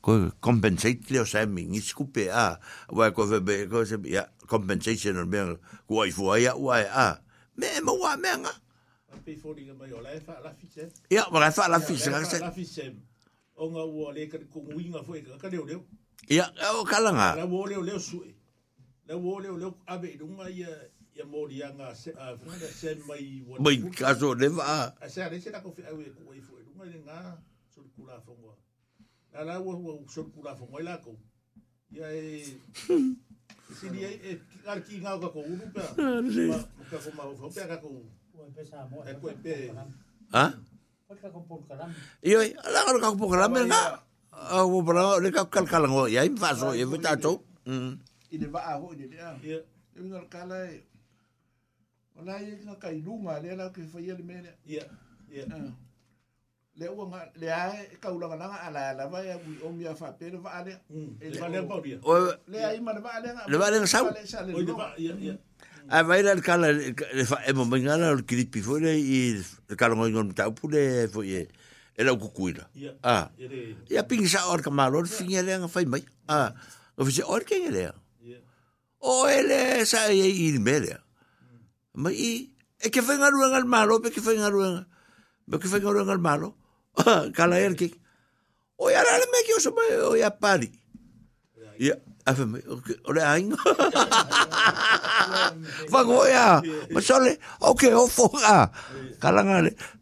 [0.00, 2.58] ko compensate le o sem ni skupe a
[2.90, 7.20] wa ko ve ko se ya compensation o me ko ai fo ya wa a
[7.56, 8.54] me mo wa me nga
[9.24, 12.10] pe fo ni ma yo la fa la fise ya wa la fa la fise
[12.10, 12.84] la fise
[13.60, 15.82] o nga wo le ka ku winga fo ka ka leo leo
[16.28, 16.44] Ia,
[16.76, 17.36] o oh, kalanga.
[17.38, 18.34] La wo leo leo sui.
[19.08, 20.68] La wo leo leo abe dunga ah, ia
[21.16, 23.56] ia mori anga se a funa se mai wo.
[23.58, 24.92] Mai kaso le va.
[25.00, 27.40] A se ale se la ko fi awe ko i fu dunga le nga
[27.72, 28.58] sol kula fongo.
[29.32, 31.16] La la wo wo sol kula fongo la ko.
[31.96, 32.44] Ia e
[33.70, 34.34] Si dia e
[34.66, 35.82] kar ki nga ko uru pa.
[35.94, 37.90] Ka ko ma ho pe ka ko.
[40.34, 40.46] Ha?
[41.20, 41.90] Ka ko por kalam.
[42.22, 44.09] Iyo, ala ka ko por kalam nga.
[44.32, 47.42] Ah, o bra, le ka kal kal ngo, ya im faso, e vita to.
[47.66, 47.98] Mm.
[48.30, 49.34] Ile ba a ho ni dia.
[49.42, 49.58] Ya.
[49.98, 50.70] Im ngal kala.
[52.18, 54.52] Ola ye ka kai lunga le la ke fai le mele.
[54.64, 54.84] Ya.
[55.28, 55.44] Ya.
[56.78, 59.68] Le o nga le a ka ula nga nga ala ala ba ya bui o
[59.72, 60.78] mi fa pe le va ale.
[61.20, 61.98] Ele va le ba dia.
[62.02, 62.14] O
[62.46, 63.42] le ai ma le va ale nga.
[63.50, 64.02] Le va le sa.
[64.04, 64.08] O
[64.62, 65.34] le va ya ya.
[65.90, 69.42] A vai la kala e mo ngala o kilipi fo le i
[69.76, 71.46] kala ngo ngo tau pule fo ye.
[72.00, 72.64] era o kukuira.
[73.04, 73.28] Ah.
[73.36, 76.00] É e a pinga or ka malor, fingi ele nga fai mai.
[76.24, 76.56] Ah.
[76.96, 77.92] O fisi or ele.
[77.92, 77.92] É.
[79.04, 80.16] O oh, ele é, sa hum.
[80.16, 80.96] e i mele.
[82.08, 84.86] e que foi ngarua ngal malo, pe ke fai ngarua ngal,
[85.44, 86.56] pe ngal malo.
[87.36, 87.92] cala er Oi,
[88.80, 90.68] O ia rale me ki oso mai, o ia pari.
[91.78, 93.56] Ia, a fai mai, o le ainga.
[95.92, 96.60] Fango ia,
[96.92, 98.72] ma sole, o ke ofo, ah.
[99.20, 99.76] cala ngale.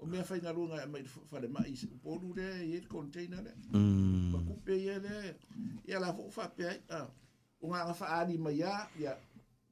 [0.00, 3.78] o mea fai na lunga mai fale mai se polu de ye container de
[4.32, 5.36] ma ku pe ye de
[5.86, 7.00] ya la fo fa pe a
[7.60, 9.12] o nga fa ali mai ya ya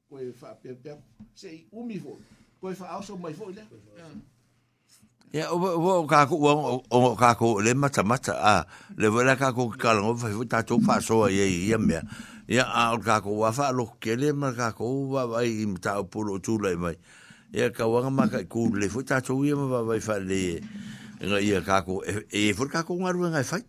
[0.09, 0.91] ko e fa pe pe
[1.35, 2.19] se umi fo
[2.59, 3.61] ko e fa also mai fo de
[5.31, 8.55] Ya o o ka ko o o ka ko le mata mata a
[8.95, 11.99] le vela ka ko ka lo fa fa ta to fa so ye ye me
[12.47, 15.75] ya a ka ko wa fa lo ke le ma ka ko wa vai im
[15.79, 16.95] ta pulo tu le mai
[17.59, 20.61] e ka wanga maka ku le foi tatou ia ma vai fa le
[21.17, 23.63] nga ia ka ko e, e foi ka ko e ngaru nga fai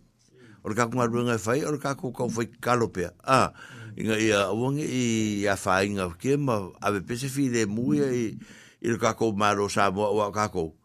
[0.61, 3.49] or ka ko e ngaru nga fai or ka ko ka foi kalope a
[3.97, 8.37] nga ia wanga i a fai nga ke ma ave pese fi le muia i
[8.79, 10.77] i ka ko maro sa mo wa ka ko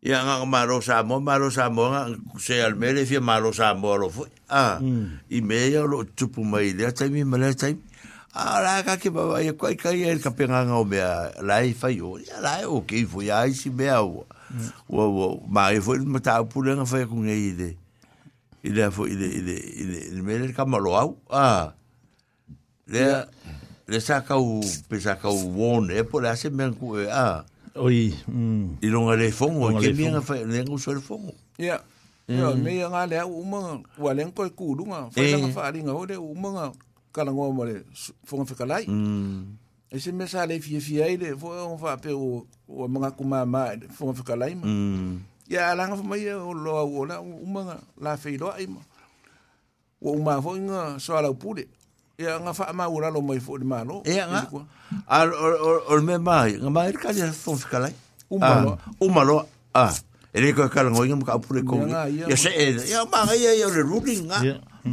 [0.00, 1.92] ia nga maro sa mo maro sa mo
[2.40, 5.28] se al mele fi maro sa mo lo foi a mm.
[5.28, 7.84] i me ia lo tupu mai le taimi mele taimi
[8.36, 11.00] a la ka ke ba ya kai kai el ka penga nga me
[11.40, 14.28] la e fa yo ya la o ke fo ya i si me o
[14.92, 17.70] o o ma e fo ma ta pu le nga fa ku ngai de
[18.60, 21.72] ile fo ile ile de ile me le ka ma lo au a
[22.92, 23.24] le
[23.88, 26.92] le sa ka u pe sa ka u won e po la se men ku
[27.08, 27.40] a
[27.80, 28.84] oi mm.
[28.84, 31.80] i longa le fongo ke me nga fa le nga so le fongo ya
[32.28, 32.36] mm.
[32.36, 34.44] ya me nga le u ma wa le fa
[35.24, 36.28] nga fa ri nga o de u
[37.16, 37.80] kala ngoa mo le
[38.28, 38.84] fonga fika lai.
[38.84, 39.56] Mm.
[39.88, 42.44] E se me sa le fie fie ai le fo e on fa pe o
[42.68, 43.62] o manga kuma ma
[43.96, 45.24] fonga fika lai Mm.
[45.48, 48.52] Ya la nga fomai e o lo a o la o manga la fei loa
[48.60, 48.82] ai ma.
[50.06, 51.64] O ma fo inga so ala upule.
[52.18, 54.02] Ya nga fa ma ura lo mai fo di ma no.
[54.04, 54.42] E ya nga.
[55.08, 57.94] Al or or or me ma nga ma ir ka ya fonga fika lai.
[58.28, 58.70] Uma ah, lo.
[59.00, 59.38] Uma lo.
[59.72, 59.94] Ah.
[60.36, 61.94] E le kua kala ngoi ya nga muka apure kongi.
[62.20, 64.42] Ya, ya se e, Ya ma ngai ya ya ruri nga.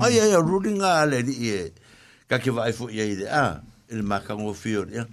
[0.04, 1.74] Ai ai ruri nga ale di e.
[2.38, 3.46] ka ke vai fo ye ah, ide a
[3.94, 5.06] il ma ka ngo fio ye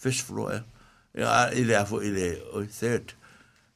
[0.00, 0.64] fish floor
[1.12, 3.12] ya ile fo ile o third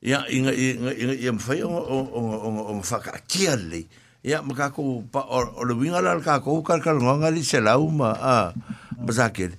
[0.00, 3.84] ya inga inga inga ye mfa yo o o o o mfa ka kiali
[4.24, 6.96] ya ma ka ko pa o o le winga la ka ko ah, ka ka
[6.96, 8.56] ngo ngali se la uma ah, a
[9.04, 9.52] bazakel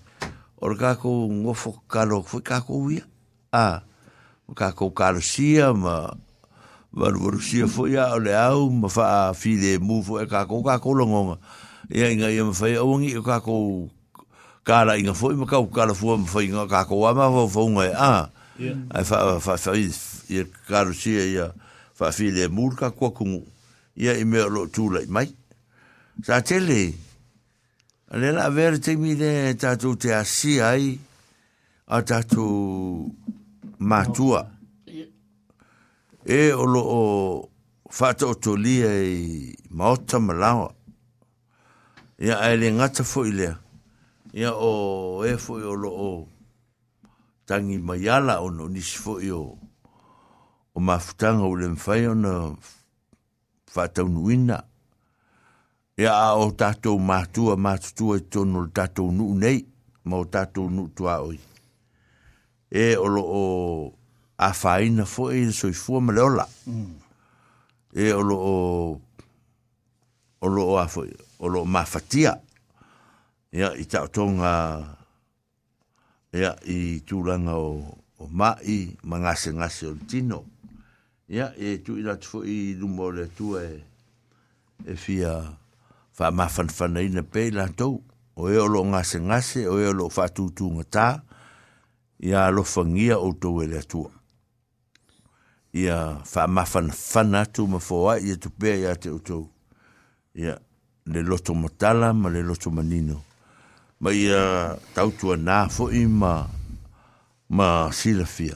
[0.57, 3.05] o ka ko ngo fo ka lo fo ka ko ya
[3.53, 3.85] a
[4.49, 6.09] o ka ko ka lo sia ma
[6.89, 10.65] Varu varu sia fo ya ole au ma fa fide mu fo e ka ko
[10.65, 11.37] ka ko lo ngonga.
[11.89, 13.89] ia inga ia mawhai awangi o kākou
[14.65, 18.11] kāra inga fōi ma kau kāra fua mawhai inga kākou ama fau faunga e a
[18.93, 19.81] ai whawhai
[20.29, 21.47] ia karusia ia
[21.97, 23.41] whawhi le mūr ka kua kungu
[23.97, 25.25] ia i mea lo tūlai mai
[26.23, 26.77] sa tele
[28.13, 30.93] le la vere te mi le tātou te asi ai
[31.89, 33.09] a tātou
[33.81, 34.45] mātua
[36.29, 37.03] e o lo o
[37.89, 40.69] whātou tolia i maota malawa
[42.19, 43.53] ia ae le gata foʻi lea
[44.35, 46.27] ia o e foʻi o loo
[47.47, 49.43] tagi mai ala ona o nisi foʻi o
[50.75, 52.31] o mafutaga ua le mafai ona
[53.71, 54.55] faataunuina
[55.95, 59.63] ia a o tatou matua matutua i tonu o le tatou nuu nei
[60.03, 61.39] ma o tatou nuu tuaoi
[62.67, 63.39] e o loo
[64.37, 66.21] afāina foʻi i le soifua ma le
[66.67, 66.93] mm.
[67.95, 69.01] e o loo
[70.43, 72.37] o loo a foʻi o lo mafatia.
[73.51, 74.53] Ia, i tau tonga,
[76.35, 77.71] ia, i tūranga o,
[78.19, 80.43] o mai, ma ngase ngase o tino.
[81.31, 83.65] Ia, e tu ina tifo i rumo le tu e,
[84.85, 85.33] e fia,
[86.11, 87.95] fa mafanfana ina pe la tau,
[88.35, 91.23] o e o lo ngase ngase, o e o lo fatu tu ngata,
[92.19, 94.05] ia lo fangia o tau e le tu.
[95.73, 99.47] Ia, fa mafanfana tu mafoa, ia tu pe ia te o tau.
[100.37, 100.59] Ia,
[101.10, 103.23] le loto matala ma le loto manino.
[103.99, 106.45] Ma ia tautua nā fo'i ma,
[107.57, 108.56] ma silafia.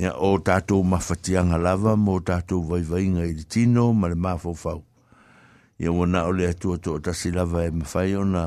[0.00, 4.80] Ia o tātou mawhatianga lava, mo tātou vaivainga i tino, ma le mawhawhau.
[5.80, 8.46] Ia wana o le atua tō tasi lava e mawhai o nā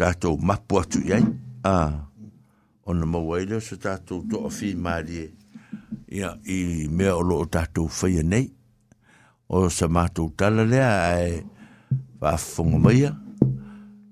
[0.00, 1.20] tātou mapu atu iai.
[1.64, 1.76] A,
[2.88, 5.26] o nā mawaila sa tātou tō a whi mārie.
[6.14, 8.48] Ia i mea o lo o tātou whaia nei.
[9.52, 11.44] O sa mātou tala lea
[12.24, 13.10] pa fongo maia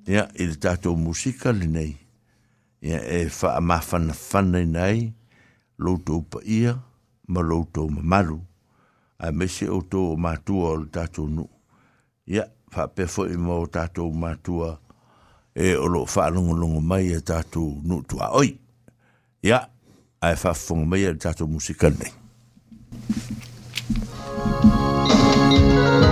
[0.04, 1.96] ia i le tatou musika lenei
[2.84, 4.98] ia e faamafanafana i nai
[5.80, 6.74] loutou paia
[7.32, 8.36] ma loutou mamalu
[9.24, 11.48] ae maise outou o matua o le tatou nuu
[12.28, 14.70] ia faapea foʻi ma o tatou matua
[15.56, 18.50] e o loo faalogologo mai e tatou nuu tuaoi
[19.42, 19.60] ia
[20.20, 22.12] ae faafofoga maia i le tatou musika lenei
[24.64, 26.11] Thank you.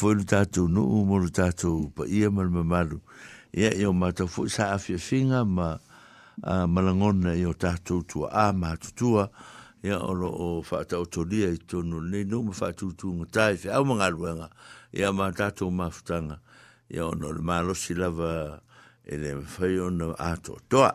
[0.00, 2.96] foi no tātou nuu mo no tātou pa ia ma le mamalu
[3.52, 5.74] ia ia o mātou foi sa awhiawhinga ma
[6.48, 9.26] a malangona i o tātou tua a mātutua
[9.84, 13.74] ia o lo o whaatau tolia i tonu nei no ma whaatutu ngā tai whi
[13.76, 14.40] au
[14.96, 16.40] ia mā tātou mafutanga
[16.88, 18.56] ia o le mālosi lava
[19.04, 20.94] e le whai o na ato toa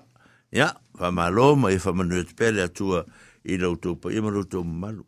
[0.49, 3.05] ia whamalo ma e whamanu te pele atua
[3.53, 5.05] i lautou pa ima lautou malu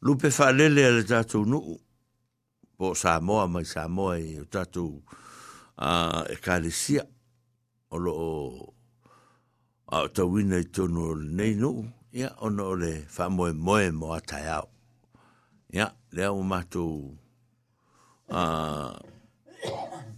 [0.00, 1.76] lupe whaalele a le tātou nuu
[2.82, 4.86] po Samoa mai Samoa i o tatu
[5.78, 7.02] a uh, e kalesia
[7.86, 8.32] o lo o
[9.86, 11.70] a uh, ta wina i tonu o nei nu
[12.18, 14.66] ia o no o le wha moe moe mo a tai au
[15.76, 16.82] ia lea o matu
[18.26, 18.90] a uh,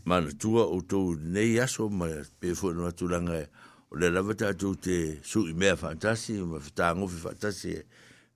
[0.08, 2.06] mana tua o tou nei aso ma
[2.40, 3.36] pe fu no atu langa
[3.92, 4.94] o le lava ta atu te
[5.30, 7.82] su i mea fantasi ma fitaa ngofi fantasi e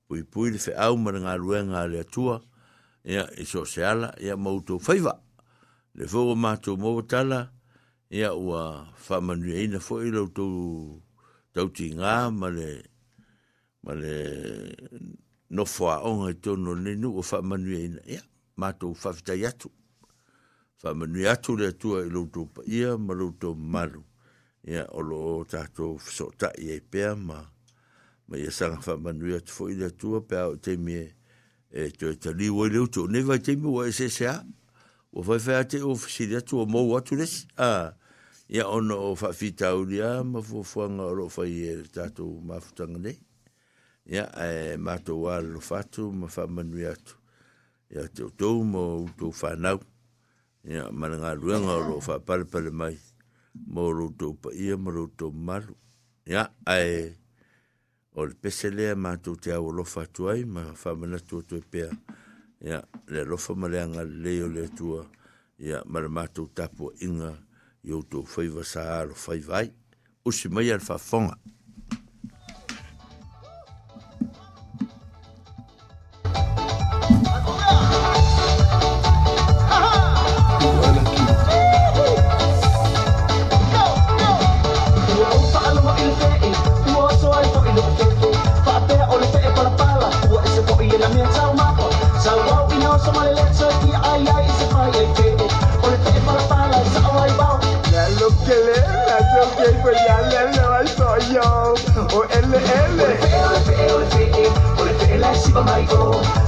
[0.07, 2.57] pui pui le fe au ma le ngā ruenga le atua ia
[3.09, 4.13] ya i so ya ala
[4.87, 5.13] faiva
[5.97, 7.41] le fo ma to mo tala
[8.13, 10.47] ia ua fa manu ai na fo i lo to
[11.57, 11.87] tau ti
[12.41, 12.69] ma le
[13.85, 14.15] ma le
[15.55, 18.23] no fo a on e to no le nu fa manu ai na ia
[18.61, 19.69] ma to fa fita yatu
[20.81, 24.03] fa manu yatu le tu i lo to pa ia ma lo to malu
[24.73, 25.19] ia o lo
[25.51, 25.87] ta to
[26.17, 27.39] so ta ia e pe ma
[28.29, 31.05] ma ia sanga fa manu ia fo i le tu pe a te mie
[31.73, 34.37] e to to ni wo le to ne va te mi wo se se a
[35.13, 37.93] wo fa te o fi le to mo wa tu les a
[38.49, 39.85] ya ono o fa fi ta u
[40.25, 43.13] ma fo fo nga ro fa ye ta to ma fu tang ne
[44.09, 47.15] ya e ma to wa lo fa tu ma fa ma nu ya tu
[47.93, 49.77] ya to mo to fa na
[50.65, 52.97] ya ma nga lu nga ro fa pa pa mai
[53.53, 55.61] mo lo to pa ye mo lo to ma
[56.25, 57.17] ya e
[58.19, 61.63] o le pese lea mātou te au lofa atu ai, ma whamana tu atu e
[61.71, 61.91] pēa.
[62.67, 62.81] Ia,
[63.15, 65.05] le lofa ma lea ngā leo le atua,
[65.63, 67.31] ia, ma le mātou tapua inga,
[67.87, 69.71] i outou whaiva sa aro whaiva ai,
[70.27, 71.39] usi mai ar whawhonga.
[71.45, 71.58] Ia.
[99.77, 101.75] for y'all, know I saw y'all.
[102.13, 102.99] Oh, L, L.
[102.99, 106.48] Wanna feel, feel, feel, wanna feel like Shiba Michael.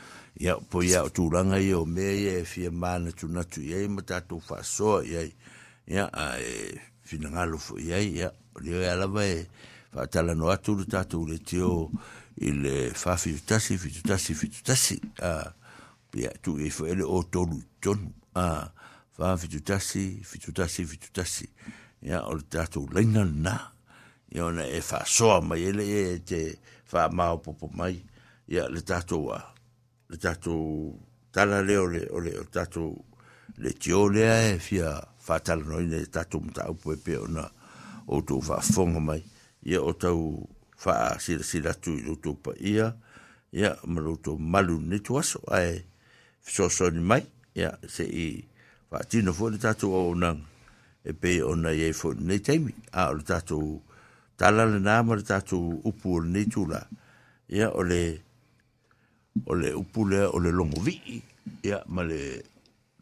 [0.37, 3.61] ya po ia o tu ranga ia o mea ia e fia mana tu natu
[3.63, 8.31] ia i matato wha soa ia a e fina ngalo ya ia ia
[8.61, 9.47] leo e alawa e
[9.93, 11.91] whaatala no atu le tato le teo
[12.39, 15.51] i le wha fitutasi fitutasi fitutasi a
[16.15, 18.71] ya tu e fo ele o tolu tonu a
[19.17, 21.47] wha fitutasi fitutasi fitutasi
[22.01, 23.71] ia o le tu lenga na
[24.31, 25.83] ya na e wha soa mai ele
[26.13, 26.55] e te
[26.95, 27.99] wha mao popo mai
[28.47, 29.50] ya le tato wa
[30.11, 30.99] le tatou
[31.31, 32.89] tala lea o le o tatou
[33.63, 34.91] le tio lea e fia
[35.23, 37.45] faatala noi nei tatou mataupu e pea ona
[38.13, 39.21] outou faafofoga mai
[39.69, 40.19] ia o tau
[40.83, 42.89] faasilasila atu i loutou paia
[43.51, 45.79] ia ma loutou malu ni tuaso ae
[46.43, 47.23] fesoasoani mai
[47.55, 48.25] ia seʻi
[48.89, 50.43] faatino foi le tatou aonaga
[51.07, 53.63] e pei ona iai foi lenei taimi a o le tatou
[54.39, 56.81] tala lenā ma le tatou upu o lenei tula
[57.47, 58.01] ia o le
[59.45, 61.23] o le ole o le longovii
[61.63, 62.43] ia ma le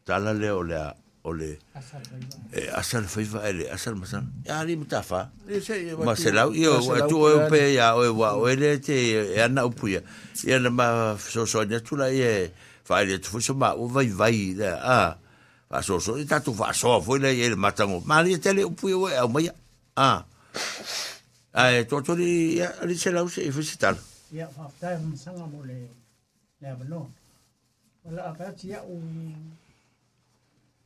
[0.06, 0.93] tala ole o
[1.27, 1.57] o le
[2.53, 5.31] e asal faiva ele asal masal ya ni mutafa
[6.06, 6.77] ma se lau io
[7.10, 8.93] tu o pe ya o wa o ele te
[9.35, 10.01] e ana ya
[10.45, 12.51] ia na ma so so ne tu la ye
[12.85, 15.18] fa tu so ma o vai vai le a
[15.68, 18.64] fa so so ta tu fa so fo le ele matango ma ali te le
[18.65, 19.51] upu o o ma ya
[19.97, 20.23] a
[21.53, 22.61] ai e to to li
[22.95, 23.97] se lau se fisital
[24.31, 25.99] ya fa ta sanga mo le
[26.61, 27.10] นี่ยมันโน่น
[28.15, 28.95] แล้วพระเชียอุ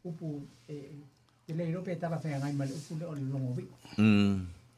[0.04, 0.30] อุปู
[0.66, 0.70] เอ
[1.46, 3.64] จจเลยรเปตาลาแฟงไงมันอุปูเลออลงวิ
[4.02, 4.32] อืม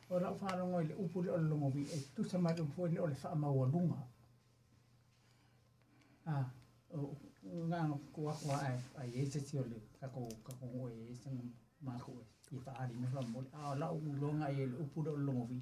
[0.09, 4.01] อเราฟาลงไงอุปูเลออลงวิเอตุสมาอุปูเลออนฟามาวนลุงอ่ะ
[6.27, 6.35] อ่า
[6.89, 6.99] โอ้
[7.71, 9.65] งานกูว่าว่าไอ้ไอ้เยสเชียล
[9.99, 10.93] กะโกกะโกเอ
[11.23, 11.35] สัง
[11.87, 14.43] มาคุยอีฟาดีไม่ฟาหมดอ้าวแล้วอุลงไง
[14.79, 15.57] อุปูเลออลงวิ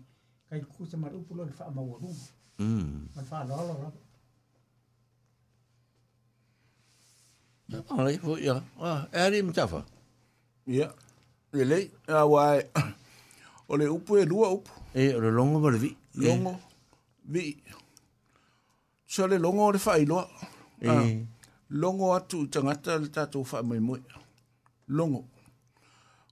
[0.46, 2.16] ใครคุสมาอุปูเลออนฟามาวนลุง
[2.62, 2.84] อืม
[3.16, 3.94] มันฟาล้อเราแล้ว
[7.90, 8.62] Ale, fo, ya.
[8.82, 9.86] Ah, eri mtafa.
[10.68, 10.94] Ya.
[11.54, 12.64] Ele, ya wai.
[13.70, 14.72] Ole upu e lua upu.
[14.94, 15.88] E, ole longo vale vi.
[15.88, 15.96] E.
[16.16, 16.60] Longo.
[17.26, 17.58] Vi.
[19.08, 20.30] So le longo ole fai loa.
[20.82, 20.90] E.
[20.90, 21.26] Ah,
[21.70, 24.00] longo atu tangata le tato ufa mai mui.
[24.88, 25.26] Longo.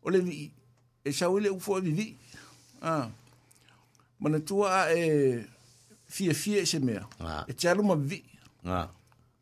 [0.04, 0.52] Ole vi.
[1.04, 2.16] E sawe le ufo e vi.
[2.82, 3.10] Ah.
[4.20, 5.48] Mana tua a e
[6.06, 7.08] fie fie e se mea.
[7.20, 7.46] Ah.
[7.48, 8.24] E tialuma vi.
[8.66, 8.88] Ah.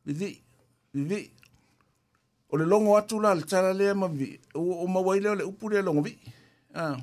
[0.06, 0.42] Vi vi.
[0.94, 1.32] Vi vi
[2.52, 5.70] o le longo atu la le tala lea ma vi, o, o ma le upu
[5.70, 6.18] lea longo vi.
[6.74, 6.98] Ah.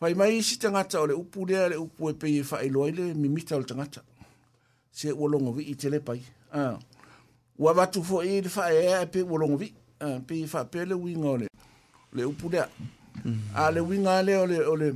[0.00, 2.88] Fai mai isi tangata o le upu lea le upu e pei e fai loa
[2.88, 4.02] ile mi mita o le tangata.
[4.92, 6.20] Se ua longo vi i tele pai.
[6.52, 6.78] Ah.
[7.58, 9.72] Ua watu fo e le fai ea e pei ua longo vi.
[10.26, 11.46] Pei e fai pele winga o le,
[12.12, 12.68] le upu lea.
[13.54, 14.94] A le winga le o le, o le,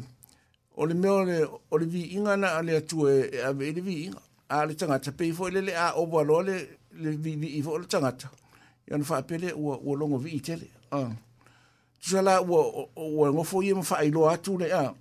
[0.77, 4.05] o le meo le, o le vi inga na le atu e, e le vi
[4.05, 4.21] inga.
[4.49, 6.57] A ah, le tangata pei fo ele le a ah, o le,
[7.01, 8.29] le vi vi i fo le tangata.
[8.31, 8.48] Mm.
[9.05, 11.13] fa ona wo wo longo vi itele ah uh.
[12.03, 14.93] tusa wo wo ngo fo ia fa ilo atu le a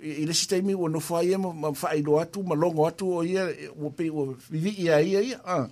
[0.00, 3.46] ile lesi mi wo no fo ia ma ilo atu ma longo atu o ia
[3.76, 5.68] ua pei ua vi ya ya ya ah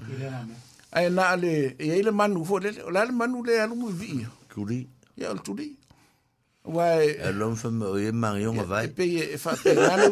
[0.93, 4.87] ae na le ye le manu fo le la le manu le alumu vivii tuli
[5.17, 5.77] ia o le tuli
[6.65, 7.21] Wai.
[7.21, 8.87] E lon fa mo e mang yo vai.
[8.87, 10.09] E pe e fa pe na le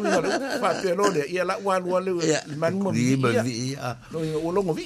[0.61, 2.13] fa pe lo le ia la wa lo le
[2.61, 3.17] manu mo vi.
[3.17, 3.73] Ni mo vi.
[4.13, 4.85] Lo o longo vi.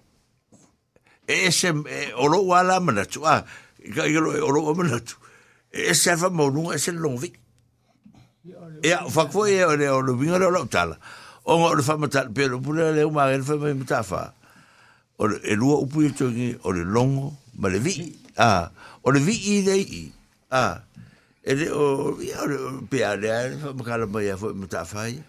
[1.27, 3.45] e se eh, o lo wala mana tu a ah,
[3.93, 5.15] ga yo o lo mana tu
[5.71, 7.31] e se fa mo nu e se lo vi
[8.83, 10.97] e fa ko e o o lo vinga lo tala
[11.45, 14.33] o o lo fa mata pero pura le uma el fa mi mata fa
[15.19, 18.71] o e lo u pui to ni o le longo ma le vi a ah,
[19.05, 20.09] o le vi i le i
[20.49, 20.73] a ah,
[21.45, 22.57] e le o vi o le
[22.89, 25.21] pe a le fa mo kala mo ya fo mata fa i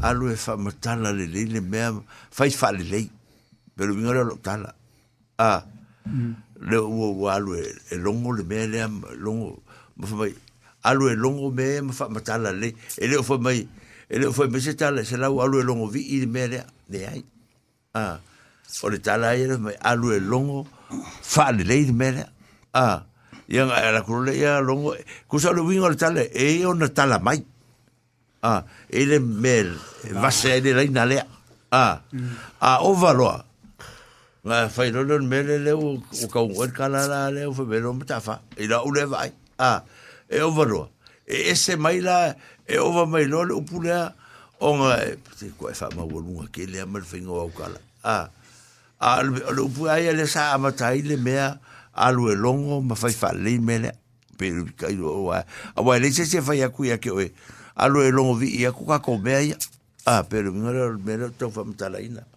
[0.00, 2.00] alu e fa mata la le le me
[2.32, 3.00] fa i fa le le
[3.76, 4.72] pero vinga lo tala
[5.38, 5.62] a
[6.06, 6.34] mm.
[6.62, 8.66] le o alu e longo le mea
[9.22, 9.62] longo
[9.96, 10.34] ma fa mai
[10.82, 12.68] alu e longo me ma fa matala le
[13.02, 13.60] e leo fa mai
[14.10, 16.64] e leo fa mai se tala se lau alu e longo vi i le mea
[17.10, 17.24] ai
[17.94, 18.18] a
[18.82, 20.66] o le tala ai mai alu e longo
[21.22, 22.26] fa le lei le mea
[22.74, 23.04] a
[23.48, 24.90] ia nga la le ia longo
[25.30, 27.38] kusa le wingo le tala e ona tala mai
[28.42, 29.66] a e le mea
[30.22, 31.22] vase e le reina lea
[31.70, 32.34] a mm.
[32.58, 33.46] a ovaloa
[34.44, 37.52] nga fai lo lo mele le u u ka u ka la la le u
[37.54, 39.82] fai lo mta fa e la u le vai a
[40.30, 40.82] e o varo
[41.26, 42.36] e ese mai la
[42.66, 44.14] e o va mai lo u pule a
[44.62, 47.20] o nga e te kua e fa ma wanu a ke le a mar fai
[47.26, 48.14] ngau ka la a
[48.98, 49.08] a
[49.56, 51.58] lo u pule a ia le sa a matai le mea
[51.92, 53.90] a lu e longo ma fai fa le mele
[54.38, 55.42] pe lu ka i lo a wai
[55.74, 57.34] a wai le se se fai a kui a ke oe
[57.74, 59.58] a lu e longo vi i a kuka ko mea ia
[60.06, 62.36] a pe lu mingare o mele tau fa mta la ina a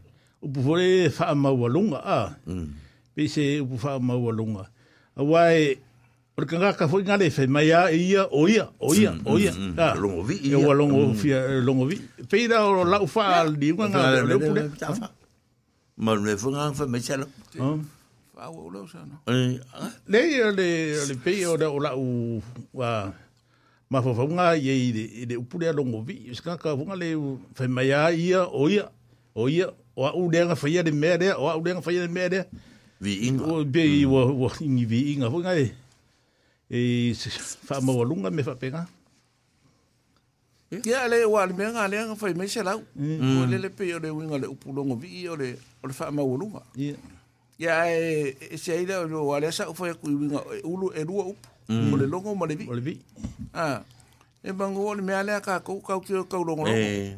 [0.41, 2.35] upu fole wha maualunga a.
[2.47, 2.73] Mm.
[3.15, 4.65] Pe se upu wha maualunga.
[5.15, 5.77] A wai,
[6.37, 9.51] ora ka ngaka fo ngale fe mai a ia o ia o ia o ia
[10.01, 10.25] longo mm.
[10.25, 11.17] e vi ia o longo vi
[11.65, 11.97] longo vi
[12.29, 14.63] pe da o la u fa al di nga nga le pu le
[15.97, 17.27] ma le fo nga fa mai sala
[18.33, 19.59] fa o lo sa no eh,
[20.11, 20.21] le
[20.57, 20.67] le
[21.11, 22.39] le pe o da o la u
[22.73, 23.11] wa
[23.91, 26.83] ma fo fo nga ye de de u pu le longo vi ska ka fo
[26.87, 27.07] nga le
[27.57, 27.91] fe mai
[28.23, 28.85] ia o ia
[29.35, 32.29] o ia o au lenga fai ade mea dea, o au lenga fai ade mea
[32.29, 32.45] dea.
[32.99, 33.43] Vi inga.
[33.43, 34.11] O be i mm.
[34.11, 35.29] wo wo ingi vi inga.
[35.29, 35.73] Fui ngai,
[36.69, 36.81] e
[37.69, 38.87] wha mawalunga me fa pega.
[40.71, 42.79] Ia le wa le mea ngā le anga fai meise lau.
[42.95, 43.49] Mm.
[43.49, 43.61] le mm.
[43.63, 45.49] le pe o le winga le upulongo vi i o le
[45.83, 46.61] o le wha mawalunga.
[46.75, 50.91] Ia e e se aida o le wa le asa ufai aku winga e ulu
[50.99, 51.49] e rua upu.
[51.93, 52.65] O le longo o le vi.
[52.69, 52.95] O le vi.
[53.53, 53.81] Ah,
[54.43, 56.71] e bango o le ka lea ka kau kio ka longo longo.
[56.71, 57.15] Eh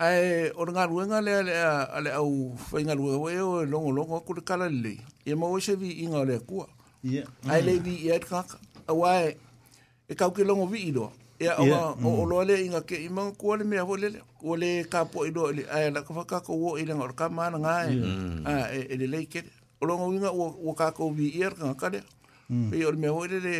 [0.00, 1.52] ai o nga ruenga le le
[2.04, 4.96] le au fai nga ruenga we o long e long ko le kala le
[5.28, 6.64] e mo se vi inga le ku
[7.04, 7.22] ya
[7.52, 8.40] ai le vi e ka
[8.88, 9.36] a wai
[10.08, 12.28] e ka ke long vi do e o o o mm.
[12.30, 14.08] lo le inga ke imang ku le me vo le
[14.40, 16.86] o le ka po i do le ai la ka fa ka ko wo i
[16.88, 17.96] le ngor ka ma nga e.
[18.44, 19.12] ai a e, e le mm.
[19.12, 19.44] le ke
[19.82, 22.00] o long inga o ka ko vi e ka ka le
[22.72, 23.56] e o me vo le le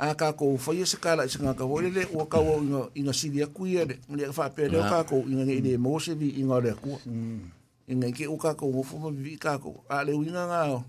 [0.00, 2.40] E e a ka ko fai se kala se ka wole le le o ka
[2.40, 3.62] wo ina ina si dia ku
[4.08, 6.74] mo le fa pe le ka ko ina ni de mo se vi ina le
[6.74, 6.98] ku
[7.86, 10.82] ina ke o ka ko mo fo vi ka ko a le ina nga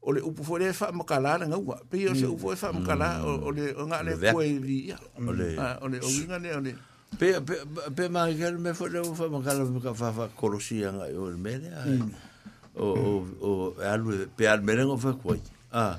[0.00, 2.54] o le pu fo le fa mo kala na nga wa pe yo se fo
[2.54, 5.90] fa mo kala o le nga le ku ye vi ya o le o e
[5.90, 6.72] le o ina le o le
[7.18, 7.56] pe pe
[7.90, 11.10] pe ma ke me fo le fa mo kala mo ka fa fa kolosi nga
[11.18, 12.10] o le me mm.
[12.78, 13.10] o o
[13.42, 13.50] o
[13.82, 15.34] alu pe a al merengo fa ku
[15.74, 15.98] a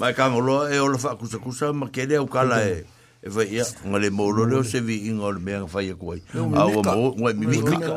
[0.00, 2.84] mai ka ngolo e o lo fa kusa kusa ma ke le o kala e
[3.20, 5.92] e fa ia nga le mo lo le se vi inga le mea fa ia
[5.94, 7.94] koi a o mo nga mi mi ah, ka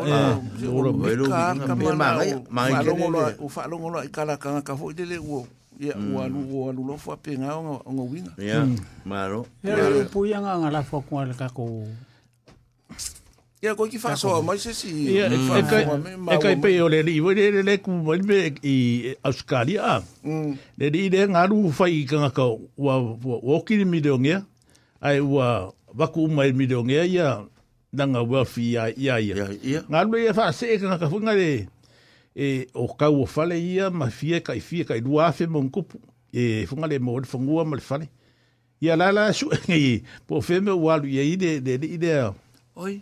[0.76, 2.08] o lo ve lo ka ma ma
[2.52, 5.48] ma ke le o fa lo ngolo e kala ka ka fo e le o
[5.80, 6.28] ia ua mm.
[6.28, 8.76] alu ua alu lo fa pe nga o nga winga ia mm.
[9.08, 11.88] ma lo ia le pu ia nga nga la fo ko le ka ko
[13.66, 14.92] Ya ko ki faso ma se si.
[15.10, 18.78] E, e kai pe yo le li, we le le ku mo me i
[19.26, 20.02] Australia.
[20.24, 20.54] Mm.
[20.78, 22.46] Le di le nga ru fa i ka ka
[22.78, 22.96] wa
[23.56, 24.38] o ki mi de nge.
[25.02, 27.30] Ai wa va ku mo mi de nge ya
[27.92, 29.50] na nga wa fi ya ya ya.
[29.90, 31.50] Nga lu fa se ka ka fu nga le
[32.38, 35.32] e o ka wo fa le ya ma fi ka i fi ka i wa
[35.34, 35.82] fe mo ku
[36.34, 37.98] e fu nga le mo fu nga ma le fa
[38.84, 42.14] Ya la la su ngi po fe me wa lu ye ide de ide.
[42.76, 43.02] Oi.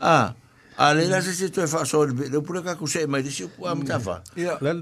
[0.00, 0.34] Ah.
[0.80, 3.02] A le la se se fa so le le pula ka kuse hmm.
[3.02, 4.22] eh, mai disi ku am tafa.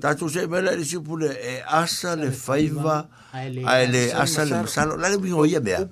[0.01, 4.67] Ta tu se mai la disi pula e asa le faiva a le asa le
[4.69, 5.89] salo la le bingo ia mea.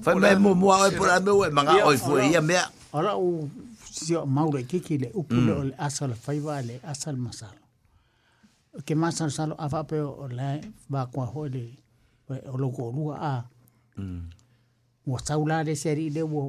[0.00, 2.64] Fa mai mo mo ai pula me we manga oi fu ia mea.
[2.92, 3.50] Ora u
[3.92, 5.84] si maure kiki le upule o le hmm.
[5.86, 7.60] asa le faiva le asa le masalo.
[8.86, 10.56] Ke masalo salo afa pe o la
[10.88, 11.68] va kwa ho le
[12.48, 13.12] o lo ko a.
[13.20, 13.42] Ah.
[15.04, 15.20] Wo hmm.
[15.26, 16.48] saula le seri le wo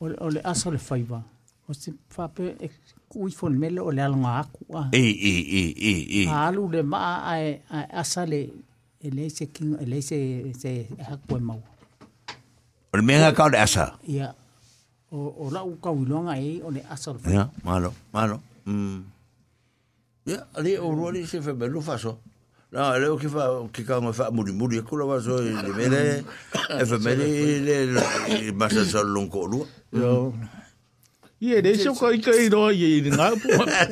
[0.00, 1.22] o le aso le faiva
[1.68, 2.68] o se fape e
[3.08, 6.64] kui fon mele o le alonga aku a e e e e e a alu
[6.72, 7.02] le ma
[7.32, 7.36] a
[8.00, 8.40] asa le
[9.02, 10.16] ele se king ele se
[10.60, 10.70] se
[11.08, 11.60] haku e mau
[12.92, 14.34] o le mea ka o le asa ia
[15.12, 19.00] o o la u ka wilonga e o le asa le ia malo malo mm
[20.26, 22.18] ia ale o rori se fe belu faso
[22.72, 22.78] No,
[23.14, 26.22] o que fa que kan fa muri muri e kula va so le mele
[26.78, 27.26] e fe mele
[27.66, 30.32] le masa sol lua Yo.
[31.42, 33.84] Ia de so ka ika i roa i ngā pua.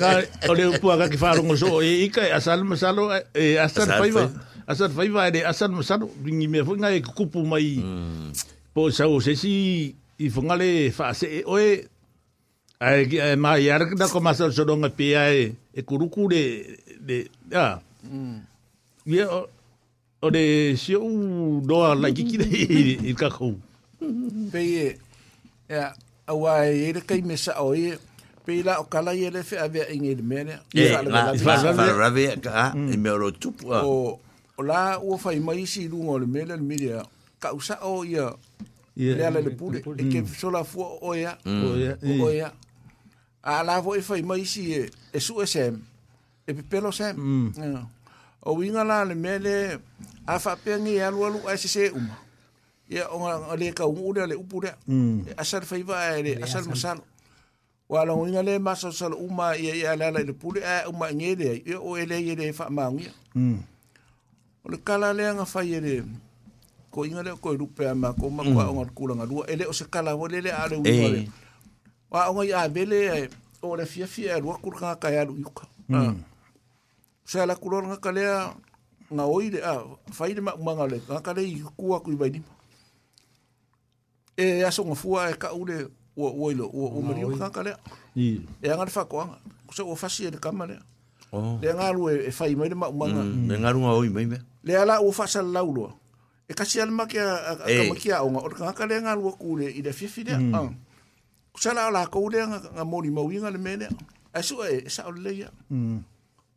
[0.00, 0.12] Ngā
[0.48, 4.26] o leo pua ka ki whārongo so e ika e asal masalo e asal whaiva.
[4.66, 6.08] Asal whaiva e de asal masalo.
[6.24, 7.76] Ringi mea whai ngā e kukupu mai.
[8.74, 9.52] Po sau se si
[10.18, 11.68] i whangale whaase e oe.
[12.84, 16.42] Ai ki ai mai ara ki nako masal soronga pia e e kuruku de
[17.00, 17.78] de ah.
[19.04, 20.46] Ia o de
[20.80, 21.06] sio
[21.68, 22.48] doa la kiki de
[23.04, 23.52] i kakou.
[24.52, 24.86] pe ye
[25.68, 25.92] ya
[26.26, 27.96] awa ye le kai mesa o ye
[28.44, 31.72] pe la o kala ye le fe ave inge de mere ya la la la
[31.74, 32.92] la ve ka ha, mm.
[32.92, 33.80] e me ro tu po ha.
[33.84, 34.18] o
[34.58, 37.00] o la o fa mai si lu ngol mele le mele
[37.40, 38.22] ka usa o ye
[38.96, 40.28] le ala le pule e ke mm.
[40.28, 42.48] so la fu o ya o ya o ya
[43.44, 45.74] a la vo e fa mai si e e su e sem
[46.44, 47.16] e pe pelo sem
[48.44, 49.80] o winga la le mele
[50.28, 51.88] a fa pe ni ya lu lu a se se
[52.88, 53.16] ia o
[53.56, 54.70] le ka ungu le upu le
[55.36, 57.00] asal faiva le asal masalo
[57.88, 59.98] wa lo inga le maso sal uma ia ia ừ.
[59.98, 60.12] la ừ.
[60.12, 63.56] la le pule a uma nge le ia o ele ia le fa maungi mm
[64.64, 66.04] o le kala le nga fa ia le
[66.90, 69.72] ko inga le ko rupe ma ko ma ko ngor kula nga dua ele o
[69.72, 71.28] se kala o le le a le uma le
[72.10, 73.28] wa o ia bele
[73.62, 75.64] o le fia fia ru ko ka ka ya lu yuka
[77.24, 78.24] se la kulor nga kale
[79.12, 79.72] nga oile a
[80.12, 81.40] fa ile ma ma nga le nga kale
[81.76, 82.52] ku ku bai ni mm
[84.36, 87.62] e aso nga fua e ka ule o o o o mari o ka ka
[88.18, 89.38] i e anga fa ko nga
[89.74, 90.66] so o fa si e ka ma
[91.34, 91.54] o oh.
[91.62, 94.02] le anga lu e fa e i mai ma ma nga le nga lu o
[94.02, 95.02] i mai me le ala e e.
[95.06, 95.86] o fa sa la lu
[96.46, 98.98] e ka si al ma ka ma ki a o nga o ka ka le
[99.06, 100.58] nga lu ku le i de fi fi de a
[101.54, 102.42] ku sa la la ko le mm.
[102.42, 102.48] ah.
[102.50, 103.88] nga nga mo ni ma wi nga le me ne
[104.34, 106.10] e so e sa o le ya mm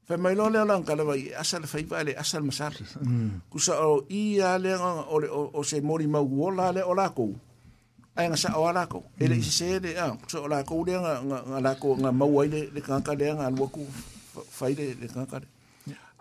[0.08, 2.14] fa mai lo le ala nga le wa i asa le fa i ba le
[2.18, 3.50] asa le ma mm.
[3.54, 5.20] ku sa o i a le nga o
[5.60, 7.34] o se mo ni ma wo la le o la ko
[8.18, 9.46] ai nga sa o ko ele mm.
[9.46, 12.62] se de a so ala ko de nga nga ala ko nga mau ai de
[12.74, 13.86] de ka ka de nga lu ku
[14.50, 15.38] fai de de ka ka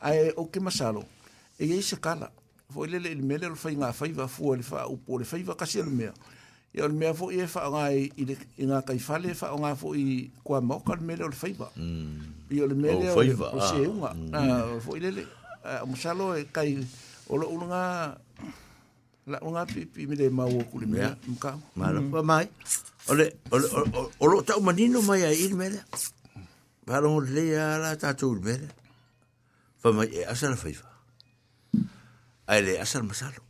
[0.05, 1.09] ai o ke masalo
[1.57, 2.29] e ye se kala
[2.69, 5.41] fo ele le mele lo fai nga fai va fu ele fa u pole fai
[5.41, 6.13] va ka se le mea
[6.77, 8.37] e o le fo ye fa nga i de
[8.69, 10.59] nga kai fa le fa nga fo i ko mm.
[10.61, 12.53] a mo ka le mele lo fai va mm.
[12.53, 14.29] i o le mele o se unga mm.
[14.37, 14.41] na
[15.01, 15.25] ele le
[15.89, 16.77] masalo e kai
[17.33, 18.21] o lo unga
[19.27, 22.47] la un api pi mi de mau ku li mea un ka mala pa mai
[23.11, 23.67] ole ole
[24.23, 25.83] ole ta mani no mai ai il mele
[26.87, 28.69] pa lo le ala ta tu mele
[29.83, 30.89] fa mai e asal fa fa
[32.55, 33.43] ai le asal masalo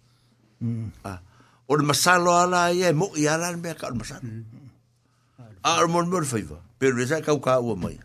[0.64, 0.88] hmm.
[1.04, 1.20] a ha.
[1.68, 4.28] ole masalo ala ye mo ya la me ka masalo
[5.60, 8.00] a ar mo mo fa fa per le sa ka ka u mai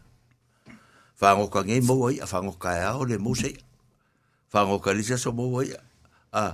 [1.15, 3.55] fa ngo ka ngi mo wai fa ngo ka ya ole mo se
[4.51, 5.79] fa ngo ka li sa so mo wai a
[6.35, 6.53] ah.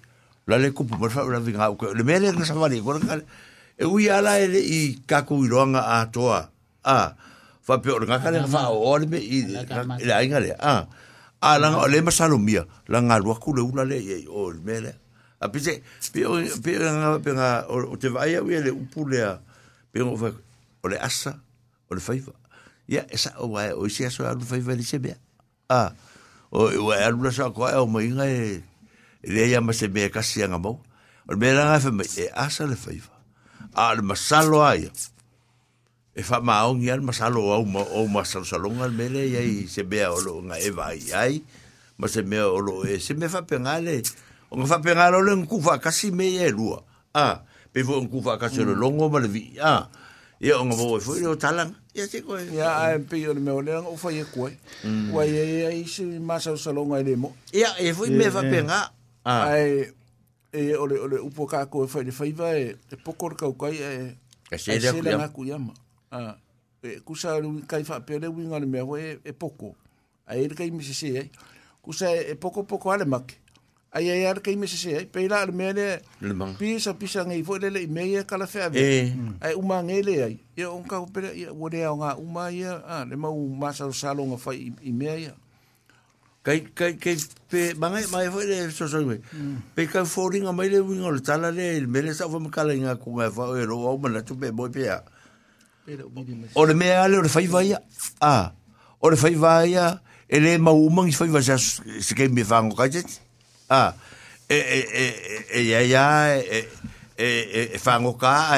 [0.47, 3.19] la le kupu por fa la vinga o le mele no sa vale por ka
[3.77, 6.49] e u ya la e i ka ku i ronga a toa
[6.83, 7.13] a
[7.61, 10.87] fa pe or ka le fa o le me i la inga le a
[11.41, 14.01] a la e, o le ma salu mia la nga lu ku le una le
[14.33, 14.95] o le mele
[15.41, 15.81] a pe se
[16.11, 16.25] pe
[16.65, 19.37] pe nga pe nga o te vai u le u pu le a
[19.93, 20.33] pe o fa
[20.81, 21.37] o le asa
[21.85, 22.33] o le faifa
[22.89, 25.13] ya esa o wa o si aso a le faifa le se be
[25.69, 25.93] a
[26.49, 28.70] o o e alu la sa ko e o mai nga e
[29.23, 30.81] le ia ma se mea kasi anga mau.
[31.29, 33.13] O mea langa e fai, e asa le fai fa.
[33.73, 34.91] A le masalo aia.
[36.15, 39.83] E fa maongi al masalo au ma, o masalo salonga al mele ia i se
[39.83, 41.43] mea olo nga e vai ai.
[41.97, 44.01] Ma se mea olo e se mea fai penga le.
[44.49, 46.81] O nga fai penga le ole ngu fai kasi mea e lua.
[47.13, 49.55] A, pe fai ngu fai kasi le longo ma le vi.
[49.61, 49.87] A,
[50.41, 51.77] ia o nga mo e fai le o talanga.
[51.93, 52.39] Ia te koe.
[52.55, 54.51] Ia, a empe i ole mea olea nga ufai e koe.
[55.13, 57.29] Ua ia ia i se masalo salonga e le mo.
[57.55, 58.81] Ia, e fai mea fai penga.
[58.89, 59.53] Ia, Ah.
[59.53, 59.85] ai
[60.51, 62.61] e ole ole upo ka e fai de fai vai
[62.91, 63.77] e poko e- ka ko ai
[64.51, 65.73] e se de ku yama ku yama
[66.11, 66.35] ah
[66.83, 67.37] e ku sa
[67.69, 69.75] kai fa pele wi ngal me ho e, e poko
[70.25, 71.23] ai e kai mi se e.
[71.81, 73.33] Kusa e poko poko ale mak
[73.95, 75.73] ai e ar kai mi se Peila ai pe
[76.37, 79.07] la pisa pisa pi fo le le me ye kala fa ave eh.
[79.41, 82.73] ai uma ma ngele ai e un ka pele wo de nga uma ia.
[82.73, 85.31] ye ah le ma u ma sa salonga lo fa i me ye
[86.43, 87.15] kai kai kai
[87.51, 89.59] pe mangai mai foi le so so we mm.
[89.75, 92.73] pe kai foring a mai le wing ol tala le me le sa foi makala
[92.73, 94.97] nga ku nga fa ero o mala tu pe boi pe a
[96.55, 98.33] o le e me ale o le fai vai a
[98.97, 102.73] o le fai vai a ele ma umang fai vai sa se kai me fango
[102.73, 103.21] kai tet
[103.69, 103.93] a
[104.49, 105.05] e e e
[105.61, 106.05] e ya e ya
[106.41, 106.65] e
[107.21, 108.33] e e e fango ka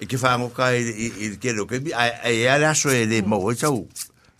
[0.00, 0.88] e ke fango ka i
[1.20, 3.84] i ke lo ke bi a e ya la so ele ma o sa u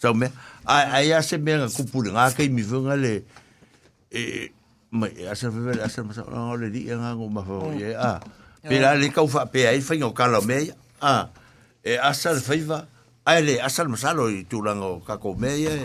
[0.00, 0.32] sa e me
[0.64, 3.24] ai ai se me ku pule nga ke mi vunga le
[4.10, 4.50] e
[4.94, 6.22] ma asa fe asa ma sa
[6.56, 8.20] le di nga ngo ma fo ye a
[8.62, 10.70] pe la le ka fa pe ai fa ngo kala me
[11.02, 11.26] a
[11.82, 12.78] e asa le fa va
[13.26, 15.82] ai le asa ma sa lo i tu la ngo ka ko me ye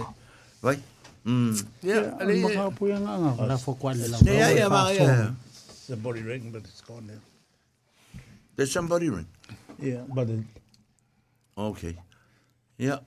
[0.62, 0.78] vai
[1.26, 2.24] mm ya ah.
[2.24, 4.30] le ma pu nga nga la fo kwa le la eh.
[4.30, 4.38] mm.
[4.42, 5.34] ya ya ma ya
[5.90, 7.18] the body ring but it's gone now
[8.56, 9.26] there's somebody ring
[9.82, 10.28] yeah but
[11.58, 11.96] okay
[12.78, 13.02] yeah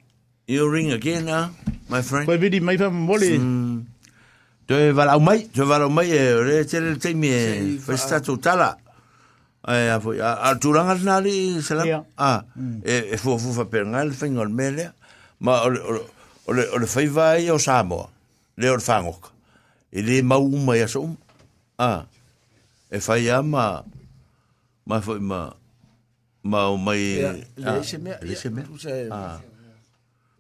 [0.51, 1.55] You ring again, huh,
[1.89, 2.27] my friend?
[2.27, 2.65] Koe viri mm.
[2.67, 3.29] mai whamu mole.
[3.39, 3.85] Mm.
[4.67, 8.75] Toi walau mai, toi walau mai e re tere teimi e to tala.
[9.65, 11.87] Ai, a, a, a turanga tina ri, selam?
[11.87, 12.03] Yeah.
[12.19, 12.83] Ah, mm.
[12.85, 14.91] e, eh, e eh, fuafufa per ngai le whainga le mele.
[15.39, 16.01] Ma ole, ole,
[16.51, 18.09] ole, ole whaiva e o Samoa.
[18.59, 19.31] Le ole whangoka.
[19.95, 21.17] E le mau uma e aso uma.
[21.79, 22.07] Ah,
[22.91, 23.85] e whai a ma,
[24.83, 25.55] ma whai ma,
[26.43, 27.23] ma o mai...
[27.55, 28.19] Le ah, se mea.
[28.21, 28.67] Le se mea.
[29.15, 29.39] Ah.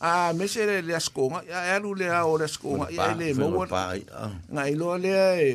[0.00, 3.66] ah mese le le skonga ya elu le o le skonga ya e le mo
[4.48, 5.46] na ilo le e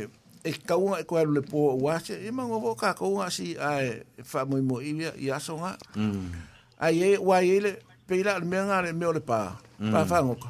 [0.45, 3.57] e ka un e ko le po wa se e mango bo ka ko asi
[3.57, 3.81] a
[4.22, 6.30] fa mo mo i ya songa mm
[6.77, 7.72] ai e wa ye le
[8.05, 9.89] pe la me nga le me o le pa mm.
[9.91, 10.47] pa fa ngoko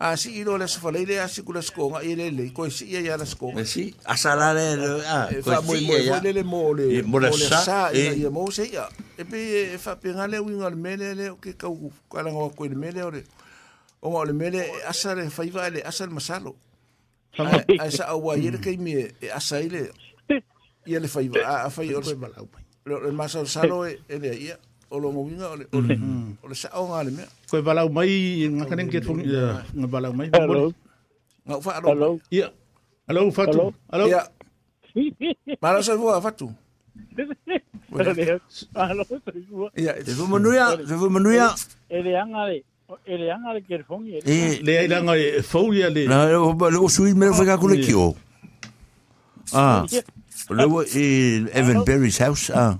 [0.00, 3.18] así si ilo le sefala ile a kula skonga ile le ko si ia ia
[3.20, 4.64] la skonga si asala le
[5.04, 7.92] a ah, e ko si ia ia le le e mo le mo le sa
[7.92, 8.88] ia e ia mo se ia
[9.20, 12.64] e pe fa pe ngale winga le mele le ke ka u kala ngo ko
[12.64, 13.24] le mele ore
[14.00, 16.56] o ngo le mele asale fa iva le asal masalo
[17.36, 19.92] a sa o wa ile ke mi e asa ile
[20.88, 22.48] ia le fa iva a fa i ore malau
[22.88, 24.56] le masalo salo e ya ia
[24.88, 26.40] o lo mo winga o le mm.
[26.48, 27.12] le sa o ngale
[27.50, 30.28] Koe walau mai, ngakanen ke tungi, ngā walau mai.
[30.30, 30.68] Hello.
[31.46, 32.10] Ngā ufa, Hello.
[32.30, 32.46] Ia.
[33.10, 33.72] Alo, fatu.
[33.90, 34.06] Hello.
[34.06, 34.22] Ia.
[35.58, 36.46] Mara soi vua, fatu.
[38.78, 39.66] Alo, soi vua.
[39.74, 41.48] Ia, te vu manuia, te vu manuia.
[41.90, 42.62] Ele anga le.
[43.34, 44.22] anga le ke fongi.
[44.22, 46.06] E, le ele anga e foulia le.
[46.06, 48.12] Na, o sui mero fika kule ki o.
[49.52, 49.84] Ah.
[50.50, 50.84] Le o
[51.50, 52.76] Evan Berry's house, ah.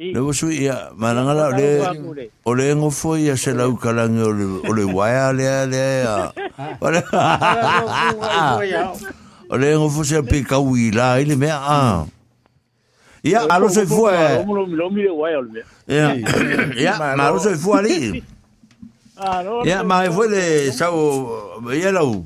[0.00, 4.44] Le wasu ia, manangala le, o le ngo foi ia se lau kalangi o le,
[4.64, 6.32] o le waia lea lea.
[6.80, 7.02] O le,
[9.50, 12.06] o le ngo foi se pe kaui la, ili mea a.
[13.24, 14.40] Ia, alo se fua e.
[15.86, 16.16] Ia,
[16.80, 18.24] ia, ma alo se fua ali
[19.20, 21.28] ah, Ia, ma e foi le sau,
[21.76, 22.24] ia lau.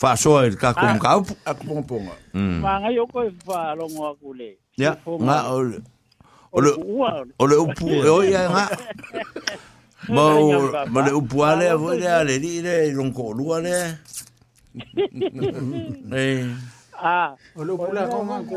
[0.00, 0.98] Fa soa il kakum ah.
[0.98, 1.36] kaupu.
[1.44, 2.16] Akuponga.
[2.32, 4.56] Ma ngai oko e fa longo akule.
[4.80, 5.84] Ia, nga ole.
[6.54, 6.70] o le
[7.36, 8.64] o le upu e o ia nga
[10.14, 10.22] ma
[10.92, 13.72] ma le upu ale a foi ale ri le non ko lu ale
[16.14, 16.46] eh
[17.02, 18.56] ah o le upu la ko nga ko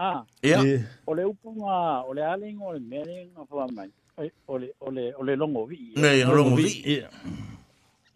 [0.00, 0.56] ah ia
[1.04, 4.22] o le upu nga o le ale ngo le mere nga fa mai o
[4.56, 7.08] le o le o le longo vi ne longo vi ia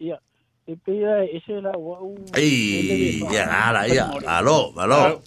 [0.01, 0.17] ia
[0.65, 5.21] e pia ese la wau ei ia ala ia alo alo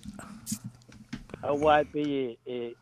[1.47, 2.03] awa pe
[2.43, 2.75] e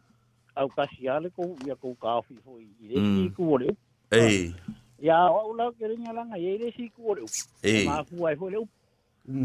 [0.57, 3.69] au kasi ale ko ia ko ka fi ho i re ki ku ole
[4.11, 4.51] e
[4.99, 7.29] ya au la ke re nya langa ye si ku ole
[7.61, 8.61] e ma fu ai ho le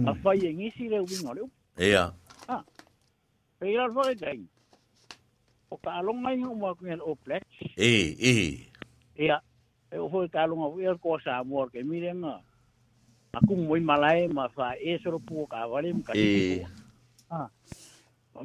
[0.07, 1.43] a fa ye ngi si le u no le
[1.83, 2.03] ya
[2.47, 2.63] ha
[3.59, 4.39] pe ya fa ke dai
[5.69, 7.43] o ka lo mai ho ma ku o plex
[7.75, 7.91] e
[8.31, 8.33] e
[9.27, 9.43] ya
[9.91, 12.39] e ho ka lo ngai ko ko sa mo ke mi re nga
[13.35, 16.63] a ku mo i malae ma fa e so ro pu ka ka mka e
[17.27, 17.51] ha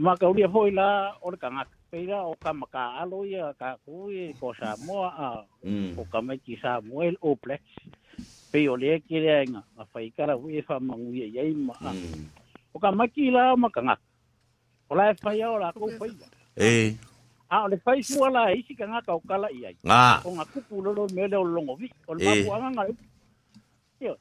[0.02, 3.56] ma ka u ye ho la o ka ngai pera o ka maka alo ia
[3.56, 5.30] ka kui ko sa moa a
[5.64, 5.96] mm.
[5.96, 7.64] o ka mai ki sa moel o plex
[8.52, 11.48] pe o le ki le nga a fai kara hui fa e mangu ia ia
[11.56, 12.28] ma mm.
[12.76, 14.00] o ka maki la ma ka ngak
[14.92, 16.12] o la fai o la ko fai
[16.60, 16.92] eh
[17.48, 20.44] a o le fai mua la isi ka ngak o kala ia nga o nga
[20.52, 22.26] kupu lo lo mele o longo vi o le e.
[22.28, 22.84] mapu anga nga
[24.04, 24.14] yo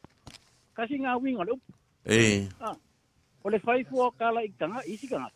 [0.71, 1.59] kasi nga wingo le
[2.07, 2.47] eh
[3.43, 5.35] o le fai mua kala ikanga isi ka ngak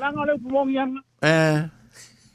[0.00, 1.00] langa le pumongi anga.
[1.22, 1.68] Eh.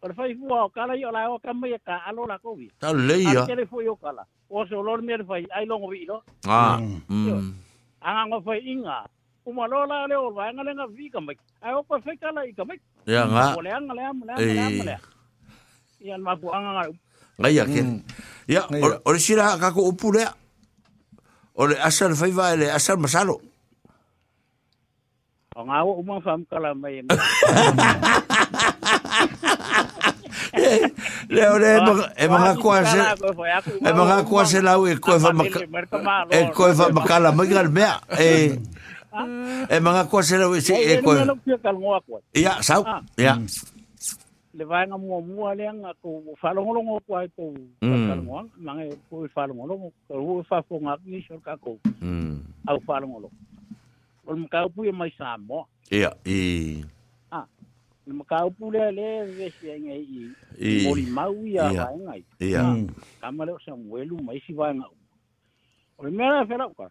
[0.00, 2.68] Pada fai fua o kala i o lai o ka mea ka alo la kowi.
[2.80, 3.48] Ta lei ya.
[3.48, 4.26] Ata fua i o kala.
[4.48, 6.20] O se o lor mea fai ai longo vi ilo.
[6.44, 6.76] Ah.
[7.08, 7.56] Mm.
[8.04, 9.08] Anga ngwa fai inga.
[9.46, 11.38] Uma lo la le o lai ngale nga vi ka mek.
[11.64, 12.80] Ai o kwa fai kala i ka mek.
[13.08, 13.56] Ya nga.
[13.56, 15.00] O lea nga lea mga lea mga lea.
[16.04, 16.92] Ia nga pu anga ngai.
[17.40, 17.88] Ngai ya ken.
[18.46, 18.62] Ya,
[19.04, 20.28] ole sira kako upu lea.
[21.56, 23.40] Ole asal fai vai le asal masalo.
[25.56, 27.00] Ongawo umang fam kala mai.
[31.28, 31.56] Leo
[32.16, 32.98] e mga kuase
[33.86, 37.92] e mga kuase lau e koe fa ah, e koe fa makala mai gal mea
[38.18, 38.60] e
[39.16, 39.66] ah.
[39.68, 41.18] e mga kuase lau e e koe
[42.36, 43.00] ia sau ah.
[43.16, 43.46] ia mm.
[44.58, 46.08] le vai nga mua mua le nga ko
[46.40, 47.20] falongolongo ko mm.
[47.20, 47.44] ai ko
[47.82, 48.16] e
[48.64, 52.66] mange ko falongolongo ko fa fo nga ni shor ka ko mm.
[52.68, 53.34] au falongolongo
[54.26, 56.40] ol mka pu e mai samo ia e
[58.12, 60.06] makau pule le vesi ai ngai
[60.60, 61.86] i mori mau ia yeah.
[61.86, 62.62] vai ngai ia
[63.20, 64.92] kama le sa muelu mai si vai ngai
[65.98, 66.88] o le mera fera ka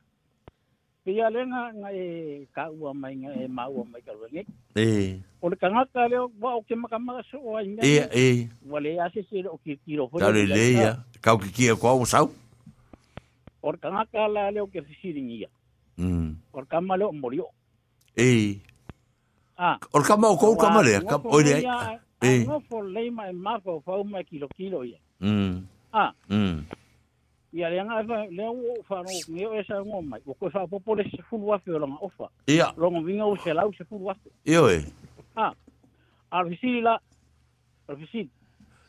[1.04, 4.44] pia le nga ngai ka ua mai ngai mau mai ka ngai
[4.76, 8.08] e o le kanga ka le wa o ke makama so o ai ngai e
[8.24, 10.92] e wale ase se o ki ki ro ho le le ia
[11.24, 12.28] ka ki ki ko o sau
[13.64, 15.48] o le kanga ka la le o ke fisiringia
[15.96, 17.48] mm o kama le o morio
[18.20, 18.60] e
[19.58, 19.80] Ah.
[19.94, 21.00] O kama o kou kama lea.
[21.02, 22.00] Ka, o lea.
[22.22, 22.44] Eh.
[22.44, 24.98] Ano for leima e mako fau mai kilo kilo ia.
[25.22, 25.64] Mm.
[25.94, 26.12] Ah.
[26.30, 26.64] Mm.
[27.56, 30.20] Ia lea ngā ewa, lea o whanau, ngeo e sa ngō mai.
[30.28, 32.30] O koe whapopole se fulu afe o langa ofa.
[32.48, 32.74] Ia.
[32.78, 34.30] Longo vinga o se lau se fulu afe.
[34.46, 34.84] Ia e.
[35.36, 35.54] Ah.
[36.32, 36.84] Arfisiri ah.
[36.84, 37.00] la.
[37.88, 38.30] Arfisiri.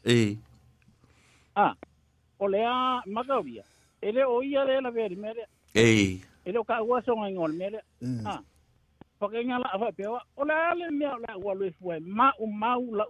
[0.05, 0.35] Eh.
[1.55, 1.75] Ah.
[2.39, 3.63] O lea makau ia.
[4.03, 5.47] Ele o ia lea la veri mere.
[5.75, 6.19] Eh.
[6.45, 7.83] Ele o ka uasonga ngol mere.
[8.03, 8.27] Mm.
[8.27, 8.43] Ah.
[9.19, 10.21] Pakenga la fa pewa.
[10.37, 11.73] Ola ale mea ua lue
[12.05, 13.05] mau lau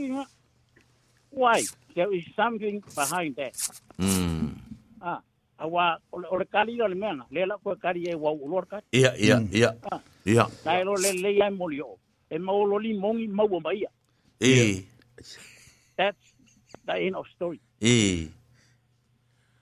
[0.00, 0.22] E
[1.32, 1.60] Why?
[1.94, 3.52] There is something behind that.
[3.98, 4.54] Mm.
[5.02, 5.20] Ah.
[5.58, 7.24] Awa ole kari la le mea na.
[7.30, 8.82] Le la kua kari e ua ulor kari.
[8.92, 9.48] Ia, ia, mm.
[9.52, 9.72] ia.
[9.92, 10.00] Ah.
[10.24, 10.46] Ia.
[10.64, 10.94] Tae lo
[12.38, 13.88] maolo
[15.96, 16.16] That's
[16.86, 17.60] the end of story.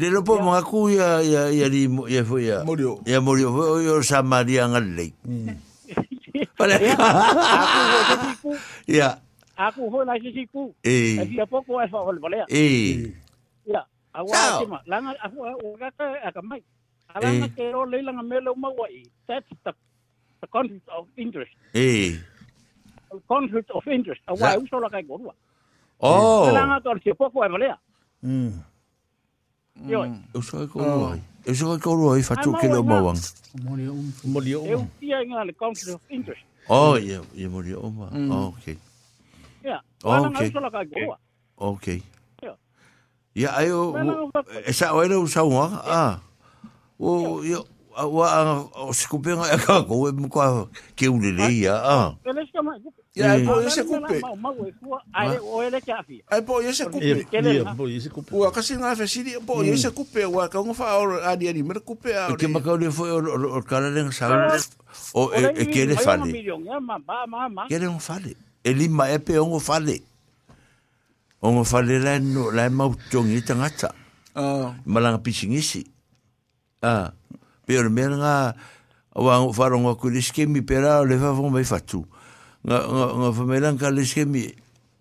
[0.00, 2.64] Le lo po mga kuya ya ya di ya ya.
[2.64, 3.52] murió Ya murió
[3.84, 5.12] yo samaria Maria ngalei.
[6.56, 6.76] vale
[8.88, 9.20] Ya.
[9.60, 10.72] Aku ho na sisiku.
[10.88, 11.20] Eh.
[11.36, 12.16] Dia poko alfa ol
[12.48, 13.12] Eh.
[13.68, 13.84] Ya.
[14.16, 14.80] agua tima.
[14.88, 15.36] Langa aku
[15.68, 16.64] uga ka akamai.
[17.12, 19.04] Alanga ke quiero le langa melo mawai.
[19.28, 19.76] That's the
[20.40, 21.52] the conflict of interest.
[21.76, 22.16] Eh.
[23.28, 24.24] Conflict of interest.
[24.32, 25.36] Awa usola kai gorua.
[26.00, 26.48] Oh.
[26.56, 27.76] Langa tor si poko alfa lea.
[28.24, 28.69] Mm.
[29.76, 29.84] Mm.
[29.86, 29.90] Ah.
[29.90, 30.10] Ioi.
[30.34, 31.16] Eu sou com um, ah.
[31.16, 33.20] o Eu sou com o Ioi, fatu que no mawang.
[34.24, 34.66] Mori o.
[34.66, 36.44] Eu ia em ale conflict of interest.
[36.68, 38.78] Oh, ia, ia mori o Oh, okay.
[39.64, 39.82] Yeah.
[40.04, 40.96] Oh, okay.
[41.56, 42.02] Okay.
[42.42, 42.56] Yeah.
[43.36, 43.92] Yeah, ayo.
[44.66, 46.20] Esa oira usau ah.
[46.98, 47.66] O, yo.
[48.06, 50.28] wa o se kupe nga ka ko e mo
[51.50, 52.14] ya a
[53.10, 54.48] ya po e se kupe ma
[55.44, 58.48] o ele ka fi ai po e se kupe ya po e se kupe wa
[58.54, 62.14] si po e se kupe wa ka nga fa o a di ni mer kupe
[62.14, 63.18] a ke ma ka le fo o
[63.58, 64.32] o ka le nga sa
[65.16, 66.32] o e ke le fa le
[67.68, 68.32] ke le nga fa le
[68.64, 70.00] e li ma e pe o nga fa le
[71.42, 72.68] o nga fa le la no la
[74.30, 75.82] ah malanga pisingisi
[76.86, 77.10] ah
[77.70, 78.36] pia na mea ngā
[79.26, 82.02] wāngu whāra ngā kui leskemi pērā le whāwha mai whatu.
[82.66, 84.48] Ngā, ngā, ngā whamailang ka leskemi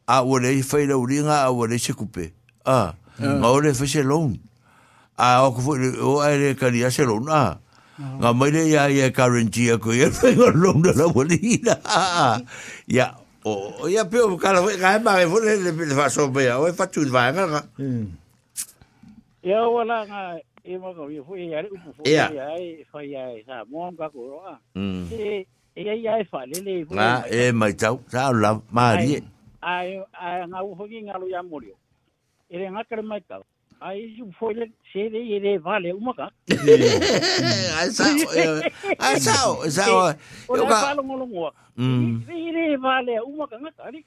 [0.09, 2.27] a wale i whaira uri a wale i sekupe.
[2.65, 4.37] A, ngā ole whase loun.
[5.17, 5.75] A, o kufu,
[6.05, 7.57] o aere kari ase loun, a.
[7.99, 11.75] Ngā maile ia ia karenji a kui ia whainga loun ala wale i na.
[12.87, 13.09] Ia,
[13.49, 17.01] o, ia pio kala wai ngā e mawe wale le whaso mea, o e whatu
[17.03, 17.89] i whaenga ngā.
[19.73, 20.23] wala nga
[20.69, 22.29] e mo ko yo foi ya u foi ya
[22.93, 25.33] foi ya sa mo ka ko ro a e
[25.73, 29.17] ya ya fa le le na e mai tau sa la ma ri
[29.65, 33.17] ai ai nga u foi nga lo ya mo ri e le nga ka mai
[33.25, 33.41] tau
[33.81, 36.29] ai ju foi le se le e le vale uma ka
[37.81, 38.05] ai sa
[39.01, 39.33] ai sa
[39.73, 41.49] sa eu ka falo mo lo mo
[42.29, 44.05] e le vale uma ka nga tari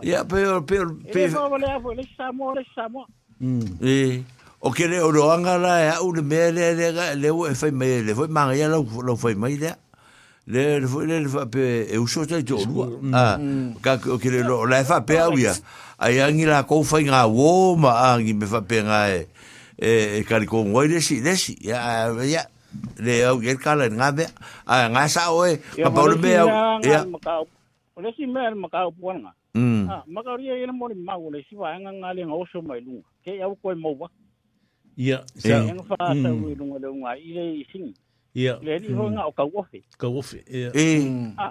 [0.00, 1.28] Ya, pero, pero, pero...
[1.28, 3.12] Ele não, ele é, ele está morto, ele está morto.
[3.42, 3.82] Mm.
[3.82, 4.22] E,
[4.62, 7.48] o ke re oro anga la e au le mea le le ga le o
[7.50, 9.72] e fai mai le foi manga ya lau lau fai mai le
[10.46, 13.34] le le foi le fa pe e uso te to lu a
[14.06, 15.56] o ke re o le fa pe au ya
[15.98, 19.26] ai angi la ko fai nga wo ma angi me fa pe nga e
[19.82, 22.46] e ka ri kon le si le si ya ya
[23.02, 24.26] le au ye ka le nga be
[24.70, 26.48] a nga sa o e ka pa le au
[26.86, 28.94] ya o le si me ma ka o
[30.06, 32.08] makaria ina mo ma le si va nga nga
[32.52, 34.06] so mai lu ke ya ko mo ba
[34.96, 37.92] ya sa nga fa sa u lu le nga i le sing
[38.34, 39.12] ya le ni ho eh.
[39.12, 40.68] nga ka wofe ka wofe ya
[41.38, 41.48] a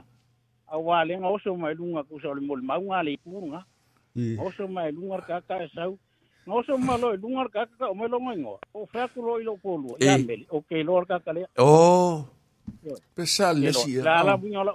[0.73, 3.45] a wa le nga o so mai lu ku so le mo ma nga ku
[3.53, 3.61] nga
[4.43, 5.85] o so mai lu ka ka sa
[6.41, 9.37] nga so ma lo lu ka ka o me lo ngo o fa ku lo
[9.37, 10.05] i lo ko lu eh.
[10.09, 12.25] ya mele o ke lo ka ka le oh.
[12.89, 14.73] o pesa le si la la bu nga la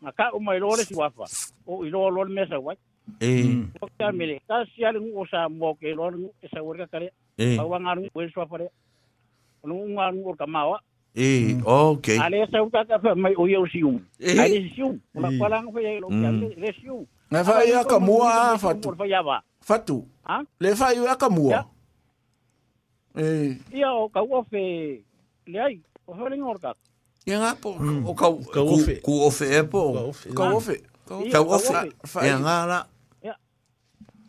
[0.00, 1.24] Maka o mai lore si wafa.
[1.66, 2.76] O i lore lore mesa wai.
[3.20, 3.44] Eh.
[3.44, 3.70] Mm.
[3.80, 4.40] O ka mele.
[4.48, 7.12] Ka si ale o sa mo ke lore ngu e sa wurka kare.
[7.36, 7.56] Eh.
[7.56, 8.64] Ka wanga ngu o pare.
[8.64, 10.80] E o ngu ngu ka mawa.
[11.14, 11.62] Eh, mm.
[11.66, 12.18] okay.
[12.18, 14.00] Ale sa uta ka fa mai o ye si um.
[14.20, 14.94] Ale si um.
[15.14, 15.20] Eh.
[15.20, 16.30] Ma pala ngu ye lo ka
[16.60, 17.02] le si um.
[17.02, 17.06] Eh.
[17.30, 17.88] Na fa ya mm.
[17.88, 18.96] ka mua fatu.
[19.60, 20.06] Fatu.
[20.24, 20.40] Ha?
[20.60, 21.66] Le fa ya ka mua.
[23.18, 23.52] Eh.
[23.74, 25.02] Ia o ka uofe
[25.46, 25.76] le ai.
[26.08, 26.56] O fa le ngor
[27.28, 28.06] Ia ngā po, hmm.
[28.08, 28.94] o kau, kau ofe.
[29.04, 30.06] Ku ofe e po, kau
[30.56, 30.76] ofe.
[31.08, 31.82] Kau ofe,
[32.24, 32.80] ia ngā rā.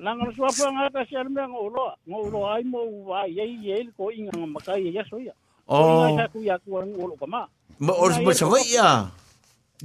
[0.02, 1.92] Nanga no suapa ngā ta si arimea ngō uloa.
[2.10, 5.36] Ngō uloa ai mō wā iei iei ko inga ngā makai e yaso ia.
[5.70, 5.78] Oh.
[5.78, 5.92] O.
[6.16, 7.44] Ngā saku ia kua ngō ulo kama.
[7.78, 8.88] Ma ori ma sa wai ia.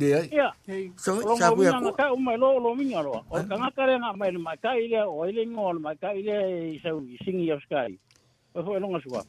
[0.00, 0.22] Ia.
[0.32, 0.48] Ia.
[0.96, 1.92] Sa wai sa kua kua.
[2.00, 3.20] Ngā umai lo ulo minga roa.
[3.28, 6.40] O ka ngā kare ngā mai le makai ilea o ile ngō le makai ilea
[6.72, 8.00] i sau i singi of sky.
[8.56, 9.28] O hoi longa suapa.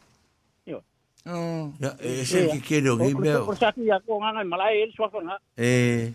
[1.21, 1.69] Oh.
[1.77, 3.13] Ya, eh, sé que quiere o game.
[3.45, 5.37] Por si ya con ngai malay, el suafo na.
[5.53, 6.09] Eh.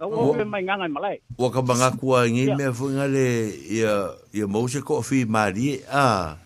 [0.00, 1.20] Ngau ngai mai ngai malai.
[1.36, 6.36] Wa ka banga kwa ngi me fu ngale ya ya mose ko fi mari a.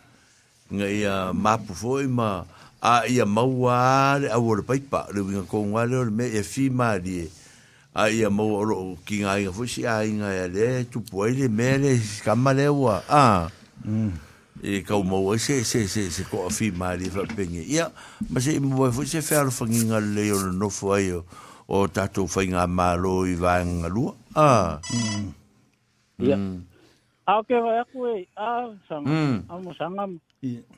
[0.75, 2.43] Ngai ya mapu foi ma
[2.85, 6.71] Ah, ya maua le a wor paipa le winga ko ngale le me fi e
[6.71, 7.31] mari.
[7.97, 11.49] A ia mau oro o ki ngai ngafusi a inga ya e le tupuai le
[11.49, 11.97] mele
[13.09, 13.49] Ah.
[13.85, 14.13] Mm.
[14.65, 17.93] e kau mau se se se se ko afi mari fa penge ia
[18.33, 21.13] ma se mo fo se fer fa nginga le o no fo ai
[21.69, 24.81] o tatu fa nga malo i va nga lu a
[26.17, 26.41] ia
[27.29, 30.17] a ke va ku e a sang a mo sangam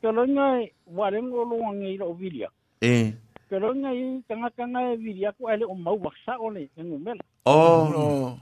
[0.02, 2.50] ke lo nga wa le ngo lo ngi lo vilia
[2.82, 3.15] e
[3.47, 7.23] ke lo nga i tanga tanga e vilia ku ele o mau waksa ole ngumela
[7.47, 8.34] oh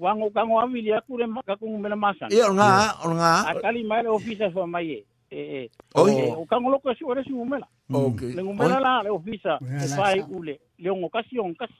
[0.00, 4.88] wango kango avili akure kakumumena masana ia nga, olga akali mai le ofisa fa mai
[4.92, 6.02] e eh, e eh, o
[6.40, 6.46] oh.
[6.46, 7.96] kango eh, loko si ore si mumela mm.
[7.96, 11.74] okay le mumela la le ofisa e fai ule le ongo kasi ongo kasi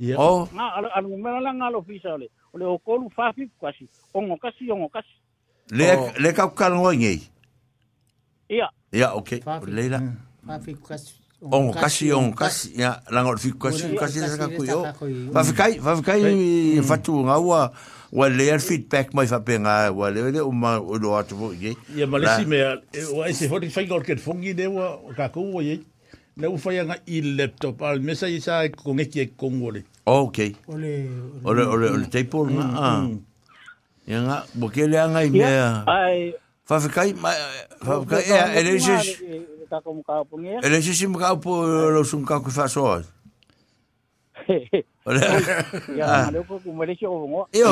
[0.00, 0.18] Yeah.
[0.18, 0.48] Oh.
[0.54, 2.26] Nga al al mumela la nga ofisa le.
[2.54, 3.86] Ole o kolu fafi kasi.
[4.14, 5.12] Ongo kasi ongo kasi.
[5.70, 7.22] Le le ka kalngo ngei.
[8.50, 9.42] Ia, Ya, ok.
[9.66, 9.98] Leila.
[11.42, 12.78] On kasi, on kasi.
[12.78, 14.86] Ya, lango fi kasi, kasi sa kaku yo.
[15.34, 16.24] Fafikai, fafikai
[16.80, 17.74] fatu nga wa
[18.14, 21.74] wa le feedback mai fa penga wa le le uma o do atu vo ye.
[21.92, 22.62] Ya malesi me
[23.18, 25.82] wa ese hori fai gol ket fongi de wa kaku wa ye.
[26.38, 29.82] Le u fai nga i laptop al mesa isa con eki con wole.
[30.06, 30.54] Okay.
[30.70, 30.94] Ole
[31.44, 33.04] ole ole ole table nga.
[34.06, 35.44] Ya nga bokele nga i me.
[35.90, 37.14] Ai fafikai
[37.86, 39.06] fafikai e ele sis
[40.64, 43.04] ele sis im ka po lo eu ka ku fa so ole
[45.96, 47.70] ya le ko ku mele ki ovo yo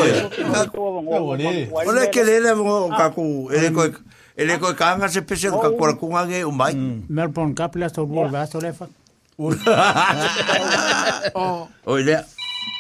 [1.89, 3.23] ole ke le le mo ka ku
[3.57, 3.81] ele ko
[4.37, 6.77] ele ko ka nga se pese ka ku ku nga ge umbai
[7.09, 8.85] melpon ka pla so bo va so le fa
[9.41, 9.57] ole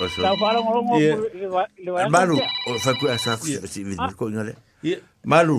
[0.02, 0.18] Oso.
[0.22, 0.98] Tau parang orang mau
[2.10, 2.36] Malu,
[2.82, 5.58] fa ku é essa ku si vidi Malu.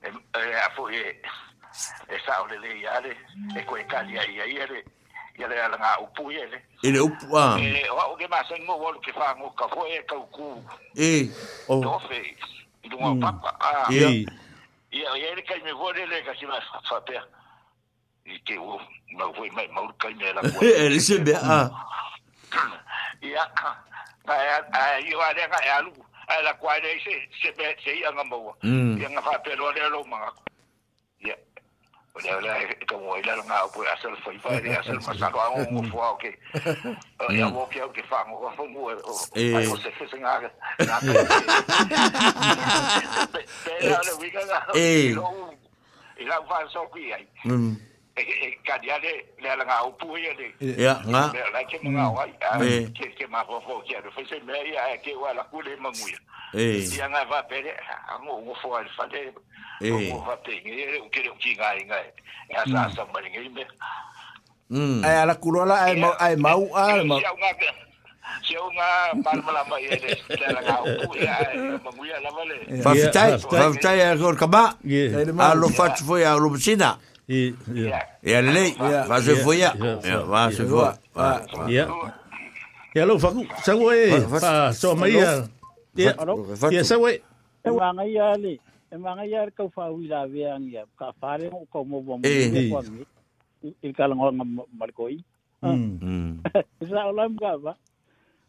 [0.00, 1.00] e a fo e
[2.08, 3.14] e sa o le le ia le
[3.56, 4.84] e ko e ka ia ia ia le
[5.38, 8.26] ia le ala nga upu ia le e le upu a e o o ke
[8.28, 10.62] ma sa ngo wol ke fa ngo ka fo e ka uku
[10.96, 11.30] e
[11.68, 12.34] o to fe
[12.82, 14.26] i do ma pa a e
[14.90, 17.18] ia ia le ka me vole le ka si ma fa pe
[18.26, 18.80] i ke o
[19.16, 21.70] ma vo mai ma ka ni la ko e le se be a
[23.20, 23.68] ia ka
[24.26, 24.58] ba ia
[24.98, 25.92] ia le ka ia lu
[26.30, 29.00] ai la kwa dei se se be se ia nga mau mm.
[29.02, 30.30] ia nga fa pero le lo ma
[31.26, 31.34] ia
[32.14, 34.76] ole ole to mo ile nga o e e pu e asel foi fa dei
[34.76, 36.30] asel ma sa ka un mo fo ke
[37.34, 37.70] ia mo mm.
[37.70, 40.40] ke ke fa mo fo mo e o se se se nga
[40.78, 40.96] nga
[44.74, 45.14] e
[46.20, 47.89] e la fa so qui ai mm.
[48.78, 52.24] é ale le ala nga upu ia le ya nga la ke nga wa
[52.58, 55.90] ke ke ma ho ho ke do fese me ia ke wa la kule ma
[55.90, 56.06] mu
[56.54, 57.74] eh ia nga va pere
[58.22, 59.30] ngo ngo fo al fa de
[59.90, 61.98] ngo va te ngi o ke o ki nga nga
[62.54, 63.66] ya sa sa ma ngi me
[64.70, 65.02] Mm.
[65.02, 67.18] Ai ala kulola ai mau ai mau a ma.
[68.38, 71.34] Se unha palma mai ele tela ga u ia
[71.82, 72.78] manguia la vale.
[72.80, 74.78] Fa fitai, fa fitai agora kaba.
[76.06, 76.94] foi a Lubcina.
[77.30, 77.54] Yeah.
[77.70, 78.04] yeah.
[78.26, 78.74] Yeah, lei.
[78.74, 79.70] Fa se foia.
[80.26, 80.98] Fa se foia.
[81.70, 81.86] Yeah.
[82.90, 83.46] Ya lo faku.
[83.62, 84.10] Sa we.
[84.42, 85.46] Fa so maia.
[85.94, 86.18] Ya.
[86.74, 87.22] Ya sa we.
[87.62, 88.58] E wanga ia le.
[88.90, 90.82] E wanga ia ka fa wi la ve ang ya.
[90.98, 92.18] Ka fare mo ko mo bom.
[92.26, 93.06] E ko mi.
[93.78, 94.34] Il ka lango
[94.74, 95.22] mar koi.
[95.62, 96.42] Mm.
[96.82, 97.72] Sa olam ka ba.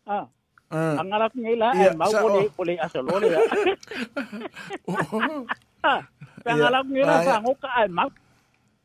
[0.10, 0.26] Ah.
[0.74, 3.45] Ang anak nila ay mau ko ni poli asolo ya.
[6.50, 8.10] Ang anak nila sa ngok ay mau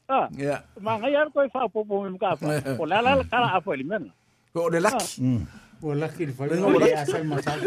[0.09, 0.28] Ah.
[0.39, 0.62] Yeah.
[0.78, 2.62] Mangai ar koi fa popo me ka fa.
[2.78, 4.12] O la la kala apo li men.
[4.55, 4.94] Ko de lak.
[5.18, 5.43] Mm.
[5.83, 6.59] O lak il fali.
[6.62, 7.59] O la sai ma sai.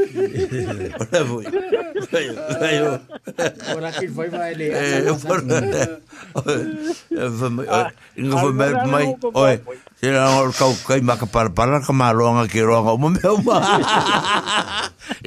[0.96, 1.44] O la voi.
[2.64, 2.80] Ai
[3.76, 4.70] O lak il fai vai le.
[4.72, 5.04] E
[7.28, 7.66] va me.
[8.16, 9.12] In go me mai.
[9.34, 9.60] Oi.
[10.00, 12.80] Se na or kau kai ma ka par par ka ma ro nga ki ro
[12.88, 13.60] nga mo me ma.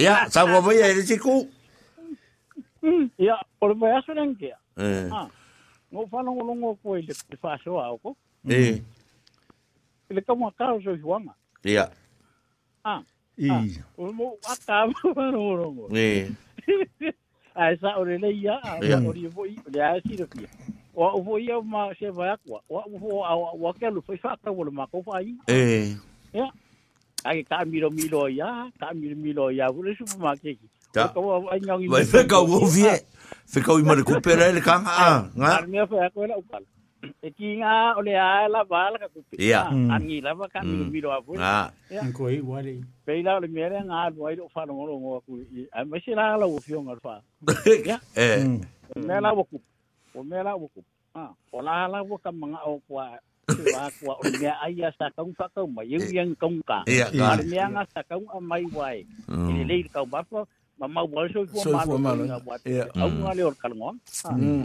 [0.00, 1.44] Ya, sa go voi ai de chiku.
[3.20, 4.56] Ya, por me asuran ke.
[4.80, 5.12] Eh.
[5.12, 5.28] Ah.
[5.92, 8.10] ngo falogologo ke e le fasoao ko
[8.48, 8.80] e
[10.10, 11.32] le kamuakao so hiuaga
[11.64, 11.90] ia
[12.84, 13.02] a
[13.98, 16.30] mo akama falogologo e
[17.54, 20.48] ae sao lelei aa olie foʻi o le ae silafia
[20.96, 24.02] o aʻu foʻi au ma sevae aku a o aʻu fo au aʻu ake alu
[24.02, 25.92] fai faakau o le mākou faaiga e
[26.32, 26.48] ia
[27.24, 31.08] ake kaʻamilomilo ia kaʻamilomilo ia fo le supermakeki Ta.
[31.88, 32.92] Vai fe ka wo vie.
[33.48, 35.10] Fe ka i mare kupera ele kanga a.
[35.36, 35.66] Nga.
[35.68, 36.66] Mea fe ako ele upala.
[37.24, 39.40] E ki nga ole a la bala ka kupera.
[39.40, 39.60] Ia.
[39.94, 41.32] Angi la ba ka mi miro a fu.
[41.32, 42.12] Nga.
[42.12, 42.84] Ko i wale.
[43.08, 45.32] Pe la ole mere nga mo i fa no ngo ku.
[45.76, 47.14] A me se la la wo fio nga fa.
[47.88, 47.96] Ia.
[48.14, 48.44] Eh.
[49.08, 49.56] Me la wo ku.
[50.14, 50.84] O me la wo ku.
[51.16, 51.32] Ah.
[51.52, 53.16] O la la wo ka manga o kwa.
[53.76, 56.84] wa kwa o mea ai a sa kaung fa kaung ma yung yang kaung ka.
[56.86, 57.08] Ia.
[57.42, 59.06] Ia nga sa kaung a mai wai.
[59.32, 60.20] Ile le kaung ba
[60.88, 62.24] ma ma wo so fu ma wo ma wo
[62.64, 63.96] ya au ma le or kal ngon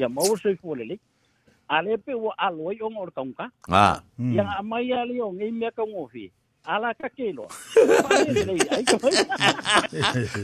[0.01, 0.99] ya ma wo so fu le le
[1.69, 4.01] ale pe wo al wo yong or kaung ka ha
[4.39, 6.25] ya ma ya le yong ngi me ka ngo fi
[6.65, 7.45] ala ka ke lo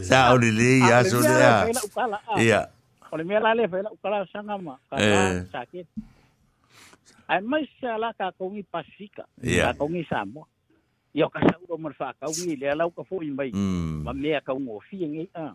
[0.10, 1.54] sa o le le ya so le ya
[2.38, 2.60] ya
[3.10, 4.98] o le me la le fe la ukala sanga ma ka
[5.52, 5.86] sa ke
[7.34, 10.53] ai ma sha ka ko ngi pasika ka ko ngi samo ya
[11.14, 13.50] yo ka sa ro mar fa ka u ni le la ka fo in bai
[14.06, 15.54] ma me ka ngo fi ngi a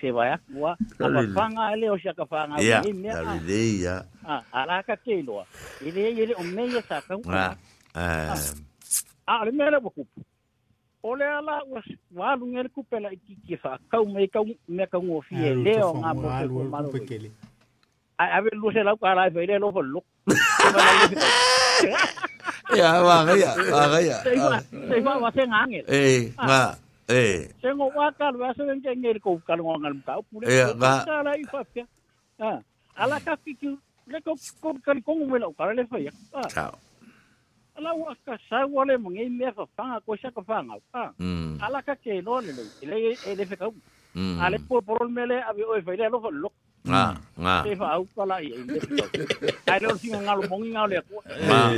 [0.00, 0.72] se va ya wa
[1.14, 4.36] ma fa nga le o sha ka fa nga ni me a ri ya a
[4.60, 5.44] ala ka ke lo
[5.86, 7.52] i le i le o me ya sa ka u a
[9.28, 10.02] a le me la ku
[11.04, 11.78] o le ala wa
[12.16, 14.40] wa lu ngel ku pela ki ki fa ka u me ka
[14.72, 16.90] me ka ngo fi le o nga mo ko ma lo
[18.18, 20.00] ai ave lu se la ka la ve le lo lo
[22.76, 24.18] ya makanya makanya
[24.66, 26.76] sebab wase ngangil eh ma
[27.08, 31.68] eh saya ngok wakal wase ngengir ko kalau ngal tau pula ya ma ala ifaf
[31.74, 31.84] ya
[32.42, 32.58] ah
[32.98, 33.68] ala kafi ki
[34.08, 36.70] le ko ko kan ko ngumela ko le fa ya ah
[37.78, 41.10] ala wa ka sa wale mengi me ka fanga ko sa ka fanga ah
[41.62, 43.66] ala ka ke no le le le le fe ka
[44.44, 46.50] ale por por mele abi o fe le lo lo
[46.88, 47.44] nga hmm.
[47.44, 48.58] nga e fa au kala i ai
[49.78, 50.96] ai lo si nga lo mongi nga le
[51.48, 51.76] ma e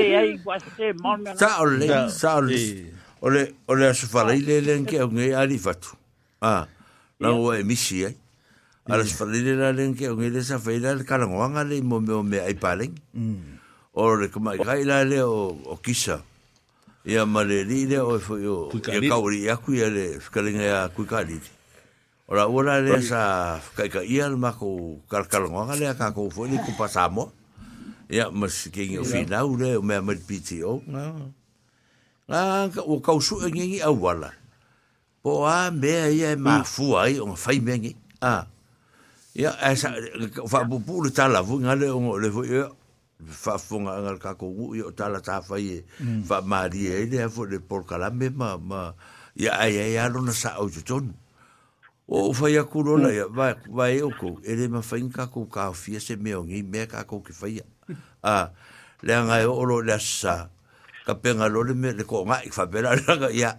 [0.00, 2.60] le ai kwa se mon nga sa ole sa ole
[3.24, 5.92] ole ole a su fala ile le nke au ngai ali fatu
[6.40, 6.64] a ah,
[7.20, 8.14] na o e misi ai a
[8.94, 9.00] mm.
[9.58, 9.82] la le
[12.14, 12.92] o me ai palen
[13.98, 15.02] o le kuma i gai la
[17.06, 18.20] Ia malerile o o...
[18.66, 19.06] Kuikaliri?
[19.06, 21.54] Ia kauri, ia kui ale, fikalinga ia kuikaliri.
[22.28, 25.86] Ora ora le sa ka ka i al ma ko kar kar ngo ka le
[25.94, 27.30] ka ko fo ni ku pasamo.
[28.10, 30.82] Ya mas ke ngi fi na u le me me piti o.
[32.26, 34.30] Na ka u ka su e ngi ngi a wala.
[35.22, 37.92] Po a me e ai e ma fu ai on fai me ngi.
[38.26, 38.36] A.
[39.30, 39.88] Ya esa
[40.50, 42.60] fa bu pu le tala vu nga le ngo le vu ye
[43.42, 45.86] fa fu nga ngal ka ko u yo tala ta fa ye
[46.28, 46.46] fa mm.
[46.50, 48.90] ma di e le fo le por kala me ma ma
[49.38, 51.14] ya ai ai ya lo na sa o tonu.
[52.06, 53.16] o fai aku rona mm.
[53.18, 56.62] ia vai vai o ko ele ma fai ka ko ka fia se me ngi
[56.62, 57.58] me ka ko ki fai
[58.22, 58.50] a
[59.02, 60.46] le nga o lo le sa
[61.02, 63.58] ka penga lo le me le ko nga i fa bela nga ia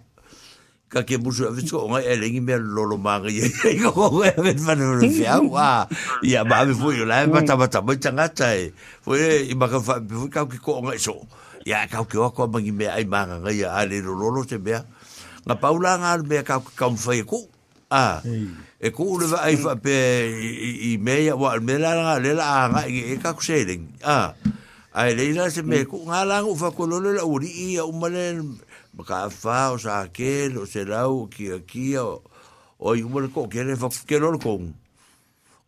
[0.88, 3.44] ka ke busu a vitsko nga ele ngi me lo lo ma nga ia
[3.92, 5.84] ko ko e me fa no le fia wa
[6.24, 8.72] ia ba me fu la ba ta ba ta ba tanga tai
[9.04, 11.20] fu e ma ka fa fu ka ki ko nga so
[11.68, 14.40] ia e ka ko ko ma ngi me ai ma nga ia ale lo lo
[14.48, 14.72] se me
[15.44, 17.20] nga paula nga me ka ka fai
[17.90, 18.20] a ah.
[18.80, 19.96] e ko le va ai fa pe
[20.92, 23.76] i me wa me la la le la nga e ka ku a a
[24.12, 24.32] ah.
[24.92, 27.78] ai le la se me ku nga la u fa ko lo le uri i
[27.80, 28.40] o male
[29.08, 32.20] ka fa o sa ke lo se la u ki ki o
[32.78, 34.60] o i mo ko ke le fa ke lo ko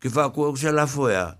[0.01, 1.40] ke fa ko se la foa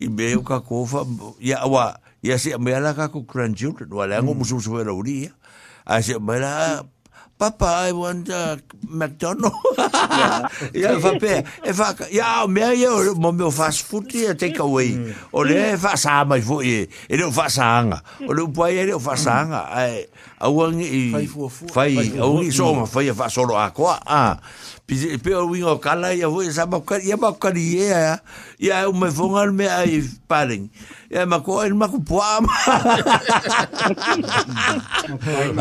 [0.00, 1.04] i me o ka ko fa
[1.38, 1.92] ya wa
[2.24, 5.28] ya se me ala ka ko grandchildren wa la ngo musu so era uri
[5.84, 6.80] a se me la
[7.40, 9.56] Papa, I want uh, McDonald's.
[10.76, 11.40] ja, whapea.
[11.64, 14.92] E whaka, ia o mea eu o mo meo fast food ia que away.
[14.92, 15.14] Hum.
[15.32, 18.02] O le é, e whasa mai fo i, e leo whasa anga.
[18.28, 18.92] O leo pai e é?
[18.92, 19.62] eu whasa anga.
[19.72, 20.06] Ai,
[20.38, 21.14] auangi i...
[21.24, 23.98] e fua vou Fai, uma so ma fai a whasoro a koa.
[24.04, 24.36] Ah.
[24.86, 28.20] Pise, pe o wingo kala ia fo i sa maukari, ia maukari ia.
[28.60, 30.68] Ia o me vou mea i paring.
[30.68, 32.54] Ia ya ma ko en ma ko pa ma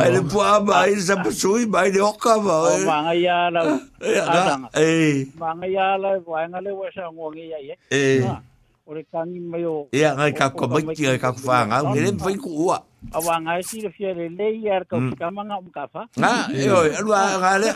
[0.06, 2.98] ai le pa ma ai sa pa sui ma ai le oka ma o ma
[3.10, 3.62] nga ya la
[4.06, 7.60] ya ga eh ma nga ya la wa nga le wa sa ngo nge ya
[7.68, 8.22] ye eh
[8.90, 9.86] Ole tangi mayo.
[9.94, 12.82] Ia ngai ka ko mai ki ka fa nga ngere mfai ku ua.
[13.16, 16.02] Awa ngai si le fiere le yar ka ka manga um ka fa.
[16.18, 17.70] Na e o alwa ngale.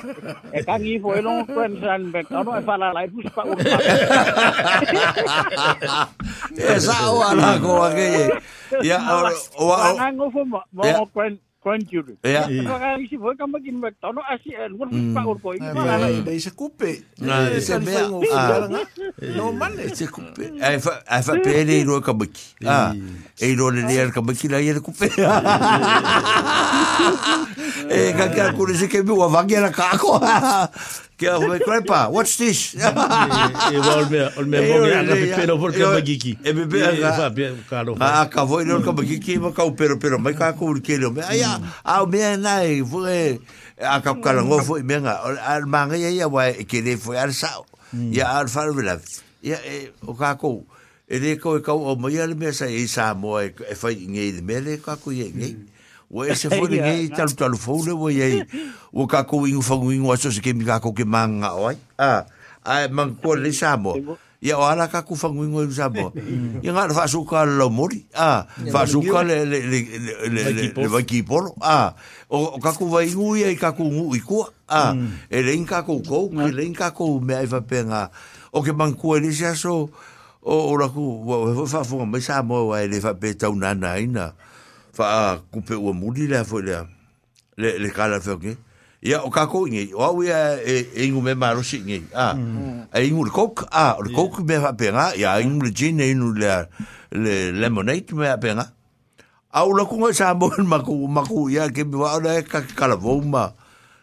[0.58, 3.27] E ka ngi fo elon kwen san be ka no e fa la lai pus
[3.35, 3.53] pa u.
[6.58, 8.09] E sa o ala ko ake.
[8.88, 9.93] Ia o o o.
[9.98, 11.33] Ngai ngofo mo mo kwen
[11.64, 12.11] kwanjuru.
[12.27, 12.43] Ya.
[12.51, 15.59] Kalau kami sih boleh kami kirim tahu asyik orang pak orang boleh.
[15.64, 16.92] Nah, dari sekupe.
[17.24, 18.30] Nah, dari sekupe.
[19.40, 20.43] Normal lah sekupe.
[20.59, 22.67] Eh, eh, apa ni dia orang kembali?
[22.67, 22.92] Ah,
[23.40, 25.08] ini orang dia orang kembali lagi sekupe.
[27.93, 30.11] Eh, kaki aku ni sekebu, wajah nak aku.
[31.16, 32.74] Que a hoi grandpa, what's this?
[32.74, 36.32] E wā ol mea, ol mea mōmea ka pe pēro pōr ka magiki.
[36.42, 37.09] E me pēra e, ka.
[37.11, 37.93] E fā pēra ka aro.
[38.01, 41.67] A ka pero, nōr ka magiki, ma ka upero pēro, mai mm.
[41.85, 43.38] a o mea nai, vore,
[43.80, 44.90] a ka kāra ngō fōi mm.
[44.90, 45.14] mea ngā.
[45.53, 46.14] A mānga e mm.
[46.17, 47.61] ia ia e kērei fōi ar sāo.
[47.93, 48.98] Ia ar whāra vila.
[49.43, 50.64] e, o ka kōu.
[51.08, 53.75] E re kau e kau o mai ale mea sa e sā mō e, e
[53.83, 54.80] whai ngei de mea le e
[55.30, 55.56] ngei.
[56.14, 58.45] Wa e se fwere ngei talu talu fwole wa yei.
[58.93, 61.75] Wa kako ingu fangu ingu aso se kemi kako ke manga oai.
[61.98, 62.25] ah
[62.61, 63.98] a e mang kua le sabo.
[64.43, 66.14] Ia o ala kako fangu ingu ingu sabo.
[66.14, 66.61] Mm.
[66.61, 68.06] Ia nga le fasuka le lau mori.
[68.14, 69.80] A, fasuka le le le
[70.30, 71.56] le le le vaki polo.
[71.66, 71.93] A,
[72.30, 74.50] o kako vai ingu ia i kako ngu i kua.
[74.69, 75.09] A, mm.
[75.33, 77.40] e le inka kou kou, e le inka kou mea
[78.53, 79.50] O que mang kua le se
[80.43, 83.50] O, o raku, wa, wa, wa, wa, wa, wa, wa, wa, wa, wa, wa, wa,
[83.56, 84.27] wa, wa, wa, wa,
[84.93, 86.85] fa ah, kupe o muli lea foi lea
[87.57, 88.57] le, le kala whauke
[89.01, 92.47] ia o kako inge o au ia e, e ingu me marosi inge ah, mm.
[92.91, 93.01] a mm.
[93.01, 95.99] e ingu le coke a ah, o le coke me whapenga ia ingu le gin
[95.99, 96.51] e ingu le,
[97.11, 98.38] le lemonade me a
[99.53, 103.53] au la kunga sa mon maku maku ia ke me wao lea ka kala vouma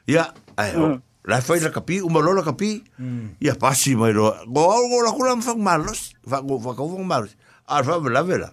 [0.08, 0.98] ia ai o mm.
[1.24, 3.36] la fai la kapi umalo la kapi mm.
[3.40, 6.88] ia pasi mai lo go au go la kula mfang malos fa go fa ko
[6.96, 7.30] fang malos
[7.66, 8.50] a fa vela vela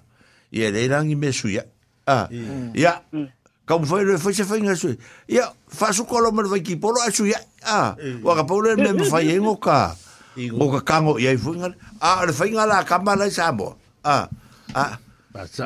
[0.53, 1.66] ia le rangi me suia
[2.08, 2.26] Ah.
[2.74, 3.03] Ia.
[3.68, 4.95] Ka mo fai fai se fai ngasui.
[5.27, 7.40] Ia, fa su kolo mar fai ki polo asu ia.
[7.68, 7.95] Ah.
[8.24, 9.92] Wa ka polo me me fai engo ka.
[10.56, 11.76] Mo ka kango ia i funga.
[12.00, 13.76] Ah, le fai ngala ka mala sa mo.
[14.08, 14.27] Ah.
[14.74, 14.95] Ah.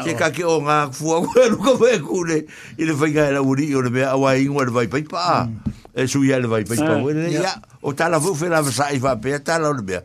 [0.04, 2.44] Ke ka ke o ngā fua koe luka koe kune.
[2.82, 5.46] I le fai ngāra uri o le mea awa ingo le vai pai paa.
[5.94, 6.98] E su ia le vai pai paa.
[7.06, 7.54] Ia,
[7.86, 9.14] o tala fu fe la vasai fa
[9.46, 10.02] tala o le mea.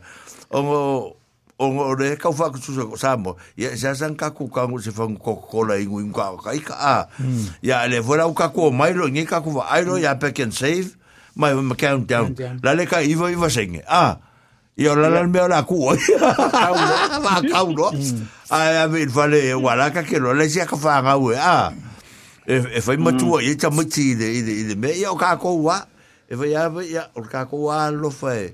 [0.53, 0.61] O
[1.57, 4.93] o ngore kau fa ku susa ko samo ya sa san ka ku ka se
[4.93, 6.95] fa ko ko la ingu ingu ka ka a
[7.65, 10.13] ya le vora u ka ko mai lo ngi ka ku va ai lo ya
[10.21, 10.93] pack and save
[11.33, 14.21] mai ma countdown la le ka iva iva senge ah
[14.77, 15.97] Yo la la me la cuo.
[15.97, 17.89] Va caulo.
[18.53, 21.33] A a ver vale walaka que lo le sia ka fa nga we.
[21.33, 21.73] Ah.
[22.45, 25.81] E e foi matua e tama ti de de me yo ka ko wa.
[26.29, 28.53] E vai ya ya o ka ko wa lo fai.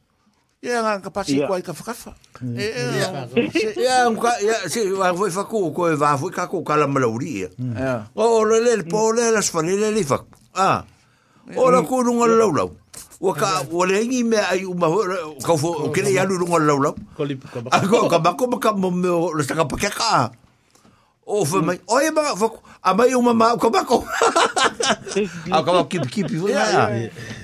[0.61, 1.49] ia nga ka pasi yeah.
[1.49, 2.13] kuai ka fakafa.
[2.45, 7.49] Ia nga ia si wa foi faku ko e va foi ka ko kala malauri.
[7.49, 7.49] Ia.
[7.57, 7.73] Mm.
[7.73, 7.99] Yeah.
[8.13, 10.21] O le le po le las fani le li fak.
[10.53, 10.85] Ah.
[11.57, 12.57] O la ku nga lau mm.
[12.61, 12.69] lau.
[13.17, 13.89] O ka o mm.
[13.89, 14.85] le ngi me ai uma
[15.41, 16.93] ka fo ke le ya lu nga lau lau.
[17.17, 19.75] Ko li ka ba ko ka ba ko ka mo me o le ka pa
[19.81, 20.29] ka.
[21.31, 22.35] o fa mai o e ma
[22.81, 24.03] a mai uma ma ko ma ko
[25.55, 25.71] a Uma...
[25.71, 26.91] ma eu kip ia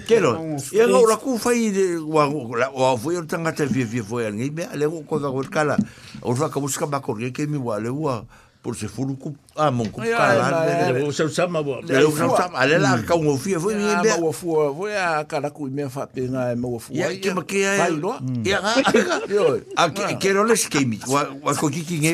[0.03, 0.35] ke lo
[0.75, 4.03] ia lo la ku fai de wa wa foi te vi Uma...
[4.03, 5.75] foi me ale ko ka kala
[6.19, 8.27] o fa ka buska ma ko ke mi wa le wa
[8.61, 12.97] por se furuku amon ku kala o se sama bo o se sama ale la
[13.05, 16.25] ka un ofia foi bien le o fu não a kala ku me fa pe
[16.27, 19.77] na me o fu ya que me que ai lo ya mm.
[19.77, 20.47] a que quero ah.
[20.49, 22.11] les que mi o ko ki ki nge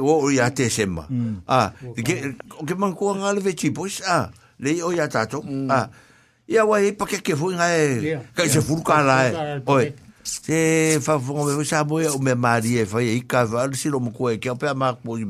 [0.00, 1.44] o ya te sema mm.
[1.46, 2.32] ah que
[2.66, 5.68] que man ku ngale ve chi pues ah le o ya tato mm.
[5.70, 5.88] ah
[6.48, 9.92] ya wa e pa que que foi ngai ka se furu kala oi
[10.24, 14.08] se fa fo me sa boia o me maria foi e cavalo se lo mo
[14.16, 15.26] ko e que pe ma ko i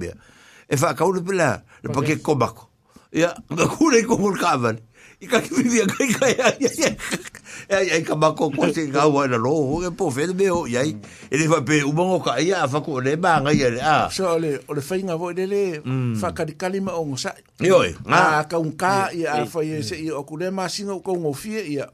[0.72, 2.64] e fa ka ulu pila le pa ke komako
[3.12, 4.80] ya ga kule ko mul ka van
[5.20, 9.04] i ka ki vi ka ka ya ya ya ka ma ko ko se ga
[9.04, 10.96] wa la lo ho ke po fe de o ya i
[11.28, 14.08] e le fa pe u mo ka ya fa ko le ba nga ya a
[14.08, 14.70] so le mm.
[14.72, 15.62] o le fa nga vo de le
[16.16, 17.92] fa ka di kali ma o sa yo e
[18.48, 21.36] ka un ka ya fa ye se o ku le ma sin o ko ngo
[21.36, 21.84] fie ya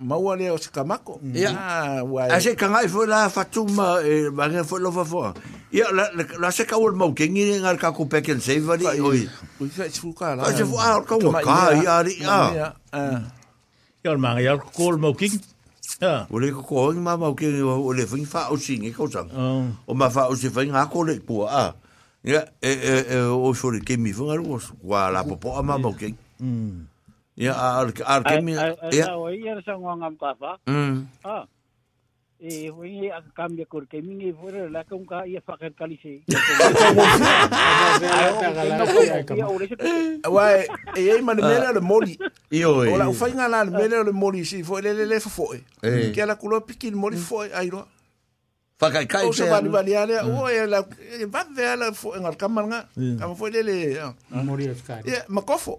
[0.00, 0.62] maua leo mm-hmm.
[0.64, 1.20] se kamako.
[1.34, 1.50] Ia.
[1.60, 2.30] Ah, wai.
[2.30, 5.34] Ase kangai foi la fatuma e bange foi lo fafo.
[5.72, 9.28] Ia la la se kaul mau kengi ngar ka ku peken se vari oi.
[9.60, 10.42] Oi fa se fuka la.
[10.44, 12.72] Ase fuka ka wa ka ia ri ia.
[14.04, 15.40] Ia el manga ia kol mau kengi.
[15.98, 16.28] Ya.
[16.30, 19.30] Ole ko ko ma mau kengi ole fin fa o singi ko sang.
[19.34, 19.66] Oh.
[19.86, 21.74] O ma fa o se fin ha ko le pu a.
[22.24, 24.60] Ia e e, e o so le kemi fo ngar ko
[25.10, 26.14] la popo ma mau kengi.
[26.38, 26.86] Mm.
[27.38, 28.58] Ya, ar ar kemi.
[28.90, 30.58] Ya, o ia sa ngam papa.
[30.66, 31.06] Mm.
[31.22, 31.46] Ah.
[32.38, 36.22] E hui a cambia cor que min e fuera la con ca ia facer calice.
[40.34, 40.66] Wai,
[40.98, 42.18] e ei man mera le moli.
[42.50, 42.90] Io e.
[42.90, 45.48] Ola fai nga la mera le moli si foi le le fo.
[45.82, 46.26] Ke eh.
[46.26, 47.86] la culo pikin moli foi airo.
[48.82, 49.26] Fakai kai.
[49.30, 50.82] O se va vali ale o e la
[51.34, 52.88] va de ala fo en al kamal nga.
[53.18, 53.76] Kama foi le le.
[54.42, 55.06] Moli e fkari.
[55.10, 55.78] Ia makofo.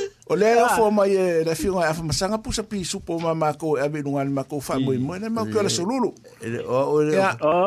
[0.31, 3.35] O le o fo mai e na fiu ngai afa masanga pusa pisu po ma
[3.35, 6.07] ma ko abe nungan ma ko fa moi mo na ma ko la solulu.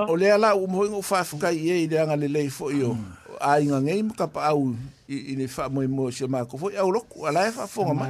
[0.08, 3.36] O le ala o mo ngo fa fa kai e le anga le fo mm.
[3.44, 4.72] A inga ngei mo ka pa au
[5.04, 8.08] i le fa moi mo se ma ko fo ala fa fo ma.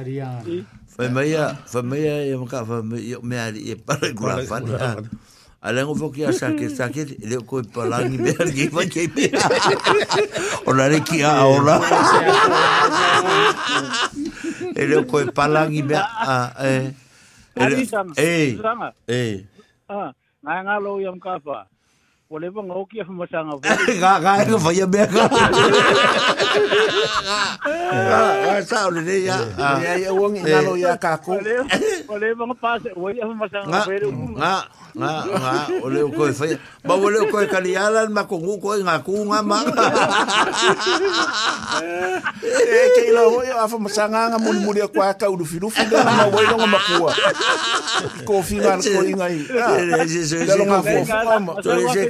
[0.87, 4.23] Fa mai a fa mai a e mo ka fa me ali e pa ko
[4.31, 4.71] la fa ni.
[5.67, 8.31] Ala ngo fo ki a sa ke sa ke le ko pa la ni me
[8.55, 9.27] ki fa ke me.
[10.79, 11.75] le ki a ora.
[14.79, 16.03] e reo koe palangi mea.
[16.27, 16.37] a
[16.69, 16.93] eh.
[17.55, 18.59] E reo, ei,
[19.19, 19.33] ei.
[19.95, 20.11] Ah,
[20.47, 21.61] ngā ngā lau i kāwha
[22.27, 24.89] o le vanga o kia fumasanga vo ga ga ga fa ya ah.
[24.89, 25.29] be ga
[27.69, 29.37] ga sa o le ya
[29.77, 30.65] ya ya wong ina eh.
[30.65, 31.61] lo eh, ya ka ko o le
[32.33, 34.09] vanga pa se o ya fumasanga vo
[34.41, 34.65] nga
[34.97, 36.49] nga nga o le ko fa
[36.81, 39.61] ba o le ko ka li ala ma ko ngu ko nga ku nga ma
[42.57, 45.77] e ke lo o ya fumasanga nga mun mun ya kwa ka u firu fu
[45.77, 46.25] ga na
[46.65, 46.81] ma
[48.25, 48.81] ko fi ko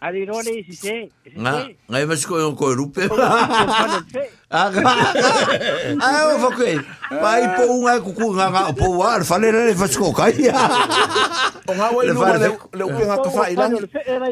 [0.00, 1.10] Ari rore si se.
[1.34, 3.02] Nga, nga imas ko yung koi rupe.
[3.10, 3.98] Aga,
[4.46, 4.80] aga.
[5.98, 6.78] Ayo, fa koi.
[7.10, 9.26] Pa ipo unga kuku nga nga opo war.
[9.26, 9.98] Fa le rere fas Eh,
[11.68, 13.74] O nga wa ilunga le upe nga kafa ilang.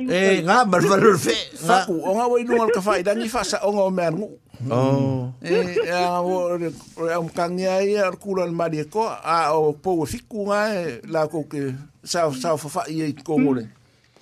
[0.06, 1.34] E, nga, bar fa rere fe.
[1.58, 3.20] Saku, o nga wa ilunga le kafa ilang.
[3.26, 4.28] Ifa sa onga o mea ngu.
[4.72, 5.34] Oh.
[5.44, 6.70] Eh, ya, o re
[7.18, 9.02] umkangi a ia, ar kula al madi eko.
[9.10, 10.70] A, o po ue fiku nga,
[11.10, 11.74] la koke.
[12.06, 13.66] Sao, sao, fa fa iye kongole.
[13.66, 13.75] Mm.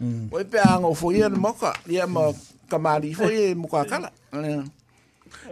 [0.04, 0.28] Mm.
[0.30, 1.56] Oi pe ango fo ye mo mm.
[1.60, 2.24] ka, ye mo
[2.68, 4.08] ka mari fo ye mo ka kala.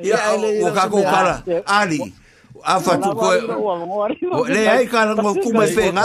[0.04, 1.34] Ya o ka ko kala.
[1.64, 2.00] Ali.
[2.62, 3.28] A fa tu ko.
[4.38, 6.04] O le ai ka ngo ku me pe nga.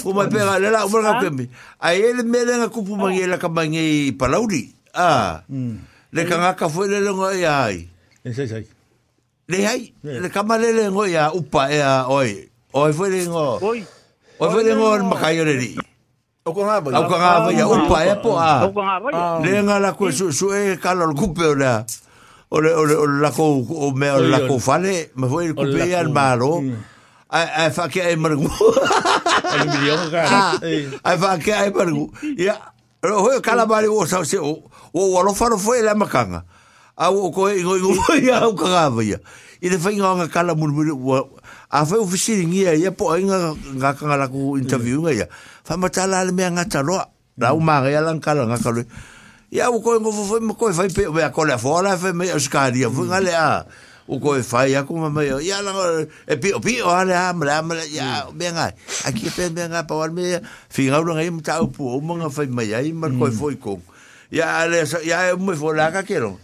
[0.00, 1.44] Ku me pe le la mo ka pe mi.
[1.84, 4.72] Ai ele me le ngo ku pu ma ye la ka mangi pa lauri.
[4.96, 5.44] Ah.
[5.52, 5.76] Mm.
[6.14, 7.76] Le ka nga ka fo le le ngo ya e ai.
[8.24, 8.64] Ese ese.
[9.46, 12.48] Le ai, le ka ma le ngo ya e upa e oi.
[12.72, 13.60] Oi foi le ngo.
[13.60, 13.80] Oi.
[14.40, 15.76] Oi fo le ngo ma ka yo Oi.
[16.46, 18.48] Au ka ngāwa ia upa e po a.
[18.68, 19.18] Au ka ngāwa ia.
[19.20, 19.38] Ah.
[19.40, 21.86] Nē ngā lako e su, su e kala o kupe o lea.
[22.52, 23.46] O le, o le, o le lako
[23.78, 25.08] o me o le lako fale.
[25.16, 26.58] Ma fwoi le kupe ia l'maro.
[26.60, 26.82] Ai, mm.
[27.30, 28.50] ai e whake ai marangu.
[29.54, 30.42] Ai mili o ka.
[30.60, 32.04] Ai e whake ai marangu.
[32.36, 32.58] Ia.
[33.08, 34.52] Hoi o kala bari o sa o se o.
[34.92, 36.44] O alofano fwoi le makanga.
[36.44, 36.62] Ia
[36.96, 39.18] au o koe ingo ingo ia au kagawa ia.
[39.62, 41.20] I te whainga o ngā kala muru muru ua.
[41.70, 45.26] A whai ufisiri ngia ia po a inga ngā kangaraku interview nga ia.
[45.68, 47.06] Whai tala ale mea ngata roa.
[47.38, 48.84] Rā u māga ia lang kala ngā kalui.
[49.50, 51.10] Ia u koe ingo fufu ima koe whai pia.
[51.10, 53.48] Mea kole a whuala a whai mea uskari a whai ngale a.
[54.06, 55.40] U koe whai a kuma mea.
[55.42, 57.82] Ia lang e pio pio ale a mele a mele.
[57.90, 58.72] Ia mea ngai.
[59.10, 60.40] A kia pia mea ngai pa wale mea.
[60.76, 61.90] Whingau langa ima tāupu.
[61.98, 63.38] Umanga whai mea ima koe mm.
[63.42, 63.80] whoi kong.
[64.30, 66.43] Ia ale, ia e mui fōlaka kērongi.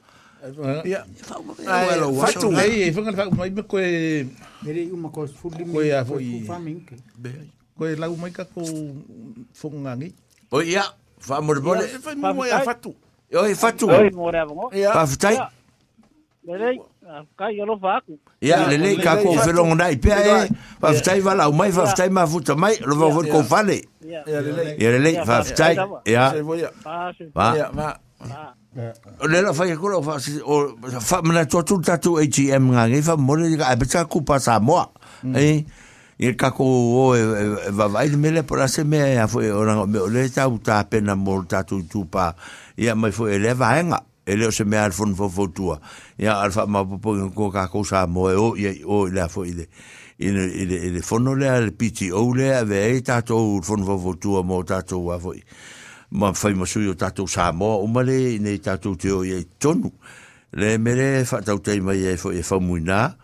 [0.41, 1.05] ia
[2.21, 4.25] fatu ai e fanga fa mai ko e
[7.77, 8.61] mere lau mai ka ko
[9.53, 10.09] fongangi
[10.51, 10.83] o ia
[11.19, 12.89] fa mo bole fa mo ia fatu
[13.33, 13.85] o e fatu
[14.73, 15.37] ia fa futai
[16.43, 16.79] Lelei,
[17.37, 18.17] kai yo lo faku.
[18.41, 20.33] Ia, lelei, ka ko felongo nai, pia e,
[20.81, 23.83] whaftai eh, wala, umai whaftai ma futa mai, lo vau vod ko fale.
[24.01, 24.73] Ia, lelei.
[24.81, 25.75] Ia, lelei, whaftai,
[26.09, 26.33] ia.
[26.33, 26.41] Ia,
[27.37, 27.47] va.
[27.55, 28.49] Ia, va.
[28.73, 28.93] Yeah.
[29.27, 30.71] Le la fai kula fa si o
[31.03, 33.75] fa mena to tu ta tu ATM e nga ngi fa mo le ga e
[33.75, 34.79] pesa ku pa sa mo.
[35.35, 35.67] E
[36.15, 36.63] e ka ko
[36.95, 37.19] o e,
[37.67, 40.87] e, va vai de mele por ase me a foi ora o le ta uta
[40.87, 42.31] pena mo ta tu tu pa.
[42.79, 43.99] E a mai foi e leva nga.
[44.23, 45.75] E le se me al fon fo fo tua.
[46.15, 49.27] E a fa ma po ko ka ko sa mo e o e o la
[49.27, 49.67] foi de.
[50.15, 50.63] E le e
[50.95, 54.63] le no le al pichi o le ave ta tu fon fo fo tua mo
[54.63, 55.43] ta tu va foi
[56.11, 59.31] ma fai ma sui o tatou sa moa o male nei tatou te o i
[59.35, 59.91] ei tonu.
[60.51, 63.15] Le mere fatau tei mai e fai e fai mui nā,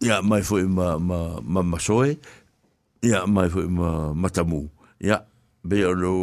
[0.00, 2.16] ia mai fai ma, ma, ma, ma soe,
[3.04, 4.62] ia mai fai ma, ma tamu.
[5.04, 5.20] Ia,
[5.60, 6.14] be o lo,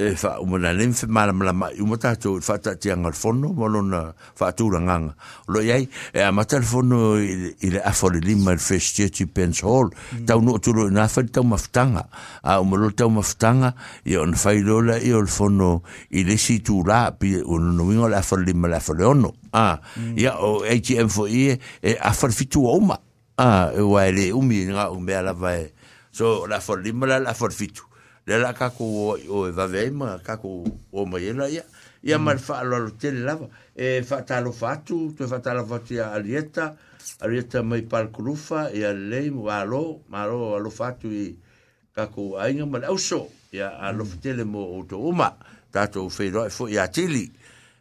[0.00, 3.04] e fa o mana nem mala mala ma o mata to fa ta ti ang
[3.12, 5.12] fono molo na fa tu ranganga
[5.52, 5.84] lo yai
[6.16, 10.24] e a mata fono il a for le lima il festie ti pens hall mm.
[10.24, 12.08] ta no tu lo na fa ta maftanga
[12.40, 15.82] a o molo ta maftanga e on fa lo la e o fono
[16.16, 19.76] il si tu la pi o no wingo la for lima la for ono a
[20.16, 20.38] ya mm.
[20.40, 21.60] o atm fo e
[21.92, 22.96] a for fitu o ma
[23.36, 25.68] a wa le umi nga o ala vai
[26.08, 27.84] so la for lima la for fitu
[28.26, 31.62] le la kako o o e va vei ma kako o ma ia
[32.02, 32.24] ia mm.
[32.24, 35.54] ma fa lo lo te lava e fa ta lo fa tu tu fa ta
[35.56, 36.76] la fa ti a lieta
[37.20, 39.34] a lieta mai par krufa e a lei mm.
[39.36, 41.34] mo a lo ma lo a lo fa tu i
[41.96, 45.00] kako a inga ma lau so ia a lo fa te le mo o to
[45.00, 45.32] uma
[45.72, 47.24] ta to fe lo e fo ia tili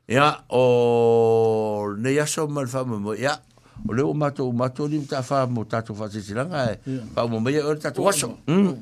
[0.08, 4.46] ia o ne ia so ma fa mo ia o e e le o mato
[4.48, 6.78] o mato ni ta fa mo ta to fa si langa e
[7.14, 8.66] fa mo me ia o ta to waso mm.
[8.72, 8.78] Oh.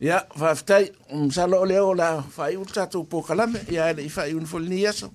[0.00, 4.46] Ya, whaftai, um o leo la whai un tātou pōkalame, ia ele i whai un
[4.48, 5.10] foli aso,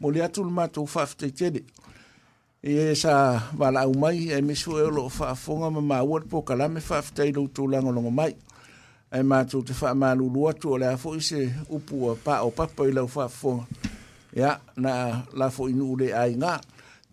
[0.00, 1.62] mo le atu lmatou whaftai tele.
[2.62, 7.32] E sa wala au mai, e misu e olo whaafonga ma maua le pōkalame whaftai
[7.32, 8.36] loutou langolongo mai.
[9.12, 12.50] E mātou te wha mālulu atu o le afo i se upu a pā o
[12.52, 13.64] papa i lau whaafonga.
[14.36, 16.58] Ia, na la fo inu ule ai ngā.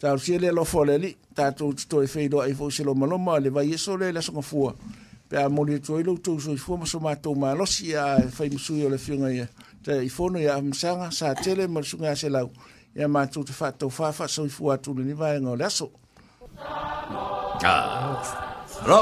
[0.03, 3.55] Tau siele lofo le li, tātou tuto e wheidoa i fo se lo maloma, le
[3.55, 4.75] vai eso le la songa fua.
[4.75, 4.95] Ia,
[5.27, 7.65] pe e a mori tu ilo tu so fu ma so ma to ma lo
[7.65, 9.47] si a fai msu yo le fiona ia
[9.83, 12.51] te i fono ia msanga sa tele mo su nga se lau
[12.95, 15.55] ia ma tu te fa to fa fa so fu atu ni vai e ngo
[15.55, 15.89] leso
[17.65, 18.13] ah
[18.85, 19.01] ro